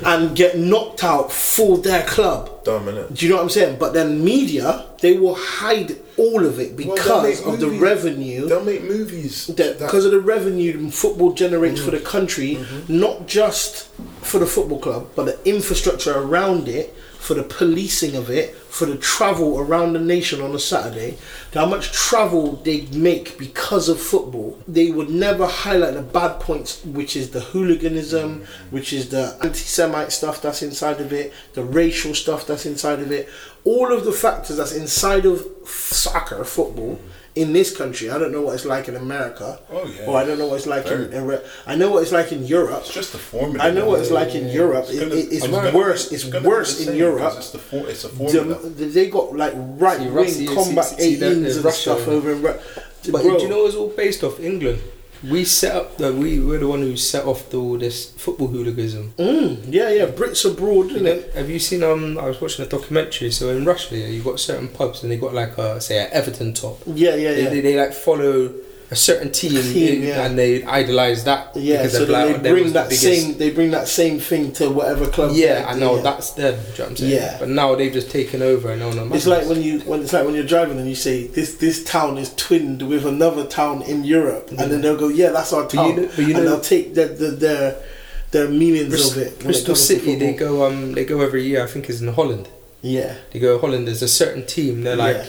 and 0.12 0.36
get 0.36 0.58
knocked 0.58 1.04
out 1.04 1.32
for 1.32 1.78
their 1.80 2.04
club. 2.04 2.42
Dumb, 2.64 2.86
innit? 2.86 3.14
Do 3.16 3.26
you 3.26 3.30
know 3.32 3.38
what 3.38 3.44
I'm 3.44 3.50
saying? 3.50 3.78
But 3.80 3.94
then 3.94 4.24
media, 4.24 4.86
they 5.02 5.14
will 5.18 5.36
hide 5.36 5.98
all 6.18 6.46
of 6.46 6.60
it 6.60 6.76
because 6.78 7.24
make 7.24 7.46
of 7.54 7.60
the 7.60 7.70
revenue. 7.70 8.48
They'll 8.48 8.64
make 8.64 8.84
movies. 8.84 9.48
That, 9.48 9.80
that- 9.80 9.80
because 9.80 10.06
of 10.06 10.12
the 10.12 10.20
revenue 10.36 10.90
football 10.92 11.32
generates 11.34 11.80
Mm. 11.82 11.86
for 11.86 11.92
the 11.92 12.00
country, 12.16 12.52
Mm-hmm. 12.58 13.00
not 13.06 13.28
just 13.28 13.88
for 14.22 14.38
the 14.40 14.46
football 14.56 14.80
club, 14.80 15.08
but 15.16 15.26
the 15.26 15.38
infrastructure 15.56 16.14
around 16.18 16.68
it, 16.68 16.96
for 17.20 17.34
the 17.34 17.44
policing 17.44 18.16
of 18.16 18.30
it, 18.30 18.56
for 18.78 18.86
the 18.86 18.98
travel 18.98 19.60
around 19.60 19.94
the 19.94 20.00
nation 20.00 20.40
on 20.40 20.54
a 20.54 20.60
Saturday, 20.60 21.18
how 21.52 21.66
much 21.66 21.92
travel 21.92 22.58
they 22.58 22.82
make 22.94 23.36
because 23.40 23.90
of 23.90 24.00
football. 24.00 24.62
They 24.68 24.92
would 24.92 25.10
never 25.10 25.48
highlight 25.48 25.96
the 25.96 26.04
bad 26.04 26.40
points, 26.40 26.86
which 26.86 27.16
is 27.16 27.32
the 27.32 27.40
hooliganism, 27.40 28.46
which 28.70 28.94
is 28.94 29.10
the 29.10 29.36
anti-Semite 29.42 30.12
stuff 30.12 30.44
that's 30.44 30.62
inside 30.62 31.02
of 31.02 31.12
it, 31.12 31.34
the 31.54 31.64
racial 31.64 32.14
stuff 32.14 32.46
that's 32.46 32.68
inside 32.68 33.00
of 33.00 33.12
it, 33.12 33.28
all 33.64 33.92
of 33.92 34.06
the 34.06 34.12
factors 34.12 34.58
that's 34.58 34.76
inside 34.76 35.26
of 35.26 35.44
soccer, 35.66 36.44
football. 36.44 37.00
In 37.42 37.54
this 37.54 37.70
country, 37.82 38.10
I 38.10 38.18
don't 38.18 38.32
know 38.36 38.42
what 38.46 38.56
it's 38.58 38.66
like 38.66 38.86
in 38.92 38.96
America, 38.96 39.60
Oh, 39.72 39.86
yeah. 39.86 40.08
or 40.08 40.18
I 40.18 40.24
don't 40.26 40.40
know 40.40 40.48
what 40.48 40.56
it's 40.60 40.66
like 40.76 40.86
in, 40.88 41.14
in. 41.14 41.40
I 41.72 41.76
know 41.76 41.90
what 41.92 42.02
it's 42.04 42.12
like 42.20 42.32
in 42.32 42.44
Europe. 42.58 42.82
It's 42.86 42.94
just 43.02 43.12
the 43.12 43.18
formula. 43.32 43.64
I 43.68 43.70
know 43.72 43.86
what 43.90 44.00
it's 44.02 44.12
like 44.22 44.34
in 44.42 44.48
Europe. 44.62 44.86
It's 44.90 45.00
gonna- 45.00 45.16
it- 45.16 45.20
it's 45.36 45.46
it's 45.46 45.48
gonna- 45.48 45.72
worse. 45.84 46.12
It's 46.12 46.24
gonna 46.24 46.42
be 46.42 46.48
worse 46.56 46.72
the 46.80 46.92
in 46.92 46.98
Europe. 46.98 47.34
It's 47.38 47.52
the 47.52 47.60
for, 47.70 47.82
It's 47.92 48.04
a 48.04 48.08
The- 48.08 48.16
formula. 48.16 48.56
they 48.96 49.06
got 49.18 49.28
like 49.44 49.54
right 49.86 50.00
wing 50.00 50.48
combat 50.56 50.86
see- 50.86 51.02
see 51.04 51.16
that 51.22 51.32
18s 51.32 51.56
and 51.58 51.66
Russia. 51.66 51.82
stuff 51.82 52.08
over 52.08 52.32
in. 52.32 52.42
But 52.42 53.22
Bro, 53.24 53.38
do 53.38 53.44
you 53.46 53.50
know 53.54 53.66
it's 53.68 53.76
all 53.76 53.90
based 54.04 54.22
off 54.24 54.40
England? 54.40 54.80
We 55.24 55.46
set 55.46 55.76
up 55.76 55.98
the 55.98 56.14
we 56.14 56.40
were 56.40 56.58
the 56.58 56.68
one 56.68 56.82
who 56.82 56.96
set 56.98 57.26
off 57.26 57.50
the, 57.50 57.58
all 57.60 57.78
this 57.78 58.12
football 58.12 58.48
hooliganism. 58.48 59.14
Mm, 59.18 59.66
yeah, 59.70 59.90
yeah. 59.90 60.06
Brits 60.08 60.50
abroad, 60.50 60.92
isn't 60.92 61.08
it? 61.08 61.34
have 61.34 61.50
you 61.50 61.60
seen? 61.60 61.84
Um, 61.84 62.18
I 62.18 62.26
was 62.28 62.40
watching 62.42 62.66
a 62.66 62.68
documentary. 62.70 63.32
So 63.32 63.50
in 63.50 63.66
Russia, 63.66 63.98
yeah, 63.98 64.08
you 64.08 64.18
have 64.18 64.26
got 64.26 64.40
certain 64.40 64.68
pubs 64.68 65.02
and 65.04 65.12
they 65.12 65.18
got 65.18 65.34
like 65.34 65.58
a 65.58 65.82
say 65.82 66.04
an 66.04 66.10
Everton 66.12 66.54
top. 66.54 66.80
Yeah, 66.86 67.16
yeah, 67.16 67.32
They, 67.32 67.44
yeah. 67.44 67.50
they, 67.50 67.62
they 67.62 67.80
like 67.80 67.94
follow 67.94 68.54
a 68.90 68.96
certain 68.96 69.32
team, 69.34 69.62
Team, 69.62 69.96
in- 70.02 70.08
yeah. 70.08 70.26
and 70.26 70.38
they 70.40 70.64
idolize 70.64 71.26
that. 71.26 71.54
yeah, 71.58 71.78
because 71.84 71.92
so 71.98 72.06
they 72.06 72.38
bring 72.52 72.64
was 72.64 72.74
the 72.74 72.80
that 72.84 72.92
same. 72.94 73.38
They 73.38 73.52
bring 73.52 73.72
that 73.72 73.88
same 73.90 74.18
thing 74.20 74.54
to 74.54 74.70
whatever 74.70 75.08
club. 75.08 75.32
Yeah, 75.36 75.66
I 75.68 75.78
know 75.78 75.98
yeah. 75.98 76.04
that's 76.04 76.32
them. 76.32 76.54
Do 76.56 76.60
you 76.60 76.78
know 76.78 76.84
what 76.86 76.90
I'm 76.92 76.96
saying? 76.96 77.12
Yeah. 77.12 77.38
But 77.40 77.50
now 77.50 77.76
they've 77.76 77.92
just 77.92 78.10
taken 78.12 78.42
over 78.42 78.72
and 78.72 78.80
no 78.80 78.88
one 78.90 79.12
It's 79.12 79.28
like 79.28 79.46
when 79.48 79.62
you 79.62 79.80
when 79.82 80.02
it's 80.04 80.14
like 80.14 80.26
when 80.26 80.36
you're 80.36 80.46
driving 80.46 80.80
and 80.80 80.88
you 80.88 80.96
say 80.96 81.28
this 81.28 81.56
this 81.56 81.84
town 81.84 82.18
is 82.18 82.34
twinned 82.36 82.82
with 82.88 83.06
another 83.06 83.46
town 83.46 83.82
in 83.82 84.06
Europe, 84.06 84.50
and 84.52 84.72
then 84.72 84.80
they'll 84.82 84.98
go, 84.98 85.10
yeah, 85.10 85.32
that's 85.32 85.52
our 85.52 85.64
But 85.64 85.74
you 85.74 85.80
town, 85.80 85.96
know- 85.98 86.08
but 86.16 86.20
you 86.26 86.36
and 86.38 86.48
they'll 86.48 86.62
take 86.62 86.94
their 86.96 87.10
their 87.10 87.32
their, 87.32 87.84
their 88.32 88.48
meanings 88.50 89.12
of 89.12 89.18
it. 89.18 89.34
it 89.34 89.40
Bristol 89.40 89.76
to 89.76 89.82
City, 89.82 90.16
they 90.16 90.34
go 90.34 90.66
um 90.66 90.94
they 90.94 91.04
go 91.04 91.20
every 91.22 91.44
year. 91.44 91.62
I 91.64 91.68
think 91.68 91.90
it's 91.90 92.00
in 92.00 92.08
Holland. 92.14 92.48
Yeah, 92.82 93.16
They 93.32 93.40
go 93.40 93.60
Holland. 93.60 93.88
There's 93.88 94.04
a 94.04 94.08
certain 94.08 94.46
team. 94.46 94.84
They're 94.84 94.96
like 94.96 95.18
yeah. 95.18 95.26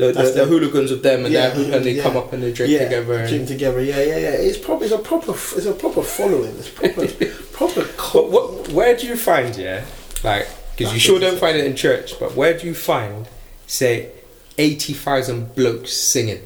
The, 0.00 0.12
the, 0.12 0.30
the 0.30 0.46
hooligans 0.46 0.90
of 0.90 1.02
them, 1.02 1.24
and 1.24 1.32
Yeah, 1.32 1.50
they're, 1.50 1.76
and 1.76 1.84
they 1.84 1.92
yeah. 1.92 2.02
come 2.02 2.16
up 2.16 2.32
and 2.32 2.42
they 2.42 2.52
drink 2.52 2.72
yeah, 2.72 2.84
together. 2.84 3.14
And, 3.14 3.28
drink 3.28 3.48
together. 3.48 3.80
Yeah, 3.82 4.02
yeah, 4.02 4.18
yeah. 4.18 4.30
It's 4.48 4.58
proper. 4.58 4.84
It's 4.84 4.92
a 4.92 4.98
proper. 4.98 5.32
It's 5.32 5.66
a 5.66 5.72
proper 5.72 6.02
following. 6.02 6.54
It's 6.56 6.68
proper. 6.68 7.06
proper. 7.52 7.82
But 7.82 7.96
Cult. 7.96 8.30
what? 8.30 8.68
Where 8.72 8.96
do 8.96 9.06
you 9.06 9.16
find 9.16 9.54
yeah, 9.56 9.84
like 10.24 10.48
because 10.76 10.92
you 10.94 11.00
sure 11.00 11.20
don't 11.20 11.38
find 11.38 11.56
it 11.56 11.64
in 11.64 11.76
church, 11.76 12.18
but 12.18 12.34
where 12.34 12.56
do 12.58 12.66
you 12.66 12.74
find 12.74 13.28
say 13.66 14.10
eighty 14.58 14.92
thousand 14.92 15.54
blokes 15.54 15.92
singing? 15.92 16.42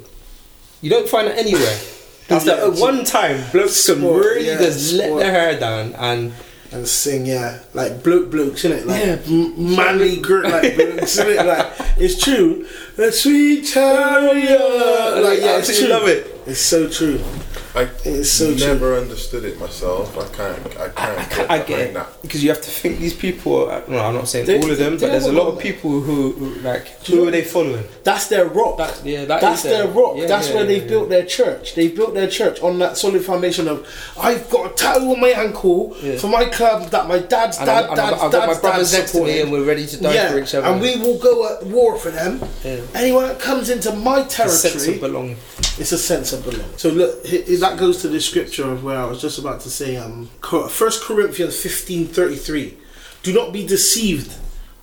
You 0.83 0.91
don't 0.91 1.09
find 1.09 1.29
it 1.29 1.39
anywhere. 1.39 1.79
That's 2.29 2.47
Yeah, 2.47 2.57
the 2.57 2.71
one 2.81 3.05
time 3.05 3.45
blokes 3.53 3.87
can 3.87 4.03
really 4.03 4.47
yeah, 4.47 4.59
just 4.59 4.95
let 4.95 5.17
their 5.19 5.31
hair 5.31 5.61
down 5.61 5.95
and 5.95 6.33
and 6.75 6.87
sing, 6.89 7.25
yeah, 7.27 7.61
like 7.73 8.03
bloke 8.03 8.31
blokes, 8.31 8.65
innit? 8.65 8.85
Like 8.87 9.05
Yeah. 9.05 9.19
m- 9.27 9.77
manly 9.77 10.21
girt 10.21 10.45
like 10.45 10.75
blokes, 10.77 11.17
innit? 11.19 11.45
Like 11.47 11.73
it's 11.99 12.23
true. 12.23 12.67
The 12.97 13.11
sweet 13.13 13.63
chariot, 13.65 15.23
like 15.23 15.41
yeah, 15.41 15.59
it's 15.59 15.79
true. 15.79 15.89
love 15.89 16.09
it. 16.09 16.27
It's 16.47 16.61
so 16.61 16.89
true. 16.89 17.21
I 17.77 17.89
It's 18.05 18.31
so 18.31 18.55
true. 18.57 18.67
never 18.67 18.97
understood 18.97 19.45
it 19.45 19.59
myself. 19.59 20.17
I 20.17 20.29
can't. 20.37 20.59
I 20.79 20.89
can't. 20.91 21.19
I, 21.19 21.25
ca- 21.25 21.47
I 21.55 21.59
get 21.59 21.81
it 21.81 21.95
that. 21.95 22.23
because 22.23 22.43
you 22.45 22.51
have 22.51 22.63
to 22.63 22.71
think 22.71 23.01
these 23.01 23.15
people. 23.15 23.69
Are, 23.69 23.83
no, 23.89 23.99
I'm 23.99 24.15
not 24.15 24.29
saying 24.29 24.47
They- 24.47 24.61
all 24.61 24.71
of 24.71 24.79
them, 24.79 24.93
they 24.97 25.07
but 25.07 25.11
there's 25.13 25.27
a 25.27 25.33
lot 25.33 25.49
of 25.49 25.59
people 25.59 26.01
who, 26.01 26.33
who 26.33 26.55
like 26.61 26.87
who 27.09 27.27
are 27.27 27.33
they 27.33 27.43
following? 27.43 27.83
That's 28.05 28.29
their 28.29 28.47
rock. 28.47 28.77
That- 28.79 29.01
yeah, 29.05 29.25
that 29.25 29.41
That's 29.41 29.65
their 29.65 29.85
their- 29.87 29.93
rock. 29.93 30.15
yeah, 30.17 30.27
That's 30.27 30.49
yeah, 30.49 30.55
where 30.55 30.63
yeah, 30.65 30.69
they've 30.69 30.83
yeah. 30.85 30.89
built 30.89 31.09
their 31.09 31.25
church. 31.25 31.75
They've 31.75 31.95
built 31.95 32.15
their 32.15 32.29
church 32.29 32.61
on 32.63 32.79
that 32.79 32.97
solid 32.97 33.25
foundation 33.25 33.67
of 33.67 33.85
I've 34.21 34.49
got 34.51 34.71
a 34.71 34.75
tattoo 34.75 35.11
on 35.13 35.21
my 35.21 35.31
ankle 35.31 35.97
Yeah. 36.01 36.17
for 36.19 36.29
my 36.29 36.45
club 36.45 36.91
that 36.93 37.09
my 37.09 37.19
dad's 37.19 37.57
And, 37.59 37.67
dad, 37.67 37.85
I, 37.87 37.89
and 37.89 37.97
dad's, 37.97 38.13
I've, 38.13 38.21
got- 38.21 38.33
dad's 38.33 38.47
my 38.47 38.53
dad 38.55 38.61
brothers 38.63 38.93
next 38.93 39.13
to 39.13 39.19
me, 39.19 39.25
supported. 39.25 39.43
and 39.43 39.53
we're 39.53 39.65
ready 39.67 39.87
to 39.89 40.01
die 40.01 40.15
yeah, 40.15 40.31
for 40.31 40.39
each 40.39 40.55
other. 40.55 40.67
and 40.69 40.81
we 40.81 40.97
will 40.99 41.19
go 41.19 41.53
at 41.53 41.67
war 41.67 41.99
for 41.99 42.13
them. 42.13 42.41
Yeah. 42.63 42.81
Anyone 42.95 43.27
that 43.27 43.41
comes 43.41 43.69
into 43.69 43.91
my 43.97 44.21
a 44.21 44.31
sense 44.31 44.65
of 44.65 44.71
territory, 44.73 44.99
belonging. 45.01 45.37
it's 45.79 45.91
a 45.91 45.99
sense 45.99 46.33
of 46.33 46.45
belonging. 46.45 46.67
So 46.77 46.91
look, 46.91 47.27
hi- 47.27 47.43
hi- 47.49 47.64
that 47.65 47.79
goes 47.79 48.03
to 48.03 48.09
the 48.09 48.21
scripture 48.21 48.71
of 48.71 48.85
where 48.85 48.99
I 48.99 49.07
was 49.07 49.23
just 49.23 49.39
about 49.39 49.61
to 49.63 49.71
say, 49.71 49.97
um, 49.97 50.27
First 50.69 51.03
Corinthians 51.03 51.59
fifteen 51.59 52.07
thirty 52.07 52.37
three. 52.37 52.77
Do 53.23 53.33
not 53.33 53.55
be 53.55 53.67
deceived. 53.67 54.37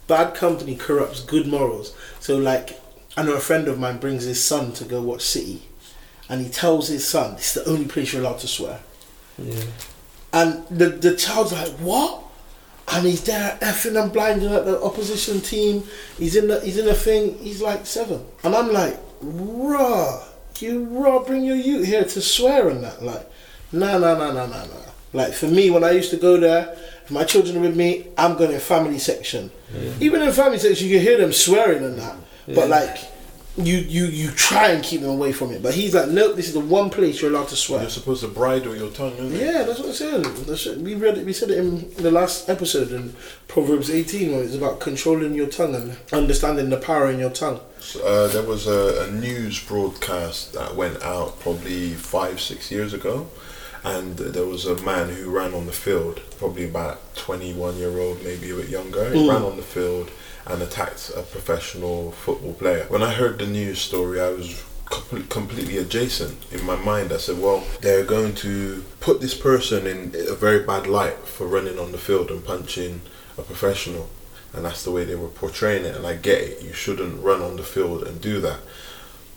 Bad 0.08 0.34
company 0.34 0.76
corrupts 0.76 1.20
good 1.22 1.46
morals. 1.46 1.96
So 2.20 2.38
like, 2.38 2.82
I 3.16 3.22
know 3.22 3.36
a 3.36 3.40
friend 3.40 3.68
of 3.68 3.78
mine 3.78 4.00
brings 4.00 4.24
his 4.24 4.44
son 4.44 4.74
to 4.74 4.84
go 4.84 5.00
watch 5.00 5.22
City, 5.22 5.62
and 6.28 6.42
he 6.42 6.50
tells 6.50 6.88
his 6.88 7.08
son 7.08 7.36
it's 7.36 7.54
the 7.54 7.64
only 7.70 7.86
place 7.86 8.14
you're 8.14 8.24
allowed 8.24 8.40
to 8.40 8.48
swear. 8.48 8.80
Yeah. 9.38 9.64
And 10.34 10.66
the 10.70 10.88
the 10.90 11.16
child's 11.16 11.54
like, 11.54 11.70
what? 11.74 12.24
And 12.92 13.06
he's 13.06 13.24
there 13.26 13.60
effing 13.62 14.02
and 14.02 14.12
blinding 14.12 14.52
at 14.52 14.66
the 14.66 14.82
opposition 14.82 15.40
team. 15.42 15.84
He's 16.18 16.36
in 16.36 16.48
the 16.48 16.60
he's 16.62 16.80
in 16.80 16.88
the 16.88 16.96
thing. 16.96 17.38
He's 17.38 17.62
like 17.62 17.86
seven, 17.86 18.26
and 18.44 18.56
I'm 18.56 18.74
like, 18.74 18.98
raw, 19.22 20.24
you 20.62 20.86
raw, 20.86 21.20
bring 21.20 21.44
your 21.44 21.56
youth 21.56 21.86
here 21.86 22.04
to 22.04 22.22
swear 22.22 22.70
and 22.70 22.84
that. 22.84 23.04
Like, 23.04 23.30
nah, 23.72 23.98
nah, 23.98 24.18
nah, 24.18 24.32
nah, 24.32 24.46
nah, 24.48 24.66
nah. 24.66 24.92
Like 25.14 25.34
for 25.34 25.48
me, 25.48 25.70
when 25.70 25.84
I 25.84 25.92
used 25.92 26.10
to 26.12 26.18
go 26.18 26.38
there, 26.38 26.76
if 27.04 27.12
my 27.12 27.24
children 27.24 27.58
are 27.58 27.62
with 27.62 27.76
me, 27.76 28.08
I'm 28.18 28.38
going 28.38 28.52
in 28.52 28.60
family 28.60 29.00
section. 29.00 29.52
Even 30.00 30.22
in 30.22 30.32
family 30.32 30.58
section, 30.58 30.88
you 30.88 30.98
can 30.98 31.06
hear 31.06 31.18
them 31.18 31.34
swearing 31.34 31.84
and 31.84 31.98
that. 31.98 32.16
Yeah. 32.48 32.56
But 32.56 32.70
like, 32.70 32.98
you 33.58 33.78
you 33.80 34.06
you 34.06 34.32
try 34.32 34.70
and 34.70 34.82
keep 34.84 35.02
them 35.02 35.10
away 35.10 35.34
from 35.34 35.52
it. 35.52 35.62
But 35.62 35.74
he's 35.74 35.94
like, 35.94 36.08
nope, 36.10 36.36
this 36.38 36.48
is 36.48 36.54
the 36.54 36.62
one 36.62 36.90
place 36.90 37.22
you're 37.22 37.32
allowed 37.32 37.50
to 37.50 37.56
swear. 37.58 37.82
You're 37.82 37.90
supposed 37.90 38.22
to 38.22 38.30
bridle 38.30 38.76
your 38.76 38.90
tongue, 38.92 39.14
isn't 39.14 39.34
it? 39.34 39.42
Yeah, 39.42 39.64
that's 39.64 39.80
what 39.80 39.90
I'm 39.90 39.94
saying. 39.94 40.22
That's 40.46 40.66
it. 40.68 40.78
We 40.78 40.96
read 40.96 41.18
it. 41.18 41.26
We 41.26 41.34
said 41.34 41.50
it 41.52 41.58
in 41.58 41.94
the 41.96 42.12
last 42.12 42.50
episode 42.50 42.92
in 42.94 43.14
Proverbs 43.50 43.90
18, 43.90 44.32
where 44.32 44.44
it's 44.44 44.56
about 44.56 44.80
controlling 44.80 45.34
your 45.34 45.48
tongue 45.48 45.76
and 45.76 45.98
understanding 46.14 46.70
the 46.70 46.78
power 46.78 47.12
in 47.12 47.20
your 47.20 47.30
tongue. 47.30 47.60
Uh, 48.02 48.28
there 48.28 48.44
was 48.44 48.68
a, 48.68 49.06
a 49.08 49.12
news 49.12 49.62
broadcast 49.68 50.54
that 50.54 50.76
went 50.76 51.02
out 51.04 51.40
probably 51.42 51.90
five, 51.92 52.40
six 52.40 52.72
years 52.72 52.94
ago, 52.94 53.28
and 53.84 54.16
there 54.18 54.46
was 54.46 54.66
a 54.66 54.82
man 54.84 55.10
who 55.10 55.30
ran 55.30 55.54
on 55.54 55.66
the 55.66 55.72
field, 55.74 56.22
probably 56.38 56.64
about 56.70 57.16
21 57.16 57.76
year 57.78 58.00
old, 58.00 58.24
maybe 58.24 58.52
a 58.52 58.56
bit 58.56 58.70
younger. 58.70 59.12
He 59.12 59.20
Mm. 59.20 59.30
ran 59.30 59.42
on 59.42 59.58
the 59.58 59.64
field 59.64 60.10
and 60.52 60.62
attacked 60.62 61.12
a 61.16 61.22
professional 61.22 62.12
football 62.12 62.54
player. 62.54 62.86
When 62.90 63.02
I 63.02 63.14
heard 63.14 63.40
the 63.40 63.48
news 63.48 63.80
story, 63.80 64.20
I 64.20 64.30
was 64.30 64.64
com- 64.86 65.26
completely 65.28 65.78
adjacent 65.78 66.52
in 66.52 66.66
my 66.66 66.76
mind. 66.76 67.14
I 67.14 67.18
said, 67.18 67.40
well, 67.40 67.64
they're 67.80 68.04
going 68.04 68.36
to 68.36 68.84
put 69.00 69.22
this 69.22 69.34
person 69.34 69.88
in 69.88 70.14
a 70.28 70.36
very 70.36 70.64
bad 70.64 70.88
light 70.88 71.20
for 71.20 71.48
running 71.48 71.80
on 71.80 71.92
the 71.92 71.98
field 71.98 72.30
and 72.30 72.44
punching 72.44 73.02
a 73.38 73.42
professional. 73.42 74.10
And 74.54 74.66
that's 74.66 74.84
the 74.84 74.92
way 74.92 75.06
they 75.06 75.16
were 75.16 75.30
portraying 75.30 75.86
it. 75.86 75.96
And 75.96 76.06
i 76.06 76.16
get 76.16 76.42
it. 76.42 76.62
You 76.62 76.74
shouldn't 76.74 77.24
run 77.24 77.42
on 77.42 77.56
the 77.56 77.64
field 77.64 78.04
and 78.04 78.20
do 78.20 78.42
that. 78.42 78.60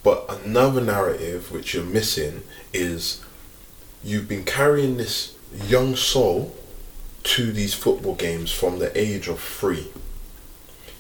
But 0.02 0.28
another 0.44 0.80
narrative 0.80 1.52
which 1.52 1.72
you're 1.72 1.84
missing 1.84 2.42
is 2.72 3.24
you've 4.02 4.28
been 4.28 4.44
carrying 4.44 4.96
this 4.96 5.36
young 5.66 5.94
soul 5.94 6.54
to 7.22 7.52
these 7.52 7.72
football 7.72 8.16
games 8.16 8.50
from 8.50 8.80
the 8.80 8.96
age 8.98 9.28
of 9.28 9.40
three 9.40 9.88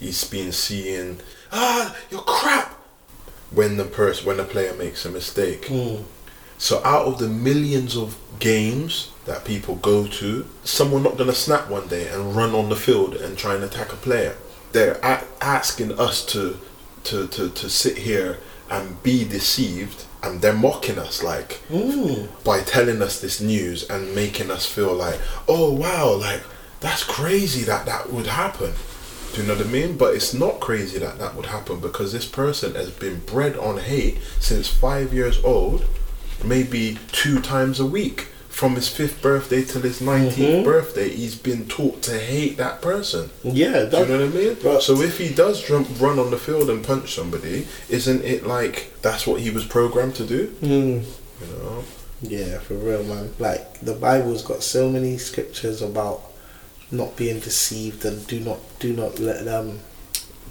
he's 0.00 0.24
been 0.24 0.52
seeing 0.52 1.18
ah 1.52 1.96
you're 2.10 2.20
crap 2.22 2.72
when 3.50 3.76
the 3.76 3.84
person 3.84 4.26
when 4.26 4.36
the 4.36 4.44
player 4.44 4.74
makes 4.74 5.04
a 5.04 5.10
mistake 5.10 5.66
so 6.58 6.80
out 6.84 7.06
of 7.06 7.18
the 7.18 7.28
millions 7.28 7.96
of 7.96 8.16
games 8.38 9.10
that 9.26 9.44
people 9.44 9.76
go 9.76 10.06
to, 10.06 10.46
someone 10.64 11.02
not 11.02 11.16
gonna 11.18 11.32
snap 11.34 11.68
one 11.68 11.88
day 11.88 12.08
and 12.08 12.36
run 12.36 12.54
on 12.54 12.68
the 12.68 12.76
field 12.76 13.14
and 13.14 13.36
try 13.36 13.54
and 13.54 13.64
attack 13.64 13.92
a 13.92 13.96
player. 13.96 14.36
They're 14.72 14.98
a- 15.02 15.24
asking 15.40 15.98
us 15.98 16.24
to, 16.26 16.58
to 17.04 17.26
to 17.28 17.48
to 17.50 17.68
sit 17.70 17.98
here 17.98 18.38
and 18.70 19.02
be 19.02 19.24
deceived, 19.24 20.04
and 20.22 20.40
they're 20.42 20.52
mocking 20.52 20.98
us 20.98 21.22
like 21.22 21.60
by 22.44 22.60
telling 22.60 23.00
us 23.02 23.20
this 23.20 23.40
news 23.40 23.88
and 23.90 24.14
making 24.14 24.50
us 24.50 24.64
feel 24.66 24.94
like, 24.94 25.18
oh 25.48 25.72
wow, 25.72 26.12
like 26.14 26.42
that's 26.80 27.02
crazy 27.04 27.62
that 27.64 27.84
that 27.86 28.12
would 28.12 28.26
happen. 28.26 28.72
Do 29.34 29.40
you 29.42 29.48
know 29.48 29.56
what 29.56 29.66
I 29.66 29.68
mean? 29.70 29.96
But 29.96 30.14
it's 30.14 30.32
not 30.32 30.60
crazy 30.60 30.98
that 31.00 31.18
that 31.18 31.34
would 31.34 31.46
happen 31.46 31.80
because 31.80 32.12
this 32.12 32.26
person 32.26 32.76
has 32.76 32.90
been 32.90 33.18
bred 33.26 33.56
on 33.56 33.78
hate 33.78 34.18
since 34.38 34.68
five 34.68 35.12
years 35.12 35.42
old, 35.44 35.84
maybe 36.44 36.98
two 37.10 37.40
times 37.40 37.80
a 37.80 37.86
week. 37.86 38.28
From 38.48 38.76
his 38.76 38.88
fifth 38.88 39.20
birthday 39.20 39.64
till 39.64 39.82
his 39.82 39.98
19th 39.98 40.62
birthday, 40.62 41.08
he's 41.08 41.34
been 41.34 41.66
taught 41.66 42.02
to 42.02 42.16
hate 42.16 42.56
that 42.58 42.80
person. 42.80 43.30
Yeah, 43.42 43.86
Do 43.86 43.98
you 43.98 44.06
know 44.06 44.18
what 44.18 44.20
I 44.20 44.28
mean? 44.28 44.56
But- 44.62 44.82
so 44.84 45.00
if 45.00 45.18
he 45.18 45.30
does 45.34 45.60
jump, 45.60 45.88
run 46.00 46.20
on 46.20 46.30
the 46.30 46.36
field 46.38 46.70
and 46.70 46.84
punch 46.86 47.12
somebody, 47.12 47.66
isn't 47.90 48.24
it 48.24 48.46
like 48.46 48.92
that's 49.02 49.26
what 49.26 49.40
he 49.40 49.50
was 49.50 49.64
programmed 49.64 50.14
to 50.14 50.24
do? 50.24 50.54
Mm. 50.62 51.02
You 51.40 51.46
know? 51.58 51.84
Yeah, 52.22 52.58
for 52.60 52.74
real, 52.74 53.02
man. 53.02 53.30
Like 53.40 53.80
the 53.80 53.94
Bible's 53.94 54.42
got 54.44 54.62
so 54.62 54.88
many 54.88 55.18
scriptures 55.18 55.82
about 55.82 56.22
not 56.94 57.16
being 57.16 57.40
deceived 57.40 58.04
and 58.04 58.26
do 58.26 58.40
not 58.40 58.58
do 58.78 58.92
not 58.92 59.18
let 59.18 59.44
them 59.44 59.80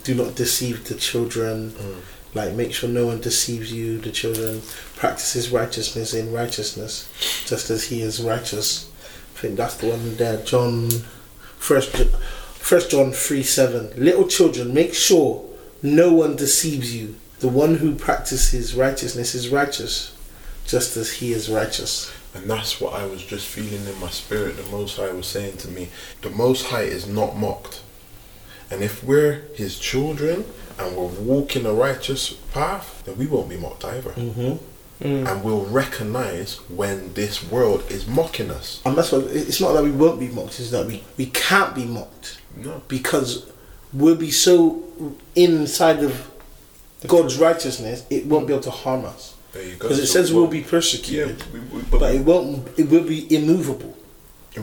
do 0.03 0.13
not 0.13 0.35
deceive 0.35 0.87
the 0.87 0.95
children. 0.95 1.71
Mm. 1.71 1.95
Like 2.35 2.53
make 2.53 2.73
sure 2.73 2.89
no 2.89 3.07
one 3.07 3.21
deceives 3.21 3.71
you. 3.71 3.99
The 3.99 4.11
children 4.11 4.61
practices 4.95 5.49
righteousness 5.49 6.13
in 6.13 6.33
righteousness, 6.33 7.09
just 7.45 7.69
as 7.69 7.85
he 7.85 8.01
is 8.01 8.21
righteous. 8.21 8.89
I 9.35 9.39
think 9.39 9.57
that's 9.57 9.75
the 9.77 9.89
one 9.89 10.15
there. 10.17 10.37
John, 10.43 10.89
first, 11.57 11.95
First 12.63 12.91
John 12.91 13.11
three 13.11 13.43
seven. 13.43 13.91
Little 13.97 14.25
children, 14.25 14.73
make 14.73 14.93
sure 14.93 15.43
no 15.81 16.13
one 16.13 16.37
deceives 16.37 16.95
you. 16.95 17.17
The 17.39 17.49
one 17.49 17.75
who 17.75 17.93
practices 17.93 18.73
righteousness 18.73 19.35
is 19.35 19.49
righteous, 19.49 20.15
just 20.65 20.95
as 20.95 21.11
he 21.11 21.33
is 21.33 21.49
righteous. 21.49 22.09
And 22.33 22.49
that's 22.49 22.81
what 22.81 22.93
I 22.93 23.05
was 23.05 23.23
just 23.23 23.47
feeling 23.47 23.85
in 23.87 23.99
my 23.99 24.09
spirit. 24.09 24.57
The 24.57 24.69
Most 24.71 24.97
High 24.97 25.11
was 25.11 25.27
saying 25.27 25.57
to 25.57 25.67
me, 25.67 25.89
the 26.21 26.31
Most 26.31 26.67
High 26.67 26.83
is 26.83 27.07
not 27.07 27.37
mocked. 27.37 27.81
And 28.71 28.81
if 28.81 29.03
we're 29.03 29.43
His 29.53 29.77
children 29.77 30.45
and 30.79 30.95
we're 30.95 31.07
walking 31.07 31.65
a 31.65 31.73
righteous 31.73 32.31
path, 32.31 33.03
then 33.05 33.17
we 33.17 33.27
won't 33.27 33.49
be 33.49 33.57
mocked 33.57 33.85
either. 33.85 34.11
Mm-hmm. 34.11 34.55
And 35.03 35.43
we'll 35.43 35.65
recognize 35.65 36.57
when 36.69 37.13
this 37.13 37.43
world 37.51 37.83
is 37.89 38.07
mocking 38.07 38.49
us. 38.49 38.81
And 38.85 38.95
that's 38.97 39.11
what 39.11 39.25
it's 39.25 39.59
not 39.59 39.73
that 39.73 39.83
we 39.83 39.91
won't 39.91 40.17
be 40.19 40.29
mocked; 40.29 40.59
it's 40.61 40.71
that 40.71 40.85
we 40.87 41.03
we 41.17 41.25
can't 41.25 41.75
be 41.75 41.83
mocked 41.85 42.39
No. 42.55 42.81
because 42.87 43.51
we'll 43.91 44.15
be 44.15 44.31
so 44.31 44.81
inside 45.35 46.03
of 46.03 46.31
God's 47.05 47.37
righteousness, 47.37 48.05
it 48.09 48.27
won't 48.27 48.47
be 48.47 48.53
able 48.53 48.63
to 48.63 48.71
harm 48.71 49.03
us. 49.03 49.32
There 49.53 49.63
you 49.63 49.75
go. 49.75 49.87
Because 49.87 49.99
it 49.99 50.07
So 50.07 50.13
says 50.13 50.33
we'll 50.33 50.43
we'll- 50.43 50.51
be 50.51 50.59
Yeah, 50.59 50.69
persecuted, 50.69 51.43
we, 51.53 51.59
we, 51.59 51.81
but 51.91 51.99
but 52.01 52.15
it 52.15 52.21
won't. 52.25 52.67
It 52.77 52.89
will 52.89 53.03
be 53.15 53.33
immovable. 53.33 53.95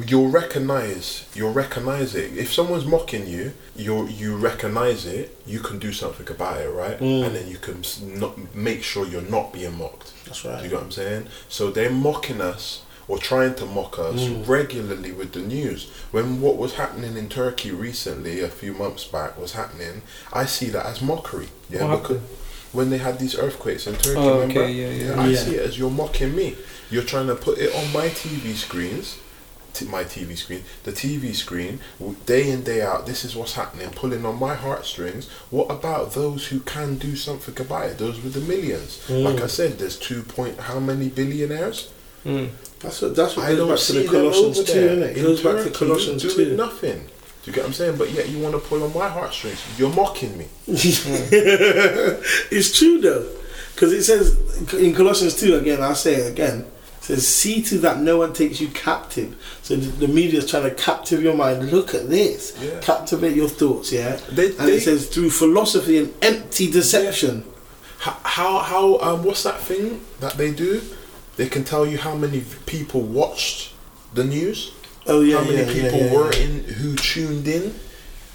you'll 0.07 0.29
recognize 0.31 1.25
you'll 1.35 1.53
recognize 1.65 2.15
it 2.15 2.31
if 2.39 2.53
someone's 2.53 2.85
mocking 2.85 3.27
you 3.27 3.53
you 3.75 4.07
you 4.07 4.37
recognize 4.37 5.05
it 5.05 5.37
you 5.53 5.59
can 5.59 5.81
do 5.81 5.91
something 5.93 6.29
about 6.37 6.57
it 6.61 6.69
right 6.83 6.99
Mm. 7.01 7.25
and 7.27 7.35
then 7.37 7.47
you 7.49 7.59
can 7.67 7.79
not 8.23 8.33
make 8.55 8.83
sure 8.85 9.05
you're 9.05 9.31
not 9.39 9.47
being 9.53 9.77
mocked 9.77 10.09
That's 10.27 10.43
do 10.43 10.49
you 10.49 10.55
right. 10.55 10.63
get 10.63 10.73
what 10.75 10.83
i'm 10.85 10.93
saying 10.93 11.23
so 11.49 11.63
they're 11.75 11.91
mocking 12.09 12.41
us 12.41 12.83
or 13.09 13.19
trying 13.19 13.55
to 13.57 13.67
mock 13.67 13.99
us 13.99 14.21
Mm. 14.21 14.47
regularly 14.59 15.11
with 15.21 15.31
the 15.33 15.41
news 15.57 15.81
when 16.15 16.41
what 16.45 16.57
was 16.65 16.73
happening 16.75 17.17
in 17.17 17.29
turkey 17.29 17.73
recently 17.73 18.35
a 18.43 18.49
few 18.61 18.73
months 18.73 19.03
back 19.17 19.37
was 19.45 19.53
happening 19.61 20.03
i 20.33 20.45
see 20.57 20.69
that 20.75 20.87
as 20.87 20.99
mockery 21.03 21.49
yeah 21.69 21.83
What 21.85 22.03
because 22.03 22.23
when 22.73 22.91
they 22.91 22.99
had 22.99 23.19
these 23.19 23.37
earthquakes 23.37 23.87
in 23.87 23.95
Turkey, 23.97 24.19
Oh, 24.19 24.41
remember? 24.41 24.61
okay, 24.63 24.73
yeah, 24.73 24.91
yeah. 25.15 25.21
I 25.23 25.29
Yeah. 25.29 25.39
see 25.39 25.55
it 25.57 25.67
as 25.67 25.79
you're 25.79 25.91
mocking 25.91 26.35
me. 26.35 26.57
You're 26.91 27.03
trying 27.05 27.27
to 27.29 27.35
put 27.35 27.59
it 27.59 27.75
on 27.75 27.93
my 27.93 28.09
TV 28.09 28.55
screens, 28.55 29.17
t- 29.73 29.85
my 29.87 30.03
TV 30.05 30.37
screen, 30.37 30.65
the 30.85 30.93
TV 30.93 31.33
screen, 31.35 31.79
day 32.27 32.51
in 32.51 32.63
day 32.63 32.83
out. 32.83 33.07
This 33.07 33.25
is 33.25 33.37
what's 33.37 33.55
happening, 33.55 33.91
pulling 33.91 34.25
on 34.27 34.39
my 34.39 34.55
heartstrings. 34.55 35.29
What 35.51 35.71
about 35.71 36.15
those 36.15 36.47
who 36.49 36.61
can 36.61 36.97
do 36.97 37.15
something 37.17 37.59
about 37.65 37.87
it? 37.91 37.99
Those 37.99 38.21
with 38.23 38.35
the 38.35 38.41
millions. 38.41 39.01
Mm. 39.09 39.23
Like 39.25 39.41
I 39.43 39.47
said, 39.47 39.79
there's 39.79 39.97
two 39.97 40.23
point 40.23 40.59
how 40.59 40.81
many 40.81 41.09
billionaires? 41.09 41.89
Mm. 42.27 42.51
That's 42.81 43.01
what. 43.03 43.15
That's 43.17 43.37
what 43.37 43.47
I 43.47 43.51
goes 43.51 43.59
don't 43.59 43.69
back 43.69 43.79
to 43.79 43.93
the 43.93 44.01
them 44.01 44.09
Colossians 44.11 44.59
over 44.59 44.67
two, 44.67 44.73
there 44.81 44.97
innit? 44.97 45.11
It 45.13 45.17
in 45.19 45.23
goes 45.25 45.41
back 45.43 45.65
to 45.65 45.71
Colossians 45.71 46.23
doing 46.23 46.35
two. 46.51 46.57
nothing. 46.57 47.07
Do 47.43 47.51
you 47.51 47.55
get 47.55 47.63
what 47.63 47.69
I'm 47.69 47.73
saying? 47.75 47.97
But 47.97 48.11
yet 48.11 48.29
you 48.29 48.39
want 48.39 48.55
to 48.55 48.61
pull 48.61 48.83
on 48.85 48.93
my 48.93 49.09
heartstrings. 49.09 49.63
You're 49.79 49.93
mocking 49.95 50.37
me. 50.37 50.47
it's 50.69 52.79
true 52.79 53.01
though, 53.01 53.27
because 53.75 53.93
it 53.93 54.03
says 54.05 54.37
in 54.75 54.95
Colossians 54.95 55.37
two 55.39 55.55
again. 55.57 55.83
I'll 55.83 55.95
say 55.95 56.15
it 56.17 56.31
again. 56.33 56.67
It 56.99 57.05
says, 57.05 57.27
"See 57.27 57.63
to 57.63 57.79
that 57.79 58.01
no 58.01 58.19
one 58.19 58.35
takes 58.35 58.61
you 58.61 58.69
captive." 58.69 59.35
So 59.63 59.75
the, 59.77 60.07
media 60.07 60.39
is 60.41 60.51
trying 60.51 60.65
to 60.65 60.71
captive 60.75 61.23
your 61.23 61.35
mind. 61.35 61.71
Look 61.71 61.95
at 61.95 62.11
this, 62.11 62.53
Yeah. 62.63 62.79
captivate 62.81 63.35
your 63.35 63.49
thoughts. 63.49 63.91
Yeah, 63.91 64.17
They- 64.31 64.49
and 64.57 64.69
they- 64.69 64.77
it 64.77 64.83
says 64.83 65.07
through 65.09 65.31
philosophy 65.31 65.97
and 65.99 66.13
empty 66.21 66.71
deception. 66.71 67.45
How, 68.01 68.17
how, 68.23 68.59
how 68.59 68.99
um, 69.01 69.25
what's 69.25 69.43
that 69.45 69.61
thing 69.61 70.01
that 70.21 70.37
they 70.39 70.51
do? 70.53 70.81
They 71.37 71.49
can 71.49 71.65
tell 71.65 71.87
you 71.87 71.99
how 71.99 72.15
many 72.15 72.45
people 72.67 73.01
watched 73.03 73.73
the 74.15 74.25
news, 74.25 74.73
Oh 75.07 75.21
yeah, 75.23 75.39
how 75.39 75.45
many 75.45 75.57
yeah, 75.59 75.73
people 75.91 75.99
yeah, 76.01 76.15
were 76.15 76.33
in, 76.33 76.65
who 76.65 76.95
tuned 76.97 77.49
in. 77.49 77.75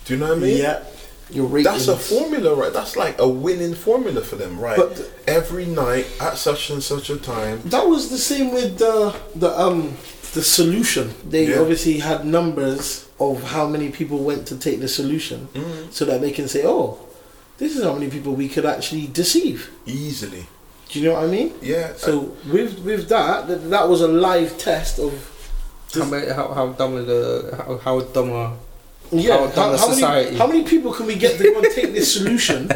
Do 0.06 0.14
you 0.14 0.20
know 0.20 0.30
what 0.30 0.38
I 0.38 0.42
mean? 0.42 0.58
Yeah, 0.58 0.84
your 1.30 1.46
ratings. 1.48 1.86
That's 1.86 1.88
a 1.88 1.98
formula, 1.98 2.54
right? 2.56 2.74
That's 2.74 2.96
like 2.96 3.20
a 3.20 3.28
winning 3.28 3.74
formula 3.76 4.22
for 4.22 4.36
them, 4.36 4.60
right? 4.60 4.78
But 4.78 4.96
th- 4.96 5.10
Every 5.28 5.66
night 5.66 6.08
at 6.22 6.38
such 6.38 6.70
and 6.70 6.82
such 6.84 7.10
a 7.10 7.18
time. 7.18 7.62
That 7.66 7.88
was 7.88 8.10
the 8.10 8.18
same 8.18 8.52
with 8.54 8.78
the 8.78 9.16
the 9.36 9.58
um 9.60 9.96
the 10.34 10.44
solution. 10.44 11.14
They 11.28 11.48
Yeah. 11.50 11.60
obviously 11.60 12.00
had 12.00 12.26
numbers 12.26 13.08
of 13.20 13.42
how 13.44 13.68
many 13.68 13.90
people 13.90 14.18
went 14.20 14.46
to 14.48 14.58
take 14.58 14.80
the 14.82 14.88
solution, 14.90 15.48
Mm. 15.54 15.92
so 15.94 16.04
that 16.06 16.20
they 16.22 16.32
can 16.32 16.48
say, 16.48 16.64
"Oh, 16.66 16.98
this 17.58 17.76
is 17.78 17.84
how 17.84 17.94
many 17.94 18.10
people 18.10 18.34
we 18.34 18.50
could 18.50 18.66
actually 18.66 19.08
deceive." 19.08 19.70
Easily, 19.86 20.46
Do 20.92 21.00
you 21.00 21.06
know 21.08 21.14
what 21.16 21.24
I 21.24 21.28
mean? 21.28 21.54
yeah. 21.62 21.94
So 21.98 22.34
with 22.52 22.80
with 22.80 23.08
that, 23.10 23.48
that, 23.48 23.70
that 23.70 23.88
was 23.90 24.02
a 24.02 24.08
live 24.08 24.58
test 24.58 25.00
of 25.00 25.14
How, 26.04 26.10
many, 26.10 26.28
how, 26.32 26.54
how 26.54 26.68
dumb 26.74 26.96
are 26.96 27.02
the 27.04 27.56
how, 27.58 27.78
how 27.78 28.02
dumb 28.02 28.32
are 28.32 28.54
yeah. 29.12 29.38
How 29.38 29.48
dumb 29.48 29.70
a 29.70 29.78
many, 29.78 29.94
society. 29.94 30.38
how 30.38 30.48
many 30.48 30.64
people 30.64 30.94
can 30.94 31.06
we 31.06 31.16
get 31.16 31.38
to 31.38 31.44
go 31.44 31.60
and 31.60 31.72
take 31.72 31.94
this 31.94 32.14
solution? 32.14 32.70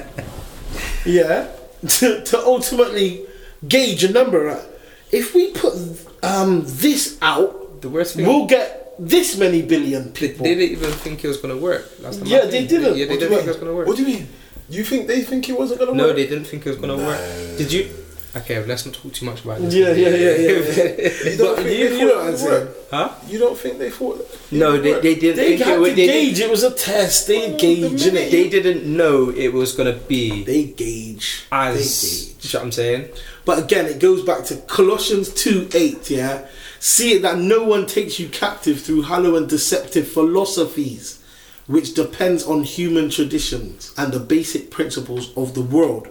yeah, 1.05 1.49
to, 1.87 2.23
to 2.23 2.39
ultimately 2.39 3.25
gauge 3.67 4.03
a 4.03 4.11
number. 4.11 4.63
If 5.11 5.33
we 5.33 5.51
put 5.51 5.73
um, 6.21 6.63
this 6.65 7.17
out, 7.21 7.81
the 7.81 7.89
worst 7.89 8.15
thing? 8.15 8.27
we'll 8.27 8.45
get 8.45 8.93
this 8.99 9.37
many 9.37 9.61
billion 9.61 10.11
they, 10.13 10.27
people. 10.27 10.43
they 10.43 10.55
didn't 10.55 10.77
even 10.77 10.91
think 10.91 11.23
it 11.23 11.27
was 11.27 11.37
gonna 11.37 11.57
work. 11.57 11.97
That's 11.97 12.17
the 12.17 12.27
Yeah, 12.27 12.45
they 12.45 12.67
didn't. 12.67 12.97
Yeah, 12.97 13.05
they 13.05 13.11
What 13.11 13.19
didn't 13.19 13.31
you 13.31 13.37
think 13.37 13.47
it 13.47 13.47
was 13.47 13.57
gonna 13.57 13.73
work. 13.73 13.87
What 13.87 13.97
do 13.97 14.03
you 14.03 14.07
mean? 14.07 14.27
You 14.69 14.83
think 14.83 15.07
they 15.07 15.21
think 15.23 15.49
it 15.49 15.57
wasn't 15.57 15.79
gonna 15.79 15.93
No, 15.93 16.03
work? 16.03 16.11
No, 16.11 16.21
they 16.21 16.27
didn't 16.27 16.45
think 16.45 16.65
it 16.65 16.69
was 16.69 16.77
gonna 16.77 16.97
work. 16.97 17.19
Did 17.57 17.71
you? 17.71 17.89
Okay, 18.35 18.63
let's 18.65 18.85
not 18.85 18.93
talk 18.93 19.11
too 19.13 19.25
much 19.25 19.43
about 19.43 19.59
this. 19.59 19.73
Yeah, 19.73 19.91
yeah, 19.91 20.09
yeah, 20.09 20.35
yeah. 20.37 21.31
You 21.31 21.37
don't 21.37 21.55
but 21.55 21.63
think 21.63 21.79
you, 21.79 21.89
they 21.89 21.99
you 21.99 22.05
know 22.05 22.13
thought 22.13 22.25
what 22.25 22.27
it 22.27 22.41
would 22.43 22.43
work? 22.67 22.77
Huh? 22.91 23.15
You 23.27 23.39
don't 23.39 23.57
think 23.57 23.79
they 23.79 23.89
thought? 23.89 24.19
it 24.19 24.51
No, 24.51 24.77
they, 24.79 24.91
work? 24.91 25.01
they 25.01 25.15
didn't 25.15 25.37
They 25.37 25.47
think 25.57 25.61
it 25.61 25.67
had 25.67 25.79
would. 25.79 25.89
to 25.89 25.95
They, 25.95 26.07
gauge. 26.07 26.35
didn't- 26.35 26.47
It 26.47 26.51
was 26.51 26.63
a 26.63 26.71
test. 26.71 27.27
They 27.27 27.45
Oh, 27.47 27.51
the 27.53 27.57
gauge 27.57 28.05
minute 28.05 28.15
it. 28.27 28.31
they 28.31 28.49
didn't 28.49 28.85
know 28.85 29.29
it 29.31 29.51
was 29.51 29.71
gonna 29.71 29.93
be 29.93 30.43
They 30.43 30.63
gauge. 30.65 31.45
as. 31.51 31.75
They 31.75 32.17
You 32.29 32.33
gauge. 32.41 32.53
know 32.53 32.59
what 32.59 32.65
I'm 32.65 32.71
saying? 32.71 33.09
But 33.45 33.59
again, 33.63 33.85
it 33.87 33.99
goes 33.99 34.23
back 34.23 34.45
to 34.45 34.57
Colossians 34.57 35.29
2 35.33 35.69
8, 35.73 36.11
yeah? 36.11 36.45
See 36.79 37.13
it 37.13 37.23
that 37.23 37.39
no 37.39 37.63
one 37.63 37.87
takes 37.87 38.19
you 38.19 38.27
captive 38.29 38.79
through 38.81 39.01
hollow 39.03 39.35
and 39.37 39.49
deceptive 39.49 40.07
philosophies, 40.07 41.19
which 41.65 41.93
depends 41.95 42.43
on 42.43 42.63
human 42.63 43.09
traditions 43.09 43.91
and 43.97 44.13
the 44.13 44.19
basic 44.19 44.69
principles 44.69 45.35
of 45.35 45.55
the 45.55 45.61
world, 45.61 46.07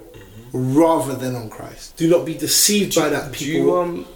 rather 0.53 1.15
than 1.15 1.35
on 1.37 1.51
Christ. 1.51 1.97
Do 1.97 2.09
not 2.09 2.25
be 2.27 2.35
deceived 2.35 2.95
by 2.97 3.09
that, 3.09 3.33
Do 3.33 3.39
people. 3.39 3.61
you 3.61 3.77
um? 3.79 4.07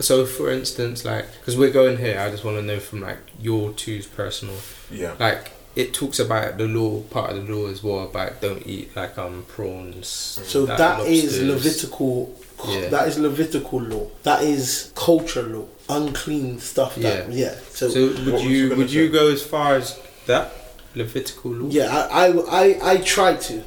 So, 0.00 0.26
for 0.26 0.50
instance, 0.50 1.04
like, 1.04 1.26
because 1.38 1.56
we're 1.56 1.70
going 1.70 1.96
here, 1.98 2.18
I 2.18 2.30
just 2.30 2.44
want 2.44 2.56
to 2.56 2.62
know 2.62 2.80
from 2.80 3.00
like 3.02 3.18
your 3.40 3.72
two's 3.72 4.06
personal, 4.06 4.56
Yeah. 4.90 5.14
like, 5.20 5.52
it 5.76 5.94
talks 5.94 6.18
about 6.18 6.58
the 6.58 6.66
law, 6.66 7.00
part 7.02 7.30
of 7.36 7.46
the 7.46 7.54
law 7.54 7.68
as 7.68 7.82
well, 7.82 8.04
about 8.04 8.40
don't 8.40 8.66
eat 8.66 8.94
like 8.96 9.16
um 9.16 9.44
prawns. 9.48 10.08
so 10.08 10.64
like 10.64 10.78
that 10.78 11.06
is. 11.06 11.40
Levitical. 11.42 12.34
Yeah. 12.68 12.88
That 12.90 13.08
is 13.08 13.18
Levitical 13.18 13.80
law. 13.80 14.06
That 14.22 14.42
is 14.44 14.92
culture 14.94 15.42
law. 15.42 15.66
Unclean 15.88 16.58
stuff. 16.60 16.94
That, 16.96 17.28
Yeah. 17.30 17.34
yeah. 17.46 17.54
So, 17.70 17.88
So, 17.88 18.06
would 18.08 18.40
you 18.42 18.48
you 18.50 18.68
gonna 18.68 18.78
would 18.78 18.92
you 18.92 19.08
go 19.08 19.32
as 19.32 19.42
far 19.42 19.74
as 19.76 19.98
that 20.26 20.52
Levitical 20.94 21.50
law? 21.52 21.68
yeah, 21.70 21.88
I, 22.12 22.26
I, 22.28 22.32
I, 22.62 22.92
I 22.92 22.96
try 22.98 23.34
to. 23.34 23.62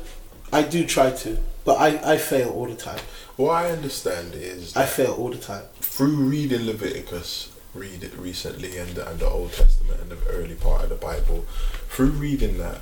I 0.54 0.62
do 0.64 0.86
try 0.86 1.12
to. 1.12 1.38
But 1.66 1.78
I, 1.82 2.14
I 2.14 2.18
fail 2.18 2.50
all 2.52 2.68
the 2.68 2.76
time. 2.76 3.00
What 3.36 3.52
I 3.52 3.72
understand 3.72 4.34
is 4.36 4.76
I 4.78 4.86
fail 4.86 5.14
all 5.16 5.30
the 5.32 5.38
time. 5.38 5.64
through 5.82 6.16
reading 6.16 6.66
Leviticus, 6.68 7.52
read 7.74 8.04
it 8.04 8.14
recently, 8.18 8.78
and 8.78 8.92
the, 8.96 9.10
and 9.10 9.20
the 9.20 9.28
Old 9.28 9.52
Testament 9.52 10.00
and 10.00 10.12
the 10.12 10.18
early 10.30 10.56
part 10.56 10.84
of 10.84 10.90
the 10.90 10.96
Bible, 10.96 11.44
through 11.90 12.12
reading 12.12 12.58
that, 12.60 12.80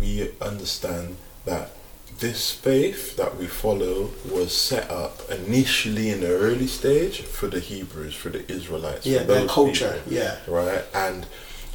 we 0.00 0.30
understand 0.42 1.16
that 1.46 1.70
this 2.18 2.50
faith 2.52 3.16
that 3.16 3.36
we 3.38 3.46
follow 3.46 4.10
was 4.30 4.56
set 4.56 4.90
up 4.90 5.20
initially 5.30 6.10
in 6.10 6.20
the 6.20 6.28
early 6.28 6.66
stage 6.66 7.22
for 7.22 7.46
the 7.48 7.60
Hebrews, 7.60 8.14
for 8.14 8.28
the 8.30 8.50
Israelites, 8.50 9.06
Yeah, 9.06 9.22
their 9.24 9.46
culture. 9.46 10.00
people, 10.04 10.12
Yeah. 10.12 10.38
right? 10.48 10.84
And 10.94 11.26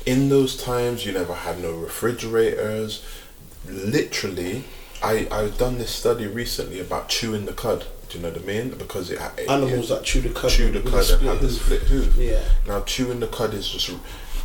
in 0.05 0.29
those 0.29 0.55
times, 0.61 1.05
you 1.05 1.11
never 1.13 1.33
had 1.33 1.61
no 1.61 1.71
refrigerators. 1.73 3.03
Literally, 3.67 4.63
I 5.01 5.27
I've 5.31 5.57
done 5.57 5.77
this 5.77 5.91
study 5.91 6.27
recently 6.27 6.79
about 6.79 7.09
chewing 7.09 7.45
the 7.45 7.53
cud. 7.53 7.85
Do 8.09 8.17
you 8.17 8.23
know 8.23 8.31
what 8.31 8.41
I 8.41 8.45
mean? 8.45 8.69
Because 8.71 9.11
it, 9.11 9.21
it 9.37 9.49
Animals 9.49 9.89
that 9.89 10.03
chew 10.03 10.21
the 10.21 10.29
cud. 10.29 10.49
chew 10.49 10.71
the 10.71 10.81
cud 10.81 11.09
and 11.11 11.21
have 11.27 11.41
the 11.41 11.49
split 11.49 11.83
hoof. 11.83 12.15
Yeah. 12.17 12.41
Now 12.67 12.81
chewing 12.81 13.19
the 13.19 13.27
cud 13.27 13.53
is 13.53 13.69
just 13.69 13.91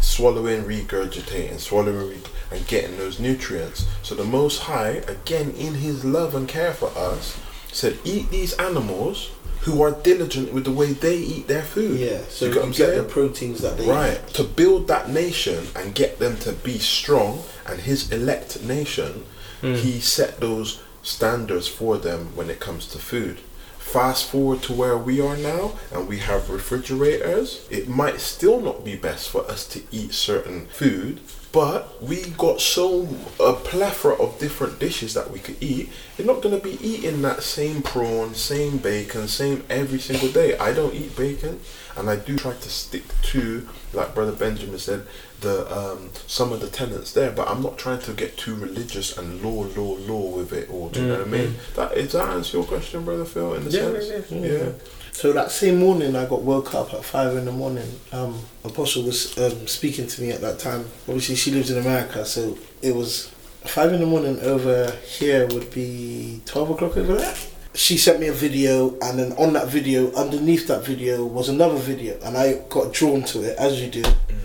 swallowing, 0.00 0.64
regurgitating, 0.64 1.58
swallowing, 1.58 2.20
and 2.50 2.66
getting 2.66 2.98
those 2.98 3.18
nutrients. 3.18 3.86
So 4.02 4.14
the 4.14 4.24
Most 4.24 4.60
High, 4.60 5.02
again 5.08 5.52
in 5.52 5.74
His 5.74 6.04
love 6.04 6.34
and 6.34 6.46
care 6.46 6.74
for 6.74 6.88
us, 6.96 7.38
said, 7.72 7.98
"Eat 8.04 8.30
these 8.30 8.52
animals 8.54 9.30
who 9.62 9.80
are 9.80 9.92
diligent 9.92 10.52
with 10.52 10.64
the 10.64 10.70
way 10.70 10.92
they 10.92 11.16
eat 11.16 11.48
their 11.48 11.62
food." 11.62 11.98
Yeah. 11.98 12.20
So 12.28 12.44
you 12.46 12.54
you, 12.54 12.60
get 12.60 12.76
get 12.76 12.96
the 12.96 13.04
proteins 13.04 13.62
that 13.62 13.78
they 13.78 13.88
Right, 13.88 14.26
to 14.34 14.44
build 14.44 14.88
that 14.88 15.08
nation 15.08 15.66
and 15.74 15.94
get 15.94 16.18
them 16.18 16.36
to 16.40 16.52
be 16.52 16.78
strong 16.78 17.42
and 17.66 17.80
his 17.80 18.12
elect 18.12 18.62
nation, 18.62 19.24
Mm. 19.62 19.76
he 19.76 20.00
set 20.00 20.40
those 20.40 20.82
standards 21.02 21.68
for 21.68 21.98
them 21.98 22.34
when 22.34 22.50
it 22.50 22.60
comes 22.60 22.86
to 22.88 22.98
food. 22.98 23.38
Fast 23.78 24.30
forward 24.30 24.62
to 24.62 24.72
where 24.72 24.96
we 24.96 25.20
are 25.20 25.36
now 25.36 25.72
and 25.92 26.08
we 26.08 26.18
have 26.18 26.50
refrigerators, 26.50 27.66
it 27.70 27.88
might 27.88 28.18
still 28.18 28.60
not 28.60 28.84
be 28.84 28.96
best 28.96 29.28
for 29.28 29.48
us 29.48 29.66
to 29.68 29.82
eat 29.92 30.12
certain 30.12 30.66
food, 30.66 31.20
but 31.52 32.02
we 32.02 32.24
got 32.30 32.60
so 32.60 33.06
a 33.38 33.52
plethora 33.52 34.14
of 34.14 34.38
different 34.40 34.80
dishes 34.80 35.14
that 35.14 35.30
we 35.30 35.38
could 35.38 35.62
eat. 35.62 35.92
You're 36.18 36.26
not 36.26 36.42
gonna 36.42 36.58
be 36.58 36.78
eating 36.84 37.22
that 37.22 37.44
same 37.44 37.82
prawn, 37.82 38.34
same 38.34 38.78
bacon, 38.78 39.28
same 39.28 39.62
every 39.70 40.00
single 40.00 40.30
day. 40.30 40.58
I 40.58 40.72
don't 40.72 40.94
eat 40.94 41.14
bacon 41.14 41.60
and 41.96 42.08
I 42.10 42.16
do 42.16 42.36
try 42.36 42.52
to 42.52 42.68
stick 42.68 43.04
to, 43.22 43.68
like 43.92 44.14
Brother 44.14 44.32
Benjamin 44.32 44.78
said, 44.78 45.06
the 45.40 45.70
um, 45.72 46.10
some 46.26 46.52
of 46.52 46.60
the 46.60 46.68
tenets 46.68 47.12
there. 47.12 47.30
But 47.30 47.48
I'm 47.48 47.62
not 47.62 47.78
trying 47.78 48.00
to 48.00 48.12
get 48.12 48.36
too 48.36 48.54
religious 48.54 49.16
and 49.16 49.42
law, 49.42 49.66
law, 49.76 49.96
law 49.98 50.36
with 50.36 50.52
it 50.52 50.70
all. 50.70 50.88
Do 50.88 51.00
you 51.00 51.08
know 51.08 51.18
what 51.18 51.28
I 51.28 51.30
mean? 51.30 51.54
That 51.76 51.92
is 51.96 52.12
that 52.12 52.28
answer 52.28 52.58
your 52.58 52.66
question, 52.66 53.04
Brother 53.04 53.24
Phil? 53.24 53.54
In 53.54 53.62
a 53.62 53.70
Yeah, 53.70 54.00
sense, 54.00 54.30
yeah, 54.30 54.40
yeah. 54.40 54.68
So 55.12 55.32
that 55.32 55.52
same 55.52 55.78
morning, 55.78 56.16
I 56.16 56.26
got 56.26 56.42
woke 56.42 56.74
up 56.74 56.92
at 56.92 57.04
five 57.04 57.36
in 57.36 57.44
the 57.44 57.52
morning. 57.52 57.88
Um, 58.10 58.40
Apostle 58.64 59.04
was 59.04 59.38
um, 59.38 59.68
speaking 59.68 60.08
to 60.08 60.22
me 60.22 60.30
at 60.32 60.40
that 60.40 60.58
time. 60.58 60.86
Obviously, 61.06 61.36
she 61.36 61.52
lives 61.52 61.70
in 61.70 61.78
America, 61.78 62.24
so 62.26 62.58
it 62.82 62.94
was 62.96 63.28
five 63.62 63.92
in 63.92 64.00
the 64.00 64.06
morning 64.06 64.40
over 64.40 64.90
here 64.90 65.46
would 65.48 65.70
be 65.72 66.40
twelve 66.46 66.70
o'clock 66.70 66.96
over 66.96 67.14
there. 67.14 67.34
She 67.74 67.98
sent 67.98 68.20
me 68.20 68.28
a 68.28 68.32
video, 68.32 68.96
and 69.02 69.18
then 69.18 69.32
on 69.32 69.52
that 69.54 69.66
video, 69.68 70.12
underneath 70.14 70.68
that 70.68 70.84
video, 70.84 71.24
was 71.24 71.48
another 71.48 71.76
video, 71.76 72.16
and 72.22 72.36
I 72.36 72.62
got 72.68 72.92
drawn 72.92 73.24
to 73.24 73.42
it 73.42 73.58
as 73.58 73.82
you 73.82 73.90
do. 73.90 74.02
Mm. 74.02 74.38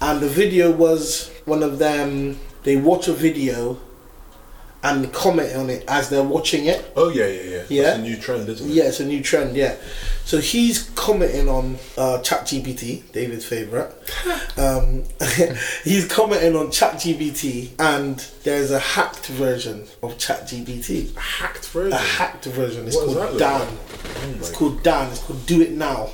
And 0.00 0.20
the 0.20 0.28
video 0.28 0.70
was 0.70 1.28
one 1.44 1.64
of 1.64 1.80
them. 1.80 2.38
They 2.62 2.76
watch 2.76 3.08
a 3.08 3.12
video 3.12 3.80
and 4.82 5.12
comment 5.12 5.54
on 5.56 5.70
it 5.70 5.84
as 5.88 6.08
they're 6.08 6.22
watching 6.22 6.66
it. 6.66 6.92
Oh 6.94 7.08
yeah, 7.08 7.26
yeah, 7.26 7.42
yeah. 7.42 7.62
Yeah. 7.68 7.82
That's 7.82 7.98
a 7.98 8.02
new 8.02 8.16
trend, 8.16 8.48
isn't 8.48 8.70
it? 8.70 8.72
Yeah, 8.72 8.84
it's 8.84 9.00
a 9.00 9.06
new 9.06 9.22
trend. 9.22 9.56
Yeah, 9.56 9.76
so 10.24 10.38
he's 10.38 10.90
commenting 10.90 11.48
on 11.48 11.74
uh, 11.96 12.18
ChatGPT, 12.22 13.10
David's 13.12 13.44
favorite. 13.44 13.92
um, 14.56 15.04
he's 15.84 16.06
commenting 16.06 16.54
on 16.54 16.68
ChatGPT, 16.68 17.70
and 17.78 18.18
there's 18.44 18.70
a 18.70 18.78
hacked 18.78 19.26
version 19.26 19.86
of 20.02 20.16
ChatGPT. 20.18 21.16
A 21.16 21.20
hacked 21.20 21.68
version. 21.70 21.92
A 21.92 21.96
hacked 21.96 22.44
version. 22.44 22.86
It's 22.86 22.96
What 22.96 23.06
called 23.06 23.38
Dan. 23.38 23.60
like? 23.60 23.68
Oh 23.70 24.34
It's 24.38 24.50
called 24.50 24.82
Dan. 24.82 25.10
It's 25.10 25.22
called 25.22 25.46
Do 25.46 25.60
It 25.60 25.72
Now. 25.72 26.10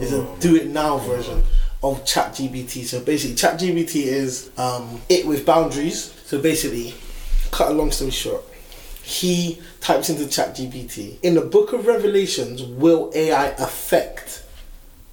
It's 0.00 0.12
Oh 0.12 0.34
a 0.36 0.40
Do 0.40 0.56
It 0.56 0.66
Now 0.68 0.98
version 0.98 1.42
of 1.82 2.04
ChatGPT. 2.04 2.84
So 2.84 3.00
basically, 3.00 3.36
ChatGPT 3.36 4.06
is 4.06 4.50
um, 4.58 5.00
it 5.08 5.26
with 5.26 5.46
boundaries. 5.46 6.12
So 6.26 6.40
basically, 6.40 6.94
cut 7.50 7.70
a 7.70 7.74
long 7.74 7.90
story 7.90 8.10
short, 8.10 8.44
he 9.02 9.60
types 9.80 10.10
into 10.10 10.24
ChatGPT 10.24 11.18
in 11.22 11.34
the 11.34 11.40
Book 11.40 11.72
of 11.72 11.86
Revelations. 11.86 12.62
Will 12.62 13.12
AI 13.14 13.48
affect 13.50 14.42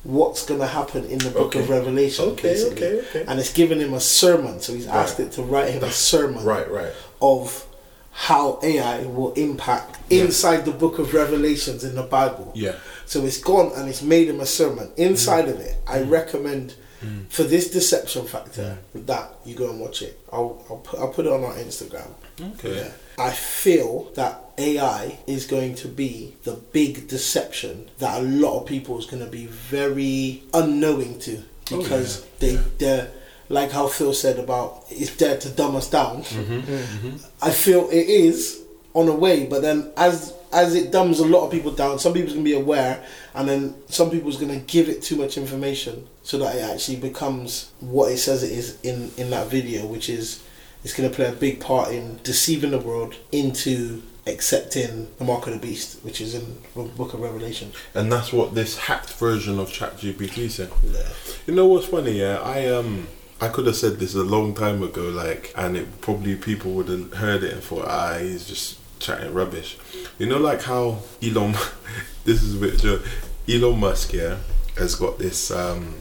what's 0.03 0.45
going 0.45 0.59
to 0.59 0.67
happen 0.67 1.05
in 1.05 1.19
the 1.19 1.29
Book 1.29 1.55
of 1.55 1.69
Revelation? 1.69 2.25
Okay, 2.29 2.41
basically? 2.41 2.87
okay, 2.87 2.99
okay. 3.09 3.25
And 3.27 3.39
it's 3.39 3.53
given 3.53 3.79
him 3.79 3.93
a 3.93 3.99
sermon. 3.99 4.59
So 4.59 4.73
he's 4.73 4.87
asked 4.87 5.19
Right. 5.19 5.27
it 5.27 5.33
to 5.33 5.43
write 5.43 5.69
him 5.71 5.83
a 5.83 5.91
sermon 5.91 6.43
Right, 6.43 6.69
right. 6.69 6.91
of 7.21 7.65
how 8.11 8.59
AI 8.61 9.05
will 9.05 9.33
impact 9.33 9.97
Yeah. 10.09 10.23
inside 10.23 10.65
the 10.65 10.71
book 10.71 10.99
of 10.99 11.13
Revelations 11.13 11.83
in 11.83 11.95
the 11.95 12.03
Bible. 12.03 12.51
Yeah. 12.53 12.75
So 13.05 13.25
it's 13.25 13.37
gone 13.37 13.71
and 13.75 13.89
it's 13.89 14.01
made 14.01 14.27
him 14.27 14.39
a 14.39 14.45
sermon. 14.45 14.89
Inside 14.97 15.45
mm-hmm. 15.45 15.53
of 15.53 15.61
it, 15.61 15.75
I 15.87 15.99
mm-hmm. 15.99 16.09
recommend 16.11 16.75
Mm. 17.03 17.29
for 17.29 17.43
this 17.43 17.69
deception 17.71 18.25
factor 18.25 18.77
that 18.95 19.29
you 19.45 19.55
go 19.55 19.69
and 19.69 19.79
watch 19.79 20.01
it. 20.01 20.19
I'll 20.31 20.63
I'll 20.69 20.77
put, 20.77 20.99
I'll 20.99 21.09
put 21.13 21.25
it 21.25 21.31
on 21.33 21.43
our 21.43 21.53
Instagram. 21.55 22.09
Okay. 22.53 22.75
Yeah. 22.77 22.91
I 23.17 23.31
feel 23.31 24.11
that 24.15 24.41
AI 24.57 25.19
is 25.27 25.45
going 25.45 25.75
to 25.75 25.87
be 25.87 26.35
the 26.43 26.53
big 26.71 27.07
deception 27.07 27.89
that 27.99 28.19
a 28.21 28.23
lot 28.23 28.59
of 28.61 28.65
people 28.67 28.97
is 28.97 29.05
going 29.05 29.23
to 29.23 29.29
be 29.29 29.45
very 29.47 30.43
unknowing 30.53 31.19
to 31.19 31.43
Oh, 31.71 31.81
because 31.81 32.19
yeah. 32.21 32.25
they 32.39 32.53
Yeah. 32.53 32.61
they're 32.79 33.11
like 33.49 33.71
how 33.71 33.87
Phil 33.87 34.13
said 34.13 34.39
about 34.39 34.85
it's 34.89 35.15
there 35.17 35.37
to 35.37 35.49
dumb 35.49 35.75
us 35.75 35.89
down. 35.89 36.23
Mm-hmm. 36.23 37.17
I 37.41 37.51
feel 37.51 37.89
it 37.89 38.07
is 38.27 38.61
on 38.93 39.07
a 39.07 39.15
way, 39.15 39.45
but 39.45 39.61
then 39.61 39.91
as 39.97 40.33
as 40.53 40.75
it 40.75 40.91
dumbs 40.91 41.19
a 41.19 41.25
lot 41.25 41.45
of 41.45 41.51
people 41.51 41.71
down, 41.71 41.99
some 41.99 42.13
people's 42.13 42.33
gonna 42.33 42.43
be 42.43 42.53
aware, 42.53 43.03
and 43.33 43.47
then 43.47 43.75
some 43.87 44.09
people's 44.09 44.37
gonna 44.37 44.59
give 44.59 44.89
it 44.89 45.01
too 45.01 45.15
much 45.15 45.37
information 45.37 46.07
so 46.23 46.37
that 46.37 46.55
it 46.55 46.61
actually 46.61 46.97
becomes 46.97 47.71
what 47.79 48.11
it 48.11 48.17
says 48.17 48.43
it 48.43 48.51
is 48.51 48.79
in 48.83 49.11
in 49.17 49.29
that 49.31 49.47
video, 49.47 49.85
which 49.85 50.09
is 50.09 50.43
it's 50.83 50.93
gonna 50.93 51.09
play 51.09 51.25
a 51.25 51.33
big 51.33 51.59
part 51.59 51.91
in 51.91 52.19
deceiving 52.23 52.71
the 52.71 52.79
world 52.79 53.15
into 53.31 54.01
accepting 54.25 55.07
the 55.17 55.25
mark 55.25 55.47
of 55.47 55.53
the 55.53 55.59
beast, 55.59 56.03
which 56.03 56.21
is 56.21 56.33
in 56.33 56.57
the 56.75 56.83
book 56.83 57.13
of 57.13 57.19
Revelation. 57.19 57.71
And 57.93 58.11
that's 58.11 58.31
what 58.31 58.55
this 58.55 58.77
hacked 58.77 59.13
version 59.13 59.59
of 59.59 59.69
ChatGPT 59.69 60.49
said. 60.49 60.71
Yeah. 60.83 61.09
You 61.45 61.55
know 61.55 61.67
what's 61.67 61.87
funny? 61.87 62.11
Yeah, 62.11 62.39
I 62.39 62.67
um, 62.67 63.07
I 63.41 63.49
could 63.49 63.65
have 63.65 63.75
said 63.75 63.99
this 63.99 64.15
a 64.15 64.23
long 64.23 64.53
time 64.53 64.81
ago, 64.81 65.09
like, 65.09 65.53
and 65.57 65.75
it 65.75 66.01
probably 66.01 66.35
people 66.35 66.71
would 66.73 66.87
have 66.87 67.13
heard 67.13 67.43
it 67.43 67.53
and 67.53 67.63
thought, 67.63 67.85
ah, 67.87 68.17
he's 68.19 68.47
just 68.47 68.79
chatting 69.03 69.33
rubbish. 69.33 69.77
You 70.17 70.25
know, 70.25 70.39
like 70.39 70.63
how 70.63 70.99
Elon, 71.21 71.53
this 72.25 72.41
is 72.41 72.55
a 72.55 72.59
bit 72.59 72.79
joke. 72.79 73.03
Elon 73.47 73.79
Musk, 73.79 74.13
yeah, 74.13 74.37
has 74.77 74.95
got 74.95 75.19
this 75.19 75.51
um, 75.51 75.95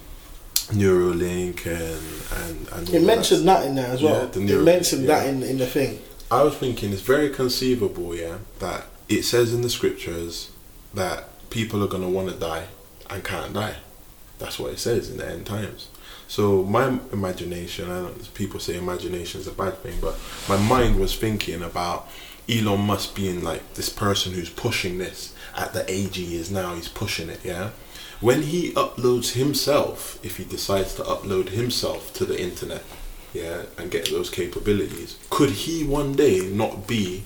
Neuralink 0.70 1.66
and 1.66 2.46
and 2.46 2.68
and 2.72 2.94
It 2.94 3.02
mentioned 3.02 3.46
that 3.48 3.66
in 3.66 3.74
there 3.74 3.88
as 3.88 4.02
well. 4.02 4.22
Yeah, 4.22 4.26
the 4.26 4.60
it 4.60 4.62
mentioned 4.62 5.08
that 5.08 5.26
in 5.26 5.42
in 5.42 5.58
the 5.58 5.66
thing. 5.66 5.98
I 6.30 6.42
was 6.44 6.54
thinking 6.54 6.92
it's 6.92 7.02
very 7.02 7.28
conceivable, 7.28 8.14
yeah, 8.14 8.38
that 8.60 8.86
it 9.08 9.24
says 9.24 9.52
in 9.52 9.60
the 9.60 9.68
scriptures 9.68 10.50
that 10.94 11.28
people 11.50 11.84
are 11.84 11.88
gonna 11.88 12.08
want 12.08 12.30
to 12.30 12.34
die 12.34 12.68
and 13.10 13.22
can't 13.22 13.52
die. 13.52 13.76
That's 14.38 14.58
what 14.58 14.72
it 14.72 14.78
says 14.78 15.10
in 15.10 15.18
the 15.18 15.28
end 15.28 15.46
times. 15.46 15.88
So 16.28 16.62
my 16.62 16.98
imagination, 17.12 17.90
I 17.90 18.00
don't, 18.00 18.34
people 18.34 18.58
say 18.58 18.78
imagination 18.78 19.42
is 19.42 19.46
a 19.46 19.52
bad 19.52 19.76
thing, 19.78 19.98
but 20.00 20.18
my 20.48 20.56
mind 20.56 20.98
was 20.98 21.14
thinking 21.14 21.62
about 21.62 22.08
Elon 22.52 22.80
Musk 22.80 23.14
being 23.14 23.42
like 23.42 23.74
this 23.74 23.88
person 23.88 24.32
who's 24.34 24.50
pushing 24.50 24.98
this 24.98 25.34
at 25.56 25.72
the 25.72 25.90
age 25.90 26.16
he 26.16 26.36
is 26.36 26.50
now. 26.50 26.74
He's 26.74 26.88
pushing 26.88 27.30
it, 27.30 27.40
yeah. 27.42 27.70
When 28.20 28.42
he 28.42 28.72
uploads 28.72 29.32
himself, 29.32 30.18
if 30.22 30.36
he 30.36 30.44
decides 30.44 30.94
to 30.96 31.02
upload 31.02 31.48
himself 31.48 32.12
to 32.14 32.24
the 32.24 32.40
internet, 32.40 32.84
yeah, 33.32 33.62
and 33.78 33.90
get 33.90 34.10
those 34.10 34.28
capabilities, 34.28 35.18
could 35.30 35.50
he 35.50 35.84
one 35.84 36.12
day 36.12 36.40
not 36.40 36.86
be 36.86 37.24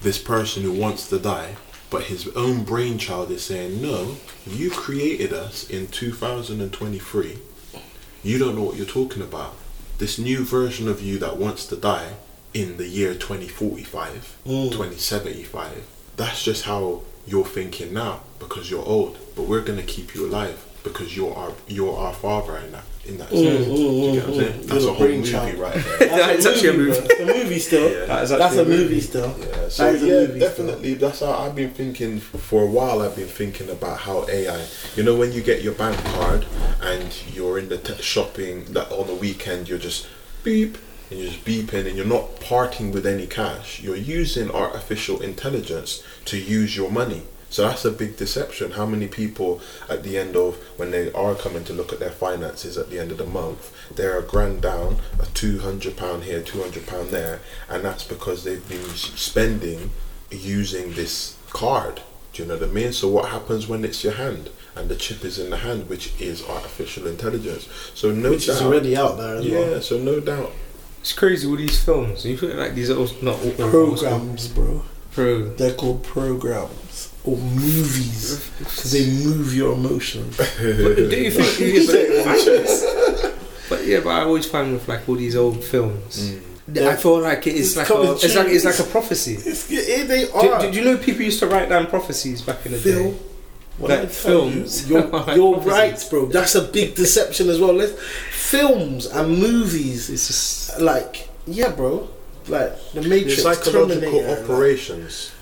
this 0.00 0.18
person 0.18 0.64
who 0.64 0.72
wants 0.72 1.08
to 1.08 1.18
die, 1.18 1.56
but 1.90 2.04
his 2.04 2.28
own 2.28 2.64
brainchild 2.64 3.30
is 3.30 3.44
saying, 3.44 3.80
No, 3.80 4.16
you 4.46 4.70
created 4.70 5.32
us 5.32 5.68
in 5.70 5.86
2023. 5.86 7.38
You 8.22 8.38
don't 8.38 8.56
know 8.56 8.64
what 8.64 8.76
you're 8.76 8.86
talking 8.86 9.22
about. 9.22 9.54
This 9.98 10.18
new 10.18 10.44
version 10.44 10.88
of 10.88 11.00
you 11.00 11.18
that 11.18 11.36
wants 11.36 11.64
to 11.66 11.76
die 11.76 12.14
in 12.58 12.76
the 12.76 12.86
year 12.88 13.14
2045, 13.14 14.36
Mm. 14.46 14.70
2075, 14.72 15.84
that's 16.16 16.42
just 16.42 16.64
how 16.64 17.02
you're 17.26 17.44
thinking 17.44 17.92
now 17.92 18.20
because 18.40 18.70
you're 18.70 18.84
old. 18.84 19.16
But 19.36 19.42
we're 19.42 19.60
going 19.62 19.78
to 19.78 19.84
keep 19.84 20.14
you 20.14 20.26
alive 20.26 20.58
because 20.82 21.16
you're 21.16 21.34
our, 21.34 21.52
you're 21.68 21.96
our 21.96 22.12
father 22.14 22.56
in 22.56 22.72
that, 22.72 22.84
in 23.04 23.18
that 23.18 23.28
Mm, 23.30 23.42
sense. 23.44 23.66
mm, 23.66 23.78
you 23.78 24.10
mm, 24.10 24.14
get 24.14 24.22
what 24.24 24.28
I'm 24.28 24.40
saying? 24.40 24.60
mm. 24.60 24.66
That's 24.66 24.82
a 24.84 24.86
the 24.86 24.92
whole 24.92 25.06
brainchild. 25.06 25.46
movie 25.46 25.60
right 25.60 25.74
there. 25.98 26.08
That's 26.08 26.46
actually 26.46 26.68
a 26.68 26.72
movie. 26.72 27.22
A 27.22 27.26
movie 27.26 27.58
still. 27.60 27.88
Yeah. 27.92 28.04
That 28.06 28.22
is 28.24 28.30
That's 28.30 28.56
a 28.56 28.64
movie 28.64 29.00
still. 29.00 29.34
Yeah, 29.38 29.68
so 29.68 29.84
That 29.84 29.94
is 29.94 30.02
a 30.02 30.06
yeah, 30.06 30.12
movie 30.26 30.40
definitely. 30.40 30.94
That's 30.94 31.20
how 31.20 31.32
I've 31.44 31.54
been 31.54 31.70
thinking 31.74 32.18
for 32.20 32.62
a 32.62 32.66
while. 32.78 33.02
I've 33.02 33.14
been 33.16 33.28
thinking 33.42 33.68
about 33.70 33.98
how 34.00 34.26
AI. 34.28 34.60
You 34.96 35.02
know, 35.04 35.14
when 35.14 35.30
you 35.32 35.42
get 35.42 35.62
your 35.62 35.74
bank 35.74 35.96
card 36.14 36.46
and 36.82 37.08
you're 37.34 37.58
in 37.60 37.68
the 37.68 37.78
t- 37.78 38.02
shopping 38.02 38.64
that 38.72 38.90
on 38.90 39.06
the 39.06 39.14
weekend, 39.14 39.68
you're 39.68 39.78
just 39.90 40.06
beep 40.42 40.78
and 41.10 41.18
you're 41.18 41.30
just 41.30 41.44
beeping 41.44 41.86
and 41.86 41.96
you're 41.96 42.06
not 42.06 42.40
parting 42.40 42.92
with 42.92 43.06
any 43.06 43.26
cash. 43.26 43.80
You're 43.80 43.96
using 43.96 44.50
artificial 44.50 45.20
intelligence 45.20 46.02
to 46.26 46.38
use 46.38 46.76
your 46.76 46.90
money. 46.90 47.22
So 47.50 47.66
that's 47.66 47.86
a 47.86 47.90
big 47.90 48.18
deception. 48.18 48.72
How 48.72 48.84
many 48.84 49.08
people 49.08 49.62
at 49.88 50.02
the 50.02 50.18
end 50.18 50.36
of 50.36 50.56
when 50.76 50.90
they 50.90 51.10
are 51.12 51.34
coming 51.34 51.64
to 51.64 51.72
look 51.72 51.94
at 51.94 51.98
their 51.98 52.10
finances 52.10 52.76
at 52.76 52.90
the 52.90 52.98
end 52.98 53.10
of 53.10 53.16
the 53.16 53.24
month, 53.24 53.74
they're 53.94 54.18
a 54.18 54.22
grand 54.22 54.60
down, 54.60 54.98
a 55.18 55.24
two 55.26 55.60
hundred 55.60 55.96
pound 55.96 56.24
here, 56.24 56.42
two 56.42 56.60
hundred 56.60 56.86
pound 56.86 57.08
there, 57.08 57.40
and 57.70 57.82
that's 57.82 58.04
because 58.04 58.44
they've 58.44 58.68
been 58.68 58.90
spending 58.90 59.90
using 60.30 60.92
this 60.92 61.38
card. 61.48 62.02
Do 62.34 62.42
you 62.42 62.48
know 62.48 62.58
what 62.58 62.68
I 62.68 62.72
mean? 62.72 62.92
So 62.92 63.08
what 63.08 63.30
happens 63.30 63.66
when 63.66 63.82
it's 63.82 64.04
your 64.04 64.12
hand 64.12 64.50
and 64.76 64.90
the 64.90 64.96
chip 64.96 65.24
is 65.24 65.38
in 65.38 65.48
the 65.48 65.56
hand, 65.56 65.88
which 65.88 66.12
is 66.20 66.46
artificial 66.46 67.06
intelligence? 67.06 67.66
So 67.94 68.12
no 68.12 68.30
Which 68.30 68.46
doubt, 68.46 68.56
is 68.56 68.62
already 68.62 68.94
out 68.94 69.16
there 69.16 69.36
as 69.36 69.46
yeah. 69.46 69.58
well. 69.58 69.80
So 69.80 69.96
no 69.96 70.20
doubt, 70.20 70.52
It's 71.08 71.16
crazy 71.16 71.46
with 71.46 71.60
these 71.60 71.82
films. 71.82 72.26
You 72.26 72.36
feel 72.36 72.54
like 72.54 72.74
these 72.74 72.90
are 72.90 72.98
all, 72.98 73.08
not 73.22 73.42
all 73.42 73.52
Programs, 73.52 74.48
bro. 74.48 74.82
Pro. 75.10 75.48
They're 75.54 75.72
called 75.72 76.04
programs 76.04 77.10
or 77.24 77.38
movies 77.38 78.50
because 78.58 78.92
they 78.92 79.06
move 79.24 79.54
your 79.54 79.72
emotions. 79.72 80.36
But 80.36 80.96
do 80.96 81.16
you 81.16 81.30
think? 81.30 81.60
yeah, 81.60 82.24
but, 83.22 83.34
but 83.70 83.86
yeah, 83.86 84.00
but 84.00 84.10
I 84.10 84.24
always 84.24 84.44
find 84.44 84.74
with 84.74 84.86
like 84.86 85.08
all 85.08 85.14
these 85.14 85.34
old 85.34 85.64
films, 85.64 86.30
mm. 86.30 86.86
I 86.86 86.94
feel 86.96 87.20
like 87.22 87.46
it 87.46 87.54
is 87.54 87.74
It's 87.74 87.76
like 87.78 87.98
a, 87.98 88.12
it's 88.12 88.36
like 88.36 88.48
it's 88.48 88.66
like 88.66 88.78
a 88.78 88.90
prophecy. 88.90 89.36
It's, 89.36 89.70
yeah, 89.70 90.04
they 90.04 90.30
are. 90.30 90.60
do, 90.60 90.70
do 90.70 90.78
you 90.78 90.84
know 90.84 90.98
people 90.98 91.22
used 91.22 91.40
to 91.40 91.46
write 91.46 91.70
down 91.70 91.86
prophecies 91.86 92.42
back 92.42 92.66
in 92.66 92.72
the 92.72 92.78
Phil, 92.78 93.12
day? 93.12 93.18
when 93.78 94.00
Like 94.00 94.10
films. 94.10 94.90
you, 94.90 94.98
you're, 94.98 95.34
you're 95.34 95.60
right, 95.60 96.06
bro. 96.10 96.26
That's 96.26 96.54
a 96.54 96.62
big 96.62 96.96
deception 96.96 97.48
as 97.48 97.58
well. 97.58 97.72
Let's, 97.72 97.94
films 98.52 99.06
and 99.06 99.38
movies, 99.38 100.08
It's 100.10 100.26
just 100.28 100.80
like 100.80 101.28
yeah, 101.46 101.70
bro. 101.72 102.08
Like 102.48 102.72
the 102.92 103.02
Matrix, 103.02 103.42
psychological 103.42 104.10
Terminator, 104.10 104.28
like- 104.28 104.44
operations 104.44 105.32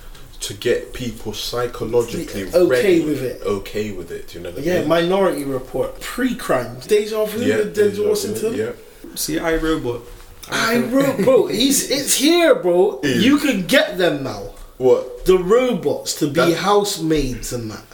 to 0.40 0.54
get 0.54 0.92
people 0.92 1.32
psychologically 1.32 2.44
okay 2.52 2.66
ready, 2.66 3.04
with 3.04 3.22
it. 3.22 3.42
okay 3.42 3.90
with 3.92 4.10
it. 4.10 4.34
You 4.34 4.40
know 4.42 4.50
what 4.50 4.58
I 4.58 4.62
Yeah, 4.62 4.78
mean? 4.80 4.88
Minority 4.88 5.44
Report, 5.44 5.98
pre-crime, 6.00 6.78
Deja 6.86 7.24
Vu, 7.24 7.42
yeah, 7.44 7.56
with 7.58 7.76
Denzel 7.76 8.08
Washington. 8.08 8.54
Yeah. 8.54 8.72
see, 9.14 9.38
I 9.38 9.56
robot. 9.56 10.02
I 10.50 10.78
Robot, 10.78 11.18
bro. 11.24 11.46
He's 11.46 11.90
it's 11.90 12.14
here, 12.14 12.54
bro. 12.56 13.00
You 13.02 13.38
can 13.38 13.66
get 13.66 13.98
them 13.98 14.22
now. 14.24 14.42
What? 14.78 15.24
The 15.26 15.38
robots 15.38 16.14
to 16.20 16.26
be 16.26 16.34
That- 16.34 16.56
housemaids 16.58 17.52
and 17.52 17.70
that. 17.70 17.84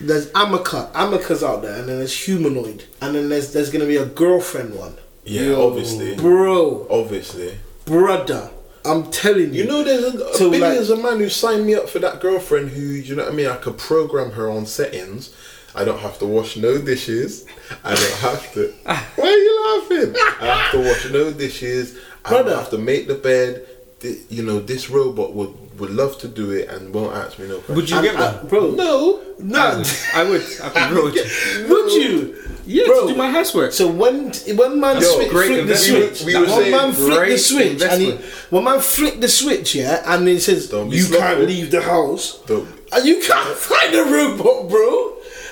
There's 0.00 0.30
Ameca, 0.32 0.92
Ameca's 0.92 1.42
out 1.42 1.62
there, 1.62 1.78
and 1.78 1.88
then 1.88 1.98
there's 1.98 2.12
humanoid, 2.26 2.84
and 3.00 3.14
then 3.14 3.28
there's 3.28 3.52
there's 3.52 3.70
gonna 3.70 3.86
be 3.86 3.96
a 3.96 4.04
girlfriend 4.06 4.74
one. 4.74 4.94
Yeah, 5.24 5.42
Yo. 5.42 5.66
obviously. 5.68 6.14
Bro, 6.16 6.86
Obviously. 6.90 7.58
brother, 7.84 8.50
I'm 8.84 9.10
telling 9.10 9.54
you. 9.54 9.62
You 9.62 9.68
know, 9.68 9.82
there's 9.82 10.04
a, 10.14 10.18
a 10.24 10.34
So, 10.34 10.50
billions 10.50 10.90
of 10.90 11.02
man 11.02 11.18
who 11.18 11.28
signed 11.28 11.66
me 11.66 11.74
up 11.74 11.88
for 11.88 11.98
that 12.00 12.20
girlfriend 12.20 12.68
who, 12.70 12.80
you 12.80 13.16
know 13.16 13.24
what 13.24 13.32
I 13.32 13.34
mean? 13.34 13.46
I 13.48 13.56
could 13.56 13.76
program 13.78 14.30
her 14.32 14.48
on 14.50 14.66
settings. 14.66 15.34
I 15.74 15.84
don't 15.84 15.98
have 15.98 16.18
to 16.20 16.26
wash 16.26 16.56
no 16.56 16.78
dishes. 16.78 17.44
I 17.82 17.94
don't 17.94 18.18
have 18.20 18.52
to. 18.54 18.72
Why 18.84 19.26
are 19.26 19.26
you 19.30 19.80
laughing? 19.80 20.14
I 20.40 20.46
have 20.46 20.70
to 20.72 20.78
wash 20.88 21.10
no 21.10 21.32
dishes. 21.32 21.98
I 22.24 22.30
don't 22.30 22.46
have 22.48 22.70
to 22.70 22.78
make 22.78 23.08
the 23.08 23.14
bed. 23.16 23.66
Th- 24.00 24.18
You 24.28 24.42
know, 24.44 24.60
this 24.60 24.88
robot 24.90 25.34
would, 25.34 25.54
would 25.78 25.90
love 25.90 26.18
to 26.18 26.28
do 26.28 26.50
it 26.50 26.68
and 26.68 26.92
won't 26.94 27.14
ask 27.14 27.38
me 27.38 27.46
no 27.48 27.56
questions. 27.56 27.76
Would 27.76 27.90
you 27.90 28.02
get 28.02 28.14
one? 28.18 28.46
bro? 28.48 28.70
No. 28.72 29.22
No. 29.38 29.82
I 30.14 30.24
would. 30.24 30.42
I 30.62 30.68
could 30.70 30.90
roll 30.96 31.04
would 31.68 31.92
you? 31.92 32.36
Yeah, 32.68 32.86
Bro. 32.86 33.06
to 33.06 33.12
do 33.12 33.16
my 33.16 33.30
housework. 33.30 33.72
So 33.72 33.86
when 33.86 34.32
when 34.56 34.80
man 34.80 35.00
Yo, 35.00 35.14
flick, 35.14 35.30
flick 35.30 35.66
the 35.68 35.76
switch, 35.76 36.24
We 36.24 36.34
when 36.34 36.48
saying 36.48 36.70
man 36.72 36.92
flick 36.92 37.28
the 37.30 37.38
switch 37.38 37.82
and 37.82 38.02
he, 38.02 38.10
when 38.50 38.64
man 38.64 38.80
flick 38.80 39.20
the 39.20 39.28
switch, 39.28 39.76
yeah, 39.76 40.02
and 40.04 40.28
it 40.28 40.40
says 40.40 40.72
you 40.72 40.90
slothful. 41.02 41.18
can't 41.20 41.40
leave 41.42 41.70
the 41.70 41.80
house, 41.82 42.40
Don't- 42.46 42.66
and 42.92 43.06
you 43.06 43.20
can't 43.22 43.56
find 43.70 43.94
a 43.94 44.02
robot, 44.02 44.68
bro. 44.68 45.05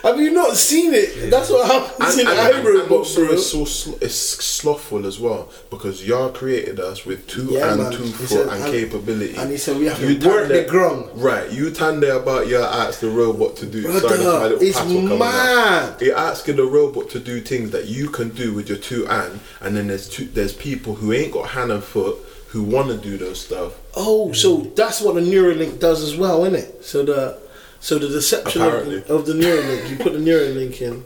Have 0.05 0.21
you 0.21 0.33
not 0.33 0.55
seen 0.57 0.93
it? 0.95 1.31
That's 1.31 1.49
what 1.51 1.67
happens 1.67 2.19
in 2.19 2.27
and, 2.29 2.37
iRobot, 2.39 2.91
also 2.91 3.25
bro. 3.25 3.35
it's 3.35 3.47
so 3.51 3.65
sl- 3.65 3.97
it's 4.03 4.15
slothful 4.15 5.07
as 5.07 5.19
well 5.19 5.49
because 5.71 6.07
Yah 6.07 6.29
created 6.29 6.79
us 6.79 7.07
with 7.07 7.27
two 7.27 7.47
Yeah, 7.51 7.73
and 7.73 7.83
man. 7.83 7.93
two 7.93 8.05
foot 8.05 8.29
said- 8.29 8.49
and, 8.49 8.63
and- 8.65 8.73
capability. 8.73 9.35
and 9.37 9.51
he 9.51 9.57
said 9.57 9.79
we 9.79 9.87
have 9.87 9.99
to 9.99 10.13
You 10.13 10.29
work 10.29 10.49
the 10.49 10.65
ground. 10.65 11.09
Right, 11.15 11.51
you 11.51 11.71
there 11.71 12.17
about 12.17 12.49
your 12.49 12.63
ask 12.63 13.01
the 13.01 13.09
robot 13.09 13.57
to 13.57 13.67
do. 13.67 13.83
Brother, 13.83 14.01
sorry, 14.01 14.17
that's 14.19 14.25
my 14.25 14.47
little 14.49 14.63
it's 14.63 15.19
mad. 15.19 16.03
You're 16.03 16.17
asking 16.19 16.57
the 16.57 16.67
robot 16.67 17.09
to 17.11 17.19
do 17.19 17.41
things 17.41 17.71
that 17.71 17.87
you 17.87 18.09
can 18.11 18.29
do 18.29 18.53
with 18.53 18.69
your 18.69 18.79
two 18.79 19.07
and, 19.09 19.41
and 19.61 19.75
then 19.77 19.87
there's 19.89 20.09
two, 20.09 20.27
there's 20.27 20.53
people 20.53 20.97
who 20.97 21.13
ain't 21.15 21.33
got 21.33 21.49
hand 21.51 21.73
and 21.73 21.83
foot 21.83 22.19
who 22.49 22.63
want 22.63 22.89
to 22.89 22.97
do 22.97 23.17
those 23.17 23.41
stuff. 23.41 23.73
Oh, 23.97 24.33
so 24.33 24.59
that's 24.77 25.01
what 25.01 25.15
the 25.17 25.21
Neuralink 25.23 25.81
does 25.81 26.03
as 26.03 26.15
well, 26.17 26.45
isn't 26.45 26.59
it? 26.59 26.85
So 26.85 27.03
the 27.05 27.39
so 27.85 27.99
the 27.99 28.09
deception 28.09 28.63
of, 28.63 29.11
of 29.11 29.27
the 29.27 29.35
Neuralink, 29.35 29.91
you 29.91 29.97
put 29.97 30.13
the 30.15 30.19
Neuralink 30.31 30.81
in, 30.81 31.05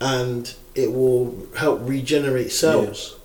and 0.00 0.54
it 0.76 0.92
will 0.92 1.46
help 1.56 1.80
regenerate 1.82 2.52
cells. 2.52 3.16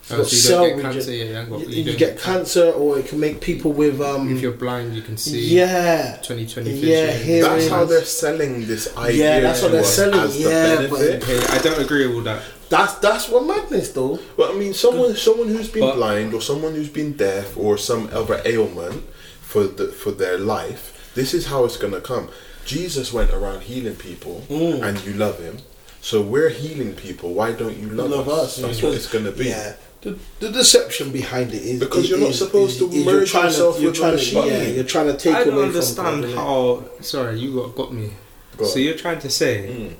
It's 0.00 0.12
Oh, 0.12 0.16
so 0.16 0.20
you 0.22 0.26
cell 0.26 0.58
don't 0.60 0.68
get 0.68 0.76
regen- 0.76 0.92
cancer. 0.92 1.12
Yeah, 1.12 1.46
you, 1.46 1.58
you, 1.58 1.66
you 1.66 1.82
you 1.92 1.96
get 1.98 2.18
cancer, 2.20 2.66
or 2.72 2.98
it 2.98 3.06
can 3.06 3.20
make 3.20 3.40
people 3.40 3.72
with 3.72 4.00
um. 4.00 4.30
If 4.34 4.40
you're 4.42 4.52
blind, 4.52 4.94
you 4.94 5.02
can 5.02 5.16
see. 5.16 5.40
yeah, 5.56 6.16
2020 6.22 6.70
Yeah, 6.70 7.06
vision. 7.06 7.26
here- 7.26 7.42
That's 7.44 7.64
is- 7.64 7.70
how 7.70 7.84
they're 7.86 8.04
selling 8.04 8.66
this 8.66 8.84
idea. 8.98 9.24
Yeah, 9.24 9.40
that's 9.40 9.62
what 9.62 9.72
they're 9.72 9.84
selling, 9.84 10.20
As 10.20 10.34
the 10.42 10.50
yeah, 10.50 10.76
but- 10.88 11.00
benefit. 11.00 11.22
Okay, 11.22 11.56
I 11.56 11.58
don't 11.58 11.80
agree 11.82 12.06
with 12.06 12.16
all 12.16 12.22
that. 12.22 12.42
that's 12.68 12.94
that's 13.06 13.28
what 13.30 13.46
madness 13.46 13.92
though. 13.92 14.18
But 14.38 14.50
I 14.54 14.54
mean, 14.58 14.72
someone 14.74 15.16
someone 15.16 15.48
who's 15.48 15.68
been 15.70 15.82
But- 15.88 15.96
blind 15.96 16.32
or 16.34 16.40
someone 16.42 16.74
who's 16.74 16.88
been 17.00 17.12
deaf 17.12 17.56
or 17.56 17.76
some 17.78 18.08
other 18.12 18.40
ailment 18.44 19.02
for 19.42 19.64
the 19.66 19.86
for 19.88 20.12
their 20.12 20.36
life, 20.38 20.93
this 21.14 21.34
is 21.34 21.46
how 21.46 21.64
it's 21.64 21.76
gonna 21.76 22.00
come. 22.00 22.28
Jesus 22.64 23.12
went 23.12 23.30
around 23.30 23.62
healing 23.62 23.96
people, 23.96 24.42
Mm. 24.48 24.82
and 24.82 25.04
you 25.04 25.12
love 25.14 25.38
him. 25.38 25.58
So 26.00 26.20
we're 26.20 26.50
healing 26.50 26.94
people. 26.94 27.32
Why 27.34 27.52
don't 27.52 27.76
you 27.76 27.88
love, 27.88 28.10
Love 28.10 28.28
us? 28.28 28.56
us. 28.58 28.62
That's 28.62 28.82
what 28.82 28.94
it's 28.94 29.06
gonna 29.06 29.32
be. 29.32 29.46
Yeah. 29.46 29.74
The, 30.02 30.18
the 30.40 30.50
deception 30.50 31.10
behind 31.12 31.54
it 31.54 31.62
is 31.62 31.80
Because 31.80 32.10
you're 32.10 32.18
not 32.18 32.30
is- 32.30 32.38
supposed 32.38 32.78
to 32.78 32.88
you're 32.88 33.04
merge 33.06 33.30
trying 33.30 33.44
yourself 33.46 33.80
you're 33.80 33.90
with 33.90 33.98
trying 34.00 34.10
to, 34.12 34.16
machine. 34.16 34.46
Yeah, 34.46 34.62
you're 34.64 34.84
trying 34.84 35.06
to 35.06 35.16
take 35.16 35.34
I 35.34 35.40
away 35.42 35.50
don't 35.50 35.56
from 35.60 35.64
understand 35.70 36.24
people, 36.24 36.40
how. 36.44 36.84
Sorry, 37.00 37.38
you 37.40 37.54
got 37.54 37.74
got 37.74 37.92
me. 37.94 38.10
Go 38.58 38.66
So 38.66 38.78
you're 38.80 38.96
trying 38.98 39.20
to 39.20 39.30
say 39.30 39.54
Mm, 39.66 39.94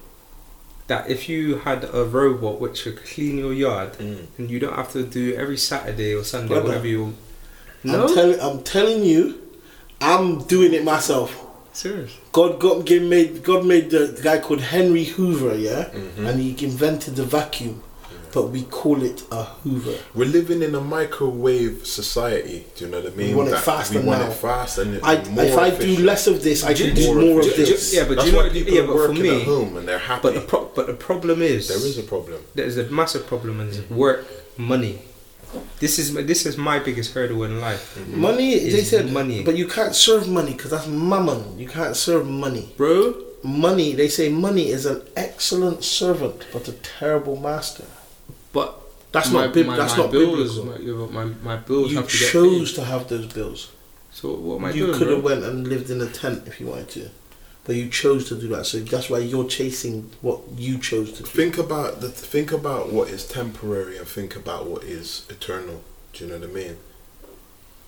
that 0.88 1.08
if 1.10 1.28
you 1.30 1.56
had 1.56 1.84
a 1.92 2.04
robot 2.04 2.60
which 2.60 2.84
could 2.84 3.02
clean 3.04 3.38
your 3.38 3.54
yard, 3.54 3.94
mm. 3.98 4.26
and 4.36 4.50
you 4.50 4.58
don't 4.58 4.74
have 4.74 4.92
to 4.92 5.02
do 5.04 5.34
every 5.34 5.56
Saturday 5.56 6.12
or 6.14 6.22
Sunday, 6.22 6.48
Brother, 6.48 6.68
whatever 6.68 6.86
you. 6.86 7.14
No, 7.82 8.06
I'm, 8.06 8.14
telling, 8.14 8.40
I'm 8.40 8.62
telling 8.62 9.04
you, 9.04 9.40
I'm 10.01 10.42
doing 10.45 10.74
it 10.74 10.84
myself. 10.84 11.40
serious. 11.72 12.12
God 12.32 12.61
got 12.61 12.84
gave, 12.86 13.03
made 13.03 13.42
God 13.42 13.64
made 13.66 13.90
the, 13.90 14.07
the 14.07 14.22
guy 14.22 14.38
called 14.38 14.61
Henry 14.61 15.05
Hoover, 15.05 15.57
yeah, 15.57 15.90
Mhm. 15.92 16.26
and 16.28 16.40
he 16.40 16.51
invented 16.64 17.16
the 17.16 17.24
vacuum. 17.24 17.82
but 18.32 18.51
we 18.51 18.62
call 18.62 19.01
it 19.05 19.22
a 19.30 19.45
Hoover. 19.62 19.95
We're 20.12 20.24
living 20.38 20.61
in 20.61 20.74
a 20.74 20.80
microwave 20.80 21.86
society. 21.86 22.66
Do 22.74 22.84
you 22.86 22.90
know 22.90 23.01
what 23.01 23.12
I 23.12 23.14
mean? 23.14 23.28
We 23.28 23.34
want 23.36 23.49
it 23.49 23.53
That 23.53 23.62
faster 23.62 24.01
We 24.01 24.07
want 24.07 24.22
now. 24.22 24.30
it 24.30 24.34
fast 24.34 24.78
and 24.78 24.99
I, 25.05 25.22
more 25.28 25.45
if 25.45 25.57
I 25.57 25.70
do 25.70 25.97
less 25.99 26.26
of 26.26 26.42
this, 26.42 26.64
I 26.64 26.72
Do 26.74 26.86
can 26.86 26.95
do 26.97 27.03
do 27.03 27.14
more 27.14 27.42
do 27.42 27.49
of 27.51 27.59
you- 27.59 27.64
this. 27.66 27.95
yeah, 27.95 28.03
but 28.09 28.16
That's 28.16 28.24
do 28.24 28.30
you 28.32 28.36
why 28.36 28.47
know? 28.49 28.53
people 28.53 28.74
Yeah, 28.74 28.80
are 28.82 28.86
but 28.88 28.92
for 28.97 29.09
working 29.09 29.22
me, 29.22 29.36
at 29.40 29.42
home 29.47 29.76
and 29.76 29.86
they're 29.86 29.99
happy. 30.12 30.22
but 30.22 30.34
the 30.34 30.40
pro- 30.40 30.68
but 30.74 30.86
the 30.88 30.95
problem 30.95 31.42
is 31.42 31.68
there 31.68 31.76
is 31.90 31.97
a 31.97 32.03
problem. 32.03 32.40
there's 32.57 32.76
a 32.76 32.84
massive 32.90 33.24
problem 33.28 33.61
and 33.61 33.68
it's 33.72 33.88
work 33.88 34.26
money. 34.59 34.99
This 35.80 35.98
is 35.98 36.14
this 36.14 36.46
is 36.46 36.56
my 36.56 36.78
biggest 36.78 37.12
hurdle 37.14 37.42
in 37.44 37.60
life, 37.60 37.96
mm-hmm. 37.98 38.20
Money, 38.20 38.58
they 38.58 38.84
said, 38.84 39.10
money. 39.12 39.42
but 39.42 39.56
you 39.56 39.66
can't 39.66 39.94
serve 39.94 40.28
money 40.28 40.52
because 40.52 40.70
that's 40.70 40.86
mammon. 40.86 41.58
You 41.58 41.68
can't 41.68 41.96
serve 41.96 42.26
money. 42.28 42.72
bro. 42.76 43.14
Money, 43.42 43.92
they 43.94 44.08
say 44.08 44.30
money 44.30 44.68
is 44.70 44.86
an 44.86 45.02
excellent 45.16 45.84
servant, 45.84 46.46
but 46.52 46.66
a 46.66 46.72
terrible 46.72 47.36
master. 47.36 47.84
But 48.54 48.74
That's 49.12 49.30
my, 49.30 49.44
not 49.44 49.54
bib- 49.54 49.66
my, 49.66 49.76
that's 49.76 49.96
my 49.98 50.04
not 50.04 50.12
bills. 50.12 50.58
biblical. 50.58 51.12
My, 51.12 51.24
my, 51.42 51.56
bills 51.56 51.90
You 51.90 51.98
have 51.98 52.08
to 52.08 52.16
chose 52.16 52.70
paid. 52.72 52.76
to 52.76 52.84
have 52.86 53.08
those 53.08 53.26
bills. 53.26 53.70
So 54.12 54.32
what 54.34 54.56
am 54.56 54.64
I 54.64 54.70
you 54.70 54.86
doing? 54.86 54.98
could 54.98 55.08
have 55.08 55.22
went 55.22 55.44
and 55.44 55.68
lived 55.68 55.90
in 55.90 56.00
a 56.00 56.06
tent 56.08 56.46
if 56.46 56.58
you 56.58 56.68
wanted 56.68 56.88
to, 56.90 57.10
but 57.64 57.76
you 57.76 57.88
chose 57.88 58.28
to 58.28 58.34
do 58.38 58.48
that. 58.48 58.66
So 58.66 58.78
that's 58.80 59.08
why 59.08 59.18
you're 59.18 59.48
chasing 59.48 60.10
what 60.20 60.40
you 60.56 60.78
chose 60.78 61.12
to 61.14 61.22
do. 61.22 61.28
Think 61.28 61.56
about 61.58 62.00
the 62.00 62.08
think 62.08 62.52
about 62.52 62.92
what 62.92 63.08
is 63.08 63.26
temporary 63.26 63.96
and 63.98 64.06
think 64.06 64.36
about 64.36 64.66
what 64.66 64.84
is 64.84 65.24
eternal. 65.30 65.82
Do 66.12 66.24
you 66.24 66.30
know 66.30 66.38
what 66.38 66.50
I 66.50 66.52
mean? 66.52 66.76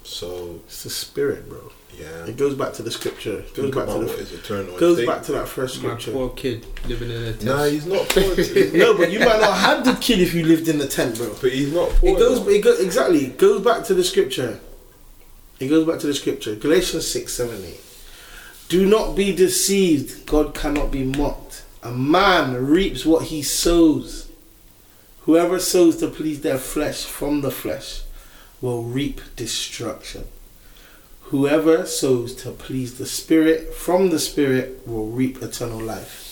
So 0.05 0.61
It's 0.67 0.85
the 0.85 0.91
spirit, 0.91 1.49
bro. 1.49 1.73
yeah, 1.99 2.27
It 2.27 2.37
goes 2.37 2.55
back 2.55 2.73
to 2.75 2.83
the 2.83 2.91
scripture. 2.93 3.41
It 3.41 3.55
goes 3.55 3.65
think 3.65 3.75
back 3.75 3.85
about 3.89 4.01
to 4.01 4.05
the. 4.07 4.19
is 4.19 4.33
eternal. 4.33 4.79
Goes 4.79 4.99
They- 4.99 5.07
back 5.07 5.25
to 5.25 5.33
that 5.33 5.49
first 5.49 5.83
My 5.83 5.89
scripture. 5.91 6.13
poor 6.13 6.29
kid 6.31 6.65
living 6.89 7.11
in 7.11 7.23
a 7.25 7.33
tent. 7.33 7.45
Nah, 7.45 7.65
he's 7.65 7.87
not 7.87 8.09
poor. 8.11 8.23
no, 8.73 8.97
but 8.97 9.11
you 9.11 9.19
might 9.19 9.41
not 9.41 9.57
have 9.59 9.85
the 9.85 9.95
kid 9.95 10.21
if 10.21 10.33
you 10.33 10.45
lived 10.45 10.69
in 10.69 10.79
the 10.79 10.87
tent, 10.87 11.17
bro. 11.17 11.35
but 11.41 11.51
he's 11.53 11.73
not 11.73 11.89
poor. 11.91 12.11
It 12.11 12.19
goes, 12.21 12.47
it 12.47 12.61
goes 12.63 12.79
exactly. 12.81 13.27
It 13.27 13.37
goes 13.39 13.63
back 13.63 13.83
to 13.87 13.95
the 13.95 14.05
scripture. 14.05 14.61
It 15.59 15.67
goes 15.69 15.87
back 15.87 15.99
to 16.01 16.07
the 16.07 16.15
scripture. 16.15 16.55
Galatians 16.55 17.07
six, 17.07 17.33
seven, 17.33 17.63
eight. 17.65 17.81
Do 18.69 18.85
not 18.87 19.15
be 19.15 19.35
deceived. 19.35 20.27
God 20.27 20.55
cannot 20.55 20.91
be 20.91 21.05
mocked. 21.05 21.65
A 21.83 21.93
man 21.93 22.67
reaps 22.67 23.07
what 23.07 23.27
he 23.27 23.43
sows. 23.43 24.29
Whoever 25.21 25.59
sows 25.61 25.97
to 25.99 26.09
please 26.09 26.41
their 26.41 26.59
flesh 26.59 27.05
from 27.05 27.43
the 27.43 27.51
flesh 27.51 28.03
will 28.61 28.83
reap 28.83 29.21
destruction. 29.37 30.25
Whoever 31.31 31.87
sows 31.87 32.35
to 32.37 32.51
please 32.51 32.99
the 32.99 33.07
spirit 33.07 33.75
from 33.75 34.11
the 34.11 34.19
spirit 34.19 34.87
will 34.87 35.09
reap 35.09 35.43
eternal 35.43 35.81
life. 35.81 36.25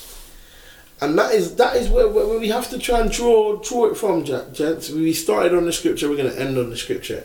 And 1.01 1.19
that 1.19 1.35
is 1.35 1.57
that 1.57 1.77
is 1.77 1.89
where, 1.89 2.09
where 2.09 2.39
we 2.39 2.49
have 2.49 2.71
to 2.71 2.79
try 2.79 3.01
and 3.01 3.11
draw 3.11 3.57
draw 3.57 3.87
it 3.87 3.97
from, 3.97 4.25
gents. 4.25 4.91
We 4.91 5.13
started 5.13 5.53
on 5.53 5.67
the 5.67 5.73
scripture, 5.73 6.09
we're 6.09 6.17
going 6.17 6.33
to 6.33 6.41
end 6.41 6.57
on 6.57 6.71
the 6.71 6.77
scripture. 6.77 7.25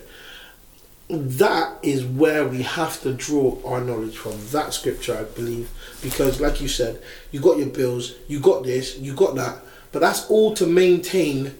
That 1.10 1.78
is 1.82 2.04
where 2.04 2.46
we 2.46 2.62
have 2.62 3.00
to 3.02 3.12
draw 3.12 3.58
our 3.64 3.80
knowledge 3.80 4.16
from. 4.16 4.34
That 4.52 4.72
scripture, 4.72 5.16
I 5.18 5.24
believe, 5.24 5.68
because 6.02 6.40
like 6.40 6.60
you 6.60 6.68
said, 6.68 7.00
you 7.32 7.40
got 7.40 7.58
your 7.58 7.68
bills, 7.68 8.14
you 8.28 8.38
got 8.40 8.62
this, 8.64 8.96
you 8.98 9.14
got 9.14 9.34
that, 9.34 9.58
but 9.92 9.98
that's 10.00 10.28
all 10.30 10.54
to 10.54 10.66
maintain 10.66 11.54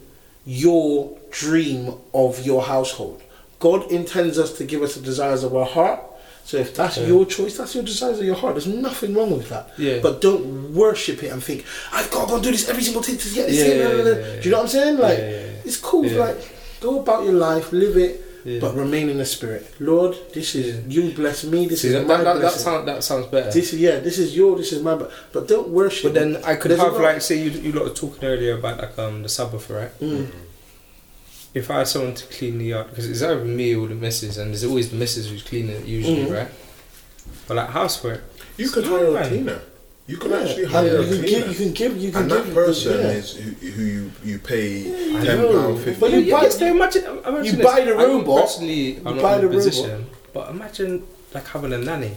your 0.46 1.16
dream 1.30 1.94
of 2.14 2.44
your 2.46 2.62
household. 2.62 3.22
God 3.58 3.90
intends 3.90 4.38
us 4.38 4.56
to 4.58 4.64
give 4.64 4.82
us 4.82 4.94
the 4.94 5.00
desires 5.02 5.42
of 5.44 5.54
our 5.54 5.66
heart. 5.66 6.00
So 6.44 6.56
if 6.56 6.74
that's 6.74 6.96
Yeah. 6.96 7.06
your 7.08 7.26
choice, 7.26 7.56
that's 7.58 7.74
your 7.74 7.84
desires 7.84 8.18
of 8.18 8.24
your 8.24 8.34
heart. 8.34 8.54
There's 8.54 8.66
nothing 8.66 9.14
wrong 9.14 9.36
with 9.36 9.48
that. 9.50 9.70
Yeah. 9.78 9.98
But 10.00 10.20
don't 10.20 10.74
worship 10.74 11.22
it 11.22 11.28
and 11.32 11.42
think, 11.42 11.64
I've 11.92 12.10
got 12.10 12.22
to 12.22 12.26
go 12.28 12.34
and 12.36 12.44
do 12.44 12.50
this 12.50 12.68
every 12.68 12.82
single 12.82 13.02
thing 13.02 13.18
to 13.18 13.28
get 13.34 13.48
this 13.48 13.56
Yeah, 13.58 13.64
thing. 13.64 13.78
yeah, 13.78 13.84
blah, 13.86 13.94
blah, 13.94 14.02
blah." 14.04 14.12
yeah, 14.12 14.18
yeah, 14.34 14.40
Do 14.40 14.48
you 14.48 14.50
know 14.52 14.56
what 14.58 14.62
I'm 14.64 14.68
saying? 14.70 14.96
Like, 14.98 15.18
it's 15.64 15.76
cool. 15.76 16.06
Like, 16.08 16.38
go 16.80 17.00
about 17.00 17.24
your 17.24 17.34
life, 17.34 17.72
live 17.72 17.96
it, 17.96 18.24
Yeah. 18.44 18.60
but 18.60 18.74
remain 18.74 19.08
in 19.10 19.18
the 19.18 19.24
spirit. 19.26 19.74
Lord, 19.80 20.16
this 20.32 20.54
is 20.54 20.76
Yeah. 20.76 20.82
you 21.02 21.12
bless 21.14 21.44
me. 21.44 21.66
This 21.66 21.82
See, 21.82 21.88
is 21.88 21.94
that, 21.94 22.06
my 22.06 22.16
that, 22.16 22.24
that, 22.24 22.32
that, 22.34 22.40
blessing. 22.40 22.62
sound, 22.62 22.88
that 22.88 23.04
sounds 23.04 23.26
better. 23.26 23.50
this 23.50 23.72
is 23.72 23.80
yeah. 23.80 23.98
This 24.00 24.18
is 24.18 24.34
your. 24.36 24.56
This 24.56 24.72
is 24.72 24.82
my. 24.82 24.94
But, 24.94 25.10
but 25.32 25.46
don't 25.48 25.68
worship. 25.68 26.04
but 26.04 26.14
then 26.14 26.36
I 26.44 26.54
could 26.56 26.70
There's 26.70 26.80
have 26.80 26.94
like 26.94 27.20
say 27.20 27.36
you 27.42 27.50
you 27.50 27.72
lot 27.72 27.84
were 27.84 27.90
talking 27.94 28.24
earlier 28.24 28.54
about 28.58 28.78
like 28.78 28.98
um 28.98 29.22
the 29.22 29.28
Sabbath, 29.28 29.68
right? 29.70 29.92
Mm. 30.00 30.30
If 31.52 31.70
I 31.70 31.78
had 31.78 31.88
someone 31.88 32.14
to 32.14 32.26
clean 32.26 32.58
the 32.58 32.66
yard, 32.66 32.90
because 32.90 33.10
it's 33.10 33.22
either 33.22 33.44
me 33.44 33.74
or 33.74 33.88
the 33.88 33.94
missus, 33.96 34.38
and 34.38 34.52
there's 34.52 34.64
always 34.64 34.90
the 34.90 34.96
missus 34.96 35.28
who's 35.28 35.42
cleaning 35.42 35.74
it 35.76 35.84
usually, 35.84 36.24
Mhm. 36.26 36.32
right? 36.32 36.48
But 37.48 37.56
like 37.56 37.70
housework, 37.70 38.22
You 38.56 38.68
could 38.68 38.84
it's 38.84 38.92
hire 38.92 39.06
a 39.06 39.14
fine. 39.14 39.28
cleaner. 39.28 39.60
You 40.10 40.16
can 40.22 40.30
Yeah. 40.30 40.40
actually 40.42 40.62
And 40.64 40.72
hire 40.72 40.96
a 40.98 41.02
you 41.04 41.16
can 41.16 41.22
give. 41.32 41.48
You 41.48 41.54
can 41.64 41.72
give. 41.80 41.92
You 42.04 42.10
can 42.12 42.22
and 42.22 42.30
give. 42.32 42.46
that 42.46 42.54
person 42.54 42.92
yeah. 43.00 43.10
is 43.20 43.26
who, 43.36 43.50
who 43.76 43.82
you 43.94 44.02
you 44.30 44.38
pay 44.50 44.66
I 45.16 45.24
ten 45.24 45.36
know. 45.38 45.52
pound 45.52 45.78
fifty. 45.84 46.00
But 46.00 46.10
you 46.14 46.18
yeah, 46.20 46.34
buy- 46.36 46.42
yes, 46.46 46.56
they 46.60 46.70
imagine, 46.70 47.04
imagine 47.04 47.44
you 47.44 47.52
this. 47.52 47.66
buy 47.68 47.78
the 47.88 47.92
I 47.94 47.96
would 47.96 48.08
robot, 48.26 48.40
Personally, 48.42 48.84
I'm 49.06 49.06
you 49.06 49.14
not 49.14 49.22
buy 49.22 49.34
in 49.36 49.40
the 49.42 49.46
the 49.48 49.52
robot. 49.54 49.64
position, 49.64 50.06
but 50.34 50.44
imagine 50.56 50.92
like 51.34 51.46
having 51.54 51.72
a 51.72 51.78
nanny. 51.78 52.12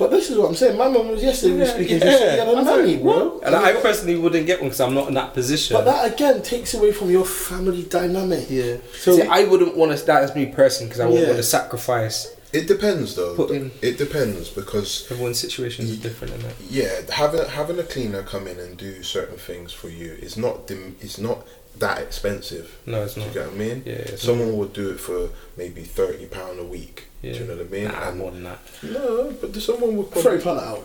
But 0.00 0.10
this 0.10 0.30
is 0.30 0.38
what 0.38 0.48
I'm 0.48 0.54
saying. 0.54 0.78
My 0.78 0.88
mum 0.88 1.08
was 1.08 1.22
yesterday 1.22 1.58
Yeah, 1.58 1.74
speaking. 1.74 1.98
yeah. 2.00 2.18
She 2.18 2.38
had 2.40 2.48
a 2.48 2.56
I 2.56 2.62
nanny, 2.62 2.96
bro. 2.96 3.38
And 3.44 3.54
I 3.54 3.72
personally 3.86 4.16
wouldn't 4.16 4.46
get 4.46 4.58
one 4.60 4.68
because 4.70 4.80
I'm 4.80 4.94
not 4.94 5.08
in 5.08 5.14
that 5.20 5.34
position. 5.34 5.76
But 5.76 5.84
that 5.84 6.12
again 6.14 6.40
takes 6.42 6.72
away 6.72 6.90
from 6.90 7.10
your 7.10 7.26
family 7.26 7.82
dynamic. 7.82 8.46
yeah. 8.48 8.76
So- 8.98 9.16
See, 9.16 9.22
I 9.22 9.44
wouldn't 9.44 9.76
want 9.76 9.90
to. 9.96 10.12
as 10.24 10.34
me 10.34 10.46
person 10.46 10.86
because 10.86 11.00
I 11.00 11.04
wouldn't 11.04 11.22
Yeah. 11.24 11.28
want 11.34 11.36
to 11.44 11.48
sacrifice. 11.58 12.18
It 12.52 12.66
depends 12.66 13.14
though. 13.14 13.34
Put 13.36 13.50
in- 13.52 13.70
It 13.80 13.96
depends 13.98 14.48
because 14.48 15.06
Everyone's 15.10 15.38
situation 15.38 15.84
is 15.86 15.98
different, 15.98 16.34
is 16.34 16.44
yeah, 16.70 17.00
having 17.10 17.44
having 17.48 17.78
a 17.78 17.84
cleaner 17.84 18.22
come 18.22 18.46
in 18.48 18.58
and 18.58 18.76
do 18.76 19.02
certain 19.02 19.36
things 19.38 19.72
for 19.72 19.88
you 19.88 20.12
is 20.20 20.36
not 20.36 20.66
dim, 20.66 20.96
it's 21.00 21.18
not 21.18 21.46
that 21.78 21.98
expensive. 22.02 22.76
No, 22.86 23.04
it's 23.04 23.16
not. 23.16 23.22
Do 23.24 23.28
you 23.28 23.34
get 23.34 23.46
what 23.46 23.54
I 23.54 23.58
mean? 23.58 23.82
Yeah, 23.86 23.92
it's 23.94 24.22
Someone 24.24 24.56
would 24.58 24.72
do 24.72 24.90
it 24.90 24.98
for 25.00 25.30
maybe 25.56 25.82
thirty 25.82 26.26
pound 26.26 26.58
a 26.58 26.64
week. 26.64 27.04
Yeah. 27.22 27.32
Do 27.34 27.38
you 27.40 27.44
know 27.46 27.56
what 27.56 27.66
I 27.66 27.68
mean? 27.70 27.84
Nah, 27.84 28.08
And- 28.08 28.18
more 28.18 28.30
than 28.32 28.42
that. 28.44 28.58
no, 28.82 29.32
but 29.40 29.54
someone 29.56 29.96
would 29.96 30.10
Thirty 30.10 30.42
probably. 30.42 30.42
pound 30.42 30.58
an 30.58 30.64
hour. 30.68 30.84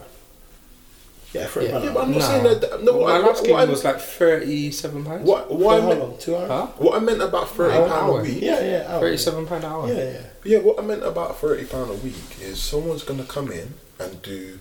Yeah, 1.33 1.47
thirty 1.47 1.65
Yeah. 1.67 1.71
pound 1.73 1.83
Yeah, 1.85 1.91
but. 1.93 2.03
I'm 2.03 2.11
not 2.11 2.19
Nah. 2.19 2.27
saying 2.27 2.43
that. 2.61 2.83
No, 2.83 2.91
Well, 2.93 3.01
what, 3.01 3.09
my 3.09 3.15
I- 3.15 3.19
last 3.19 3.27
what, 3.27 3.43
clean 3.45 3.55
I- 3.57 3.65
was 3.65 3.83
like 3.83 3.99
thirty-seven 3.99 5.03
pounds. 5.05 5.27
what, 5.27 5.47
For 5.49 5.57
what, 5.57 5.77
I 5.77 5.81
how 5.81 5.87
meant, 5.89 5.99
long? 5.99 6.17
Two 6.17 6.35
hours. 6.37 6.47
Huh? 6.49 6.67
what 6.77 6.95
I 6.95 6.99
meant 6.99 7.21
about 7.21 7.49
thirty 7.49 7.75
Hour, 7.77 7.87
pound 7.89 8.09
a 8.09 8.21
week. 8.21 8.41
Yeah, 8.41 8.61
yeah. 8.61 8.85
hour. 8.93 8.99
Thirty-seven 9.01 9.45
pound 9.47 9.63
an 9.65 9.71
hour. 9.71 9.87
Yeah, 9.87 9.93
yeah. 10.11 10.19
Yeah, 10.45 10.57
what 10.59 10.79
I 10.79 10.81
meant 10.83 11.03
about 11.03 11.39
thirty 11.41 11.65
pound 11.65 11.89
a 11.91 11.95
week 11.95 12.15
is 12.41 12.61
someone's 12.61 13.03
gonna 13.03 13.23
come 13.23 13.51
in 13.51 13.73
and 13.99 14.21
do 14.21 14.59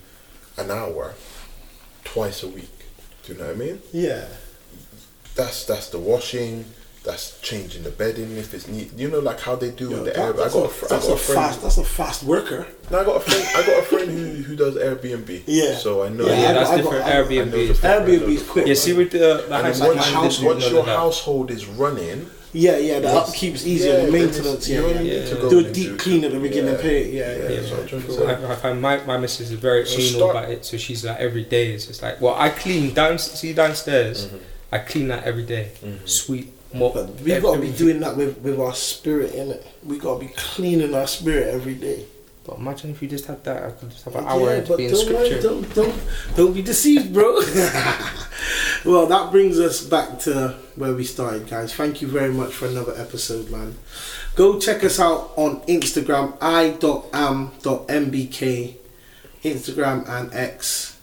an 0.57 0.71
hour 0.71 1.13
twice 2.03 2.43
a 2.43 2.47
week. 2.47 2.69
Do 3.23 3.33
you 3.33 3.39
know 3.39 3.45
what 3.47 3.55
I 3.55 3.57
mean? 3.59 3.81
Yeah. 3.93 4.25
That's 5.35 5.65
that's 5.65 5.89
the 5.89 5.99
washing. 5.99 6.65
That's 7.05 7.39
changing 7.41 7.83
the 7.83 7.91
bedding 7.91 8.35
if 8.37 8.53
it's 8.53 8.67
neat. 8.67 8.91
You 8.97 9.09
know, 9.09 9.19
like 9.19 9.39
how 9.39 9.55
they 9.55 9.71
do 9.71 9.89
Yo, 9.89 9.97
with 9.97 10.05
the 10.05 10.11
that- 10.11 10.19
air. 10.19 10.29
I 10.33 10.37
got 10.37 10.55
a, 10.55 10.59
a, 10.63 10.69
fr- 10.69 10.85
I 10.85 10.89
got 10.89 11.03
a 11.09 11.13
a 11.13 11.17
friend. 11.17 11.39
fast. 11.41 11.61
That's 11.61 11.77
a 11.77 11.83
fast 11.83 12.23
worker. 12.23 12.67
No, 12.91 12.99
I 13.01 13.05
got 13.05 13.17
a 13.17 13.19
friend. 13.19 13.47
I 13.55 13.65
got 13.65 13.79
a 13.79 13.85
friend 13.85 14.11
who 14.11 14.25
who 14.43 14.55
does 14.55 14.75
Airbnb. 14.75 15.43
Yeah. 15.45 15.75
So 15.75 16.03
I 16.03 16.09
know. 16.09 16.25
Yeah, 16.25 16.41
Yeah, 16.41 16.49
I 16.49 16.53
that's 16.53 16.69
got- 16.69 16.73
I 16.73 16.77
different. 16.81 17.05
got- 17.05 17.07
I 17.07 17.13
got- 17.15 17.29
Airbnb. 17.29 17.51
the 17.51 17.57
is 17.59 17.79
friend, 17.79 18.07
Airbnb 18.07 18.27
is 18.29 18.43
quick. 18.49 18.67
Yeah, 18.67 18.73
see 18.73 18.93
with 18.93 19.11
the, 19.11 19.17
the 19.17 19.43
And 19.55 19.65
house 19.67 19.79
once, 19.79 20.05
house, 20.09 20.41
once 20.41 20.69
your 20.69 20.85
household 20.85 21.51
is 21.51 21.65
running, 21.67 22.29
Yeah, 22.57 22.77
yeah. 22.77 22.99
The 23.01 23.07
Yes. 23.09 23.29
upkeep's 23.35 23.67
easier. 23.67 23.93
Yeah, 23.99 24.05
the 24.05 24.11
maintenance. 24.13 24.67
it's- 24.67 24.69
Yeah, 24.69 24.87
yeah. 25.01 25.35
yeah. 25.41 25.49
Do 25.49 25.59
a 25.59 25.71
deep 25.71 25.99
clean 25.99 26.23
at 26.23 26.31
the 26.31 26.39
beginning. 26.39 26.75
Yeah. 26.75 26.81
Pay 26.81 27.01
it. 27.03 27.13
Yeah, 27.13 27.19
yeah. 27.19 27.35
Yeah, 27.35 27.49
yeah. 27.49 27.55
that's 27.59 27.71
what 27.71 27.79
I'm 27.81 27.87
trying 27.87 28.01
to 28.03 28.07
Cool. 28.07 28.17
say. 28.17 28.25
I, 28.33 28.51
I 28.51 28.55
find 28.55 28.81
my, 28.81 28.97
my 29.03 29.17
missus 29.17 29.51
is 29.51 29.59
very 29.59 29.85
So 29.85 29.99
anal 29.99 30.31
about 30.31 30.49
it, 30.49 30.63
so 30.63 30.77
she's 30.77 31.03
like 31.03 31.19
every 31.19 31.43
day. 31.43 31.73
It's 31.73 31.85
just 31.87 32.01
like, 32.01 32.21
well, 32.21 32.35
I 32.39 32.47
clean 32.49 32.93
down, 32.93 33.19
see 33.19 33.51
downstairs, 33.51 34.27
mm-hmm. 34.27 34.37
I 34.71 34.77
clean 34.79 35.09
that 35.09 35.25
every 35.25 35.43
day. 35.43 35.71
Mm-hmm. 35.83 36.05
Sweet, 36.05 36.47
mop. 36.75 36.93
But 36.93 37.09
we've 37.21 37.41
got 37.41 37.55
to 37.55 37.61
be 37.61 37.71
doing 37.71 37.99
that 38.01 38.15
with, 38.17 38.37
with 38.39 38.59
our 38.59 38.73
spirit 38.75 39.33
in 39.33 39.51
it. 39.51 39.65
We 39.83 39.97
got 39.97 40.19
to 40.19 40.27
be 40.27 40.31
cleaning 40.35 40.93
our 40.93 41.07
spirit 41.07 41.47
every 41.53 41.75
day. 41.75 42.05
But 42.45 42.57
imagine 42.59 42.91
if 42.91 43.01
you 43.01 43.07
just 43.07 43.25
had 43.25 43.43
that, 43.45 43.63
I 43.63 43.71
could 43.71 43.89
just 43.89 44.03
have 44.05 44.15
an 44.15 44.23
Yeah, 44.23 44.29
hour 44.31 44.61
to 44.61 44.67
but 44.67 44.77
be 44.77 44.85
in 44.85 44.91
don't 44.91 45.13
worry, 45.13 45.25
scripture. 45.29 45.47
don't 45.47 45.73
don't 45.73 45.95
don't 46.35 46.53
be 46.53 46.61
deceived, 46.61 47.11
bro. 47.11 47.33
well, 48.85 49.07
that 49.07 49.31
brings 49.31 49.59
us 49.59 49.83
back 49.83 50.19
to 50.19 50.49
where 50.75 50.93
we 50.93 51.03
started, 51.03 51.47
guys. 51.47 51.73
Thank 51.73 52.03
you 52.03 52.07
very 52.07 52.31
much 52.31 52.53
for 52.53 52.67
another 52.67 52.93
episode, 52.97 53.49
man. 53.49 53.75
Go 54.35 54.59
check 54.59 54.83
us 54.83 54.99
out 54.99 55.31
on 55.37 55.61
Instagram 55.61 56.37
i.am.mbk, 56.39 57.55
Instagram 59.43 60.07
and 60.07 60.31
X. 60.33 60.94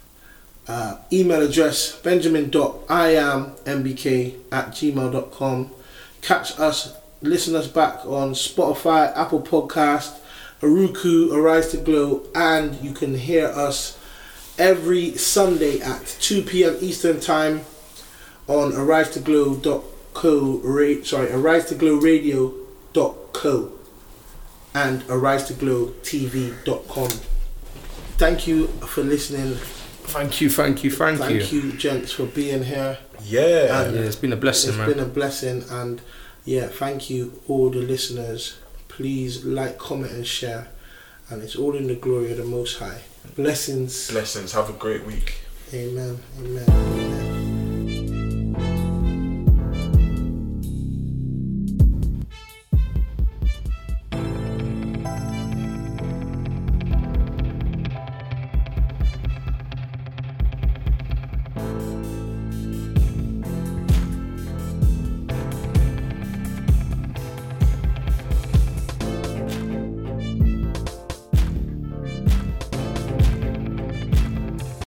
Uh, 0.73 0.97
email 1.13 1.43
address 1.43 2.01
benjamin.iammbk 2.01 4.35
at 4.51 4.69
gmail.com. 4.69 5.71
Catch 6.23 6.59
us, 6.59 6.97
listen 7.21 7.55
us 7.55 7.67
back 7.67 8.07
on 8.07 8.33
Spotify, 8.33 9.15
Apple 9.15 9.43
Podcast, 9.43 10.19
Aruku, 10.63 11.31
Arise 11.31 11.69
to 11.73 11.77
Glow, 11.77 12.23
and 12.35 12.75
you 12.77 12.95
can 12.95 13.15
hear 13.15 13.49
us 13.49 13.99
every 14.57 15.15
Sunday 15.19 15.79
at 15.81 16.07
2 16.21 16.41
p.m. 16.41 16.79
Eastern 16.81 17.21
Time 17.21 17.67
on 18.49 18.73
Arise 18.73 19.11
to 19.11 19.21
Glow.co, 19.21 20.61
ra- 20.65 21.03
sorry, 21.05 21.31
Arise 21.33 21.67
to 21.67 21.75
Glow 21.75 21.97
Radio.co 21.97 23.73
and 24.75 25.05
Arise 25.11 25.45
to 25.49 25.53
Glow 25.53 25.89
TV.com. 26.03 27.11
Thank 28.17 28.47
you 28.47 28.69
for 28.69 29.03
listening. 29.03 29.59
Thank 30.05 30.41
you, 30.41 30.51
thank 30.51 30.85
you, 30.85 30.91
thank, 30.91 31.19
Thank 31.19 31.35
you. 31.35 31.41
Thank 31.41 31.53
you, 31.53 31.73
gents, 31.79 32.13
for 32.13 32.27
being 32.27 32.65
here. 32.65 32.99
Yeah. 33.25 33.83
And- 33.85 33.95
Yeah, 33.97 34.03
it's 34.03 34.17
been 34.17 34.33
a 34.33 34.37
blessing, 34.37 34.71
it's 34.71 34.79
man. 34.79 34.89
been 34.89 34.99
a 35.01 35.07
blessing, 35.07 35.65
and 35.71 36.01
yeah, 36.45 36.67
thank 36.67 37.09
you, 37.11 37.41
all 37.49 37.71
the 37.71 37.79
listeners. 37.81 38.57
Please 38.89 39.45
like, 39.45 39.79
comment, 39.79 40.13
and 40.13 40.27
share. 40.27 40.69
And 41.31 41.43
it's 41.43 41.57
all 41.57 41.75
in 41.77 41.87
the 41.87 41.95
glory 41.95 42.31
of 42.33 42.37
the 42.39 42.45
Most 42.45 42.79
High. 42.79 43.01
Blessings. 43.37 44.11
Blessings. 44.11 44.53
Have 44.53 44.69
a 44.69 44.75
great 44.75 45.07
week. 45.07 45.35
Amen. 45.73 46.19
Amen. 46.39 46.65
Amen. 46.69 47.32